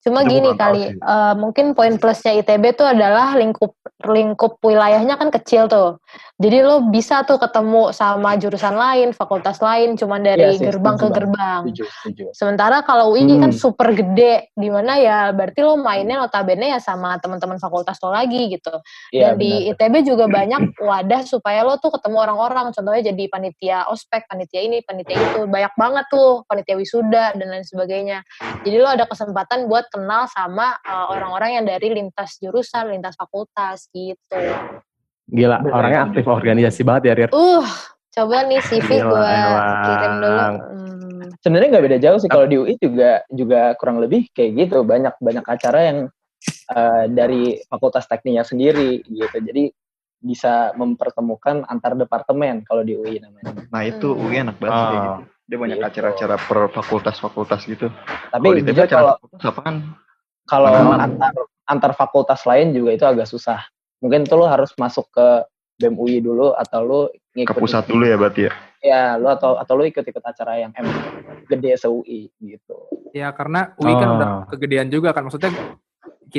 Cuma 0.02 0.26
Itu 0.26 0.35
gini 0.35 0.50
kali, 0.58 0.98
eh, 0.98 1.35
mungkin 1.38 1.78
poin 1.78 1.94
plusnya 1.94 2.35
ITB 2.35 2.74
tuh 2.74 2.90
adalah 2.90 3.38
lingkup 3.38 3.70
lingkup 4.06 4.58
wilayahnya 4.62 5.14
kan 5.16 5.30
kecil 5.30 5.66
tuh. 5.70 6.02
Jadi 6.42 6.58
lo 6.58 6.90
bisa 6.90 7.22
tuh 7.22 7.38
ketemu 7.38 7.94
sama 7.94 8.34
jurusan 8.34 8.74
lain, 8.74 9.14
fakultas 9.14 9.62
lain, 9.62 9.94
cuman 9.94 10.26
dari 10.26 10.42
Iya 10.42 10.58
sih, 10.58 10.66
gerbang 10.66 10.96
ke 10.98 11.06
gerbang. 11.14 11.60
Setuju, 11.70 11.84
setuju. 11.86 12.24
Sementara 12.34 12.82
kalau 12.82 13.14
UI 13.14 13.38
kan 13.38 13.54
Hmm. 13.54 13.60
super 13.62 13.94
gede, 13.94 14.50
di 14.58 14.66
mana 14.66 14.98
ya 14.98 15.30
berarti 15.30 15.62
lo 15.62 15.78
mainnya 15.78 16.18
notabene 16.18 16.74
ya 16.74 16.82
sama 16.82 17.14
teman-teman 17.22 17.62
fakultas 17.62 18.02
lo 18.02 18.10
lagi 18.10 18.58
gitu. 18.58 18.74
Iya, 19.14 19.38
Dan 19.38 19.38
di 19.38 19.52
benar. 19.70 19.70
ITB 19.78 19.94
juga 20.02 20.24
banyak 20.26 20.62
wadah 20.82 21.22
supaya 21.22 21.62
lo 21.62 21.78
tuh 21.78 21.94
ketemu 21.94 22.16
orang-orang. 22.18 22.74
Contohnya 22.74 23.14
jadi 23.14 23.24
panitia 23.30 23.86
ospek, 23.86 24.26
panitia 24.26 24.66
ini, 24.66 24.82
panitia 24.82 25.14
itu. 25.14 25.46
Banyak 25.46 25.78
banget 25.78 26.04
tuh, 26.10 26.42
panitia 26.50 26.74
wisuda 26.74 27.38
dan 27.38 27.46
lain 27.46 27.62
sebagainya. 27.62 28.26
Jadi 28.66 28.76
lo 28.82 28.90
ada 28.90 29.06
kesempatan 29.06 29.70
buat 29.70 29.86
kenal 29.94 30.26
sama 30.26 30.74
uh, 30.82 31.06
orang-orang 31.14 31.62
yang 31.62 31.64
dari 31.70 31.92
lintas 31.94 32.42
jurusan, 32.42 32.90
lintas 32.90 33.14
fakultas 33.14 33.91
gitu. 33.92 34.40
gila 35.28 35.62
Bener. 35.62 35.72
orangnya 35.72 36.00
aktif 36.07 36.24
organisasi 36.26 36.81
banget 36.83 37.02
ya 37.09 37.14
Rir 37.14 37.31
Uh, 37.31 37.64
coba 38.11 38.44
nih 38.44 38.61
CV 38.61 38.88
gue 39.00 39.35
kirim 39.81 40.12
dulu. 40.18 40.40
Hmm. 40.40 41.28
Sebenarnya 41.40 41.68
nggak 41.72 41.85
beda 41.87 41.98
jauh 41.98 42.18
sih 42.20 42.28
kalau 42.28 42.44
di 42.44 42.55
UI 42.55 42.74
juga 42.76 43.24
juga 43.28 43.72
kurang 43.74 43.98
lebih 43.98 44.28
kayak 44.31 44.50
gitu. 44.59 44.85
Banyak 44.85 45.16
banyak 45.18 45.42
acara 45.42 45.81
yang 45.88 45.98
eh, 46.68 47.05
dari 47.09 47.42
fakultas 47.64 48.05
tekniknya 48.05 48.42
sendiri 48.42 49.00
gitu. 49.02 49.37
Jadi 49.40 49.70
bisa 50.18 50.70
mempertemukan 50.76 51.66
antar 51.66 51.96
departemen 51.96 52.62
kalau 52.62 52.83
di 52.83 52.94
UI 52.94 53.18
namanya. 53.18 53.59
Nah 53.70 53.83
itu 53.83 54.12
Hmm. 54.12 54.22
UI 54.22 54.37
enak 54.38 54.57
banget 54.59 54.70
sih 54.70 54.85
kayak 54.85 54.92
Ah. 54.92 55.02
gitu. 55.02 55.22
Dia 55.42 55.59
banyak 55.59 55.78
Gitu. 55.78 55.88
acara-acara 55.88 56.37
per 56.38 56.59
fakultas-fakultas 56.70 57.61
gitu. 57.64 57.87
Tapi 58.28 58.44
Kalau 58.44 58.59
di 58.59 58.62
acara 58.70 58.87
kalau 58.87 59.12
fakultas 59.16 59.55
kan? 59.59 59.74
kalau 60.44 60.70
antar 60.92 61.33
antar 61.64 61.92
fakultas 61.94 62.40
lain 62.44 62.70
juga 62.70 62.90
itu 62.92 63.05
agak 63.05 63.24
susah. 63.24 63.71
Mungkin 64.02 64.26
tuh 64.26 64.36
lo 64.36 64.46
harus 64.46 64.74
masuk 64.74 65.06
ke 65.08 65.26
BEM 65.78 65.94
UI 65.94 66.18
dulu 66.18 66.52
atau 66.52 66.80
lo 66.82 67.00
Ke 67.32 67.46
ngikut 67.46 67.56
pusat 67.56 67.86
dulu 67.86 68.02
ya 68.02 68.18
berarti 68.18 68.42
ya. 68.44 68.52
ya 68.82 69.02
lo 69.14 69.30
atau 69.30 69.56
atau 69.56 69.72
lo 69.72 69.86
ikut-ikut 69.86 70.20
acara 70.20 70.58
yang 70.58 70.74
emang 70.74 70.92
gede 71.46 71.78
se 71.78 71.86
UI 71.86 72.28
gitu. 72.36 72.76
Ya 73.14 73.30
karena 73.30 73.72
UI 73.78 73.94
kan 73.94 74.08
udah 74.12 74.28
Oh. 74.28 74.42
kegedean 74.50 74.90
juga 74.90 75.14
kan. 75.14 75.24
Maksudnya 75.24 75.54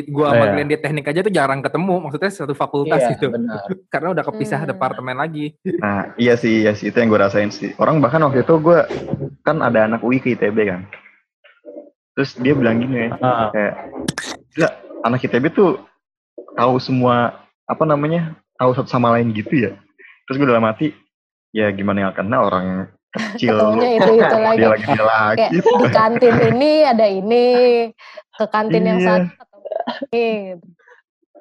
gua 0.10 0.28
sama 0.30 0.44
Iya. 0.44 0.52
kalian 0.52 0.68
di 0.68 0.78
teknik 0.78 1.06
aja 1.08 1.20
tuh 1.22 1.32
jarang 1.32 1.62
ketemu. 1.62 1.96
Maksudnya 2.02 2.30
satu 2.30 2.52
fakultas 2.52 3.00
Iya, 3.00 3.10
gitu. 3.16 3.26
benar. 3.30 3.64
Karena 3.94 4.08
udah 4.12 4.24
kepisah 4.26 4.60
Hmm. 4.60 4.70
departemen 4.70 5.16
lagi. 5.16 5.56
Nah 5.64 6.12
iya 6.16 6.36
sih, 6.36 6.62
iya 6.62 6.74
sih 6.74 6.90
itu 6.90 6.98
yang 6.98 7.08
gue 7.08 7.22
rasain 7.22 7.48
sih. 7.48 7.72
Orang 7.78 8.04
bahkan 8.04 8.20
waktu 8.22 8.44
itu 8.44 8.54
gue 8.60 8.80
kan 9.42 9.62
ada 9.62 9.88
anak 9.88 10.04
UI 10.04 10.20
ke 10.20 10.36
ITB 10.36 10.58
kan. 10.68 10.82
Terus 12.14 12.38
dia 12.38 12.54
bilang 12.54 12.78
gini 12.78 13.08
ya, 13.08 13.18
Ah. 13.18 13.50
kayak 13.50 13.74
gila 14.52 14.70
anak 15.02 15.24
ITB 15.24 15.50
tuh 15.50 15.82
tahu 16.54 16.78
semua 16.78 17.43
apa 17.74 17.84
namanya 17.90 18.38
tahu 18.58 18.72
satu 18.78 18.90
sama 18.90 19.12
lain 19.18 19.34
gitu 19.34 19.52
ya. 19.52 19.72
Terus 20.30 20.38
gue 20.40 20.48
dalam 20.48 20.64
hati 20.64 20.94
ya 21.54 21.70
gimana 21.74 22.10
yang 22.10 22.14
kena 22.16 22.38
orang 22.42 22.66
kecil 23.14 23.54
Ketemunya 23.54 23.90
itu-itu 24.02 24.38
lagi. 24.42 24.58
dia 24.58 24.70
lagi 24.74 24.86
dia 24.90 25.06
lagi. 25.06 25.38
Kayak 25.38 25.52
di 25.54 25.90
kantin 25.94 26.36
ini 26.54 26.72
ada 26.82 27.06
ini, 27.06 27.46
ke 28.34 28.46
kantin 28.50 28.84
yang 28.90 29.00
Iya. 29.00 29.08
satu 29.10 29.26
ini. 30.10 30.26
gitu. 30.58 30.68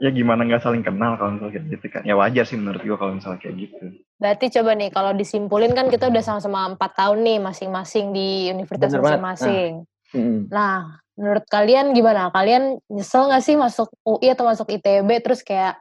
Ya 0.02 0.10
gimana 0.10 0.42
nggak 0.42 0.66
saling 0.66 0.82
kenal 0.82 1.14
kalau 1.14 1.38
misalnya 1.38 1.54
kayak 1.54 1.66
gitu 1.78 1.86
kan. 1.94 2.02
Ya 2.02 2.14
wajar 2.18 2.44
sih 2.44 2.58
menurut 2.58 2.82
gue 2.82 2.96
kalau 2.98 3.12
misalnya 3.14 3.38
kayak 3.38 3.54
gitu. 3.54 3.84
Berarti 4.18 4.46
coba 4.58 4.70
nih 4.74 4.90
kalau 4.90 5.10
disimpulin 5.14 5.72
kan 5.78 5.86
kita 5.88 6.10
udah 6.10 6.22
sama-sama 6.26 6.74
empat 6.74 6.90
tahun 6.98 7.22
nih 7.22 7.38
masing-masing 7.38 8.10
di 8.10 8.50
universitas 8.50 8.98
masing-masing. 8.98 9.86
Mm. 10.10 10.50
Nah, 10.50 10.98
menurut 11.14 11.46
kalian 11.46 11.94
gimana? 11.94 12.34
Kalian 12.34 12.82
nyesel 12.90 13.30
nggak 13.30 13.44
sih 13.46 13.54
masuk 13.54 13.88
UI 14.02 14.26
atau 14.34 14.42
masuk 14.42 14.68
ITB 14.74 15.08
terus 15.22 15.40
kayak 15.46 15.78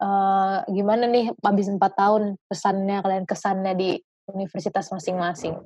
eh 0.00 0.56
gimana 0.72 1.04
nih 1.04 1.28
habis 1.44 1.68
empat 1.68 1.92
tahun 1.92 2.40
pesannya 2.48 3.04
kalian 3.04 3.24
kesannya 3.28 3.72
di 3.76 3.90
universitas 4.32 4.88
masing-masing? 4.88 5.60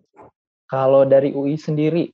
Kalau 0.66 1.06
dari 1.06 1.30
UI 1.30 1.54
sendiri, 1.54 2.10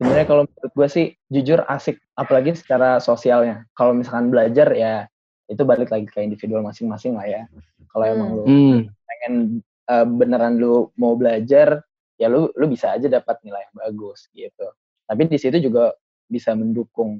sebenarnya 0.00 0.26
kalau 0.26 0.42
menurut 0.48 0.72
gue 0.72 0.88
sih 0.88 1.06
jujur 1.28 1.60
asik, 1.68 2.00
apalagi 2.16 2.56
secara 2.56 2.96
sosialnya. 3.02 3.68
Kalau 3.76 3.92
misalkan 3.92 4.32
belajar 4.32 4.72
ya 4.72 5.04
itu 5.50 5.62
balik 5.66 5.90
lagi 5.90 6.06
ke 6.06 6.22
individual 6.22 6.62
masing-masing 6.62 7.18
lah 7.18 7.26
ya. 7.26 7.42
Kalau 7.90 8.04
Hmm. 8.06 8.14
emang 8.14 8.30
lu 8.32 8.44
Hmm. 8.46 8.80
pengen 9.04 9.34
eh, 9.90 10.06
beneran 10.06 10.54
lu 10.56 10.94
mau 10.96 11.18
belajar, 11.18 11.82
ya 12.14 12.30
lu 12.30 12.48
lu 12.54 12.70
bisa 12.70 12.94
aja 12.94 13.10
dapat 13.10 13.42
nilai 13.42 13.66
yang 13.68 13.76
bagus 13.76 14.30
gitu. 14.30 14.70
Tapi 15.04 15.26
di 15.26 15.36
situ 15.36 15.58
juga 15.58 15.90
bisa 16.30 16.54
mendukung 16.54 17.18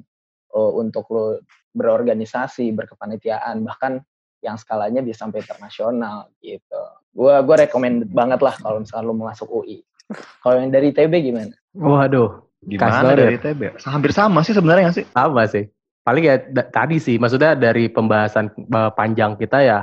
eh, 0.55 0.71
untuk 0.79 1.05
lu 1.11 1.37
berorganisasi, 1.75 2.71
berkepanitiaan, 2.71 3.63
bahkan 3.67 3.99
yang 4.41 4.57
skalanya 4.57 5.05
bisa 5.05 5.23
sampai 5.25 5.45
internasional 5.45 6.27
gitu. 6.41 6.81
Gua 7.13 7.39
gua 7.45 7.55
rekomend 7.65 8.09
banget 8.09 8.41
lah 8.41 8.57
kalau 8.57 8.81
misalnya 8.81 9.05
lu 9.07 9.13
mau 9.13 9.29
masuk 9.29 9.47
UI. 9.49 9.85
Kalau 10.43 10.59
yang 10.59 10.73
dari 10.73 10.91
ITB 10.91 11.13
gimana? 11.31 11.55
Waduh, 11.71 12.43
Gimana 12.61 13.15
dari 13.15 13.39
ITB? 13.39 13.79
Hampir 13.87 14.11
sama 14.11 14.43
sih 14.43 14.53
sebenarnya 14.53 14.91
sih? 14.91 15.05
sama 15.09 15.47
sih. 15.47 15.65
Paling 16.01 16.23
ya 16.25 16.35
tadi 16.73 16.97
sih, 16.97 17.21
maksudnya 17.21 17.53
dari 17.53 17.87
pembahasan 17.87 18.49
eh, 18.53 18.91
panjang 18.97 19.37
kita 19.37 19.61
ya 19.61 19.79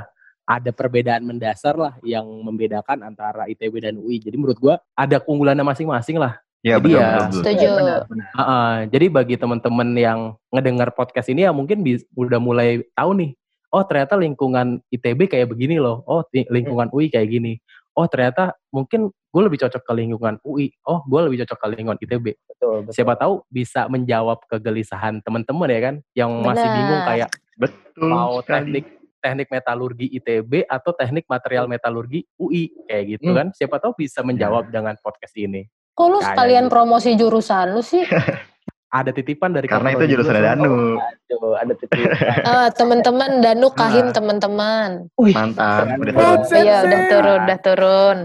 ada 0.49 0.73
perbedaan 0.73 1.23
mendasar 1.23 1.77
lah 1.77 1.93
yang 2.01 2.25
membedakan 2.25 3.05
antara 3.05 3.45
ITB 3.47 3.85
dan 3.85 3.95
UI. 4.01 4.19
Jadi 4.19 4.35
menurut 4.35 4.57
gua 4.59 4.75
ada 4.93 5.21
keunggulannya 5.21 5.63
masing-masing 5.63 6.19
lah. 6.19 6.37
Ya 6.59 6.75
Jadi 6.75 6.91
betul, 6.91 6.99
ya, 6.99 7.07
betul. 7.15 7.39
Setuju. 7.39 7.69
benar, 7.71 7.99
benar. 8.11 8.27
Heeh, 8.35 8.73
jadi 8.91 9.05
bagi 9.07 9.35
teman-teman 9.39 9.89
yang 9.95 10.19
ngedengar 10.51 10.91
podcast 10.91 11.31
ini 11.31 11.47
ya 11.47 11.55
mungkin 11.55 11.79
bis- 11.79 12.03
udah 12.19 12.35
mulai 12.35 12.83
tahu 12.91 13.15
nih, 13.15 13.31
oh 13.69 13.83
ternyata 13.85 14.15
lingkungan 14.15 14.81
ITB 14.89 15.29
kayak 15.29 15.47
begini 15.49 15.77
loh, 15.77 16.01
oh 16.05 16.25
lingkungan 16.31 16.89
UI 16.89 17.09
kayak 17.09 17.29
gini. 17.29 17.57
Oh 17.97 18.07
ternyata 18.07 18.55
mungkin 18.71 19.09
gue 19.11 19.41
lebih 19.43 19.59
cocok 19.61 19.81
ke 19.83 19.93
lingkungan 19.93 20.39
UI, 20.41 20.71
oh 20.87 21.03
gue 21.05 21.19
lebih 21.29 21.43
cocok 21.45 21.57
ke 21.57 21.67
lingkungan 21.75 21.99
ITB. 21.99 22.25
Betul, 22.47 22.75
betul. 22.85 22.93
Siapa 22.95 23.13
tahu 23.15 23.43
bisa 23.47 23.85
menjawab 23.85 24.41
kegelisahan 24.47 25.21
teman-teman 25.21 25.69
ya 25.69 25.81
kan, 25.81 25.95
yang 26.15 26.31
masih 26.41 26.65
Benar. 26.65 26.77
bingung 26.77 27.01
kayak 27.05 27.29
Betul 27.59 28.09
mau 28.09 28.39
sekali. 28.39 28.47
teknik 28.47 28.85
teknik 29.19 29.47
metalurgi 29.51 30.07
ITB 30.15 30.63
atau 30.63 30.95
teknik 30.95 31.27
material 31.27 31.67
metalurgi 31.67 32.23
UI 32.39 32.71
kayak 32.87 33.03
gitu 33.19 33.29
Hmm. 33.29 33.37
kan. 33.37 33.47
Siapa 33.51 33.75
tahu 33.77 33.91
bisa 33.99 34.23
menjawab 34.23 34.71
dengan 34.71 34.95
podcast 35.03 35.35
ini. 35.35 35.67
Kok 35.91 36.07
lu 36.07 36.19
sekalian 36.23 36.65
gitu. 36.65 36.71
promosi 36.71 37.09
jurusan 37.19 37.75
lu 37.75 37.83
sih? 37.83 38.07
Ada 38.89 39.13
titipan 39.13 39.53
dari 39.53 39.69
Karena 39.69 39.93
itu 39.93 40.09
jurusan. 40.09 40.33
Danu. 40.33 40.97
Aduh, 40.97 41.53
ada 41.53 41.73
titik. 41.77 42.09
Eh, 42.49 42.67
teman-teman 42.73 43.37
Danu 43.37 43.69
kahim 43.69 44.09
Nah. 44.09 44.15
teman-teman. 44.17 44.89
Mantap. 45.13 45.85
Udah 45.93 46.13
turun. 46.17 46.37
Iya, 46.57 46.77
udah 46.81 47.01
turun, 47.05 47.39
udah 47.45 47.59
turun. 47.61 48.17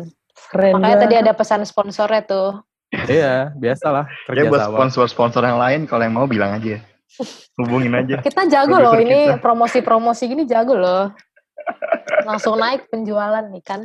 Keren 0.49 0.73
Makanya 0.81 0.97
tadi 1.05 1.15
ada 1.21 1.33
pesan 1.37 1.69
sponsornya 1.69 2.25
tuh. 2.25 2.65
Iya, 2.95 3.51
biasalah 3.59 4.07
Ya 4.31 4.47
buat 4.47 4.71
sponsor-sponsor 4.71 5.43
yang 5.43 5.59
lain 5.59 5.85
kalau 5.85 6.07
yang 6.07 6.15
mau 6.15 6.25
bilang 6.25 6.57
aja. 6.57 6.81
Hubungin 7.59 7.93
aja. 7.93 8.23
Kita 8.23 8.47
jago 8.47 8.79
loh 8.79 8.95
ini 8.97 9.37
promosi-promosi 9.39 10.31
gini 10.31 10.47
jago 10.47 10.79
loh. 10.79 11.11
Langsung 12.25 12.57
naik 12.57 12.89
penjualan 12.89 13.45
nih 13.51 13.63
kan. 13.67 13.85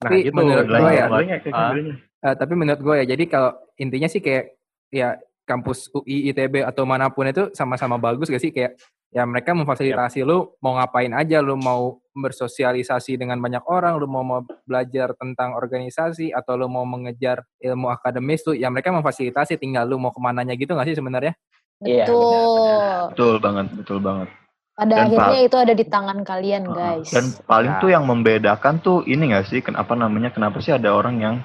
Nah, 0.00 0.08
Tapi 0.08 0.28
gitu. 0.28 0.34
menurut 0.36 0.66
gua 0.66 0.90
ya, 0.90 1.06
Ah. 1.52 1.72
Eh, 2.20 2.34
tapi 2.36 2.52
menurut 2.52 2.80
gue 2.80 2.94
ya, 3.00 3.06
jadi 3.08 3.24
kalau 3.24 3.50
intinya 3.76 4.04
sih 4.04 4.20
kayak 4.20 4.52
ya 4.92 5.16
kampus 5.50 5.90
UI, 5.90 6.30
ITB 6.30 6.62
atau 6.62 6.86
mana 6.86 7.10
pun 7.10 7.26
itu 7.26 7.50
sama-sama 7.50 7.98
bagus 7.98 8.30
gak 8.30 8.38
sih 8.38 8.54
kayak 8.54 8.78
ya 9.10 9.26
mereka 9.26 9.50
memfasilitasi 9.50 10.22
lu 10.22 10.54
mau 10.62 10.78
ngapain 10.78 11.10
aja, 11.10 11.42
lu 11.42 11.58
mau 11.58 11.98
bersosialisasi 12.14 13.18
dengan 13.18 13.42
banyak 13.42 13.66
orang, 13.66 13.98
lu 13.98 14.06
mau, 14.06 14.22
mau 14.22 14.40
belajar 14.62 15.18
tentang 15.18 15.58
organisasi 15.58 16.30
atau 16.30 16.54
lu 16.54 16.70
mau 16.70 16.86
mengejar 16.86 17.42
ilmu 17.58 17.90
akademis 17.90 18.46
tuh 18.46 18.54
ya 18.54 18.70
mereka 18.70 18.94
memfasilitasi 18.94 19.58
tinggal 19.58 19.90
lu 19.90 19.98
mau 19.98 20.14
ke 20.14 20.22
mananya 20.22 20.54
gitu 20.54 20.78
gak 20.78 20.86
sih 20.86 20.94
sebenarnya? 20.94 21.34
Iya, 21.82 22.06
Betul. 22.06 22.94
Betul 23.10 23.34
banget, 23.42 23.66
betul 23.74 23.98
banget. 23.98 24.28
Pada 24.76 24.94
Dan 24.96 25.12
akhirnya 25.12 25.40
itu 25.44 25.56
ada 25.60 25.74
di 25.76 25.84
tangan 25.84 26.18
kalian, 26.24 26.64
Heeh. 26.70 26.76
guys. 26.76 27.10
Dan 27.12 27.24
paling 27.44 27.72
Nah. 27.76 27.80
tuh 27.82 27.90
yang 27.92 28.04
membedakan 28.06 28.80
tuh 28.80 29.04
ini 29.04 29.34
gak 29.34 29.50
sih? 29.50 29.60
Kenapa 29.60 29.92
namanya? 29.92 30.30
Kenapa 30.32 30.62
sih 30.62 30.72
ada 30.72 30.94
orang 30.94 31.20
yang 31.20 31.36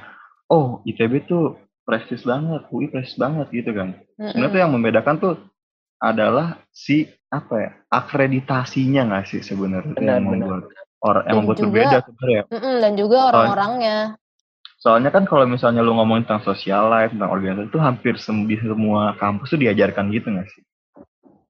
oh 0.47 0.79
ITB 0.85 1.25
tuh 1.27 1.57
prestis 1.85 2.25
banget, 2.25 2.65
UI 2.73 2.89
prestis 2.89 3.15
banget 3.15 3.47
gitu 3.53 3.71
kan? 3.71 3.93
Sebenarnya 4.17 4.51
tuh 4.51 4.61
yang 4.65 4.71
membedakan 4.73 5.15
tuh 5.21 5.33
adalah 6.01 6.59
si 6.73 7.07
apa 7.31 7.55
ya 7.55 7.71
akreditasinya 7.87 9.01
nggak 9.07 9.25
sih 9.29 9.41
sebenarnya 9.41 9.95
yang 9.95 10.25
membuat 10.27 10.67
orang 10.99 11.23
yang 11.29 11.35
membuat 11.41 11.57
juga- 11.61 11.65
berbeda 11.69 11.97
sebenarnya. 12.03 12.41
Mm-mm, 12.51 12.75
dan 12.81 12.91
juga 12.97 13.17
orang-orangnya. 13.31 13.97
Soalnya 14.81 15.09
kan 15.09 15.25
kalau 15.25 15.49
misalnya 15.49 15.81
lu 15.81 15.97
ngomongin 15.97 16.29
tentang 16.29 16.45
social 16.45 16.89
life, 16.89 17.09
tentang 17.09 17.31
organisasi 17.33 17.69
itu 17.73 17.79
hampir 17.81 18.13
sem- 18.21 18.45
di 18.45 18.57
semua 18.59 19.17
kampus 19.17 19.53
tuh 19.53 19.61
diajarkan 19.61 20.13
gitu 20.13 20.29
nggak 20.29 20.45
sih? 20.51 20.61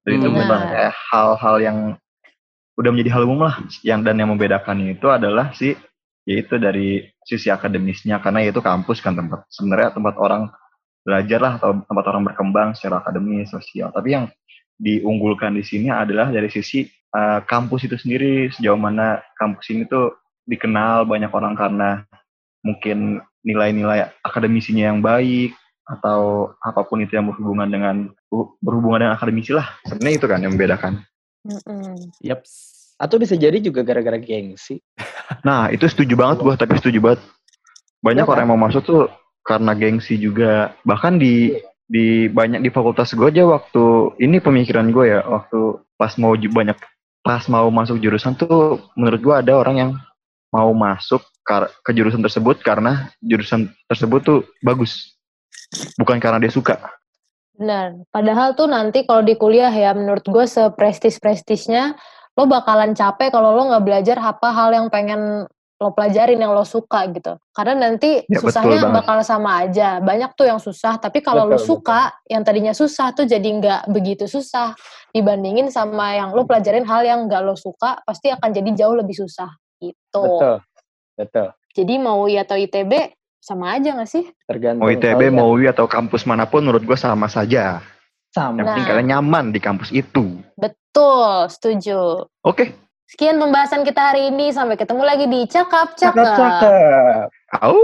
Dan 0.06 0.10
itu 0.22 0.28
memang 0.30 0.70
kayak 0.70 0.94
hal-hal 1.12 1.56
yang 1.60 1.78
udah 2.78 2.90
menjadi 2.92 3.10
hal 3.12 3.26
umum 3.28 3.44
lah. 3.44 3.60
Yang 3.82 4.00
dan 4.08 4.16
yang 4.20 4.30
membedakan 4.32 4.78
itu 4.88 5.06
adalah 5.10 5.52
si 5.52 5.74
yaitu 6.26 6.58
dari 6.58 7.06
sisi 7.22 7.48
akademisnya 7.48 8.18
karena 8.18 8.42
yaitu 8.42 8.58
kampus 8.58 8.98
kan 8.98 9.14
tempat 9.14 9.46
sebenarnya 9.48 9.94
tempat 9.94 10.14
orang 10.18 10.50
belajar 11.06 11.38
lah 11.38 11.52
atau 11.62 11.86
tempat 11.86 12.04
orang 12.10 12.22
berkembang 12.26 12.74
secara 12.74 12.98
akademis 12.98 13.54
sosial. 13.54 13.94
Tapi 13.94 14.08
yang 14.10 14.26
diunggulkan 14.76 15.54
di 15.54 15.62
sini 15.62 15.88
adalah 15.88 16.28
dari 16.34 16.50
sisi 16.50 16.84
uh, 17.14 17.40
kampus 17.46 17.86
itu 17.86 17.96
sendiri 17.96 18.50
sejauh 18.50 18.76
mana 18.76 19.22
kampus 19.38 19.70
ini 19.70 19.86
tuh 19.86 20.18
dikenal 20.44 21.06
banyak 21.06 21.30
orang 21.30 21.54
karena 21.54 21.90
mungkin 22.60 23.22
nilai-nilai 23.46 24.10
akademisinya 24.26 24.90
yang 24.90 25.00
baik 25.00 25.54
atau 25.86 26.50
apa 26.58 26.82
pun 26.82 26.98
itu 26.98 27.14
yang 27.14 27.30
berhubungan 27.30 27.70
dengan 27.70 27.96
berhubungan 28.58 29.06
dengan 29.06 29.14
akademisi 29.14 29.54
lah 29.54 29.70
sebenarnya 29.86 30.18
itu 30.18 30.26
kan 30.26 30.42
yang 30.42 30.52
membedakan 30.58 31.06
Mm-mm. 31.46 32.10
Yaps. 32.26 32.75
Atau 32.96 33.20
bisa 33.20 33.36
jadi 33.36 33.60
juga 33.60 33.84
gara-gara 33.84 34.16
gengsi. 34.16 34.80
nah 35.46 35.68
itu 35.68 35.84
setuju 35.84 36.16
banget 36.16 36.40
gua 36.40 36.54
tapi 36.56 36.80
setuju 36.80 36.98
banget. 37.00 37.20
Banyak 38.00 38.24
Iya 38.24 38.32
orang 38.32 38.44
yang 38.48 38.52
mau 38.56 38.62
masuk 38.68 38.82
tuh 38.84 39.02
karena 39.44 39.72
gengsi 39.76 40.16
juga. 40.16 40.72
Bahkan 40.84 41.20
di 41.20 41.56
di 41.86 42.26
banyak 42.26 42.66
di 42.66 42.70
fakultas 42.74 43.14
gue 43.14 43.30
aja 43.30 43.46
waktu 43.46 44.18
ini 44.18 44.42
pemikiran 44.42 44.90
gue 44.90 45.06
ya 45.06 45.22
waktu 45.22 45.78
pas 45.94 46.18
mau 46.18 46.34
banyak 46.34 46.74
pas 47.22 47.46
mau 47.46 47.70
masuk 47.70 48.02
jurusan 48.02 48.34
tuh 48.34 48.82
menurut 48.98 49.20
gue 49.22 49.34
ada 49.38 49.54
orang 49.54 49.76
yang 49.78 49.90
mau 50.50 50.74
masuk 50.74 51.22
ke 51.46 51.90
jurusan 51.94 52.22
tersebut 52.26 52.58
karena 52.58 53.10
jurusan 53.22 53.70
tersebut 53.86 54.20
tuh 54.26 54.40
bagus. 54.66 55.14
Bukan 55.94 56.18
karena 56.18 56.42
dia 56.42 56.50
suka. 56.50 56.78
Benar. 57.54 58.02
Padahal 58.10 58.58
tuh 58.58 58.66
nanti 58.66 59.06
kalau 59.06 59.22
di 59.22 59.38
kuliah 59.38 59.70
ya 59.70 59.94
menurut 59.94 60.26
gue 60.26 60.44
seprestis-prestisnya 60.44 61.94
lo 62.36 62.44
bakalan 62.44 62.92
capek 62.92 63.32
kalau 63.32 63.56
lo 63.56 63.72
nggak 63.72 63.84
belajar 63.84 64.16
apa 64.20 64.48
hal 64.52 64.70
yang 64.72 64.86
pengen 64.92 65.48
lo 65.76 65.92
pelajarin 65.92 66.40
yang 66.40 66.56
lo 66.56 66.64
suka 66.64 67.04
gitu. 67.12 67.36
Karena 67.52 67.76
nanti 67.88 68.24
Ya, 68.28 68.40
susahnya 68.40 68.88
bakal 68.88 69.20
sama 69.20 69.60
aja. 69.60 70.00
Banyak 70.00 70.32
tuh 70.32 70.48
yang 70.48 70.56
susah, 70.56 70.96
tapi 70.96 71.20
kalau 71.20 71.44
lo 71.44 71.60
Betul, 71.60 71.68
suka 71.76 72.16
yang 72.28 72.40
tadinya 72.40 72.72
susah 72.72 73.12
tuh 73.12 73.28
jadi 73.28 73.44
nggak 73.44 73.92
begitu 73.92 74.24
susah 74.24 74.72
dibandingin 75.12 75.68
sama 75.68 76.16
yang 76.16 76.32
lo 76.32 76.48
pelajarin 76.48 76.84
hal 76.84 77.04
yang 77.04 77.28
nggak 77.28 77.44
lo 77.44 77.52
suka 77.56 78.00
pasti 78.08 78.32
akan 78.32 78.56
jadi 78.56 78.70
jauh 78.72 78.96
lebih 78.96 79.16
susah 79.20 79.52
gitu. 79.80 80.24
Betul. 80.24 80.56
Betul. 81.16 81.48
Jadi 81.76 81.94
mau 82.00 82.24
UI 82.24 82.40
atau 82.40 82.56
ITB 82.56 82.92
sama 83.36 83.76
aja 83.76 83.92
gak 83.94 84.08
sih? 84.08 84.24
Tergantung 84.48 84.80
Mau 84.80 84.88
ITB, 84.88 85.28
kalian. 85.28 85.36
mau 85.36 85.52
UI 85.52 85.68
atau 85.68 85.84
kampus 85.84 86.24
mana 86.24 86.48
pun 86.48 86.64
menurut 86.64 86.82
gue 86.82 86.96
sama 86.96 87.28
saja. 87.28 87.84
sama. 88.28 88.60
Yang 88.60 88.66
penting 88.68 88.84
Nah. 88.84 88.90
kalian 88.90 89.08
nyaman 89.12 89.44
di 89.48 89.60
kampus 89.60 89.88
itu. 89.92 90.24
Betul, 90.56 90.76
Betul, 90.96 91.52
setuju. 91.52 92.24
Oke. 92.40 92.56
Okay. 92.56 92.68
Sekian 93.04 93.36
pembahasan 93.36 93.84
kita 93.84 94.00
hari 94.00 94.32
ini. 94.32 94.48
Sampai 94.48 94.80
ketemu 94.80 95.04
lagi 95.04 95.28
di 95.28 95.44
Cakap 95.44 95.92
Cakap. 95.92 96.24
Cakap 96.24 96.64
Cakap. 96.64 97.28
Au. 97.60 97.76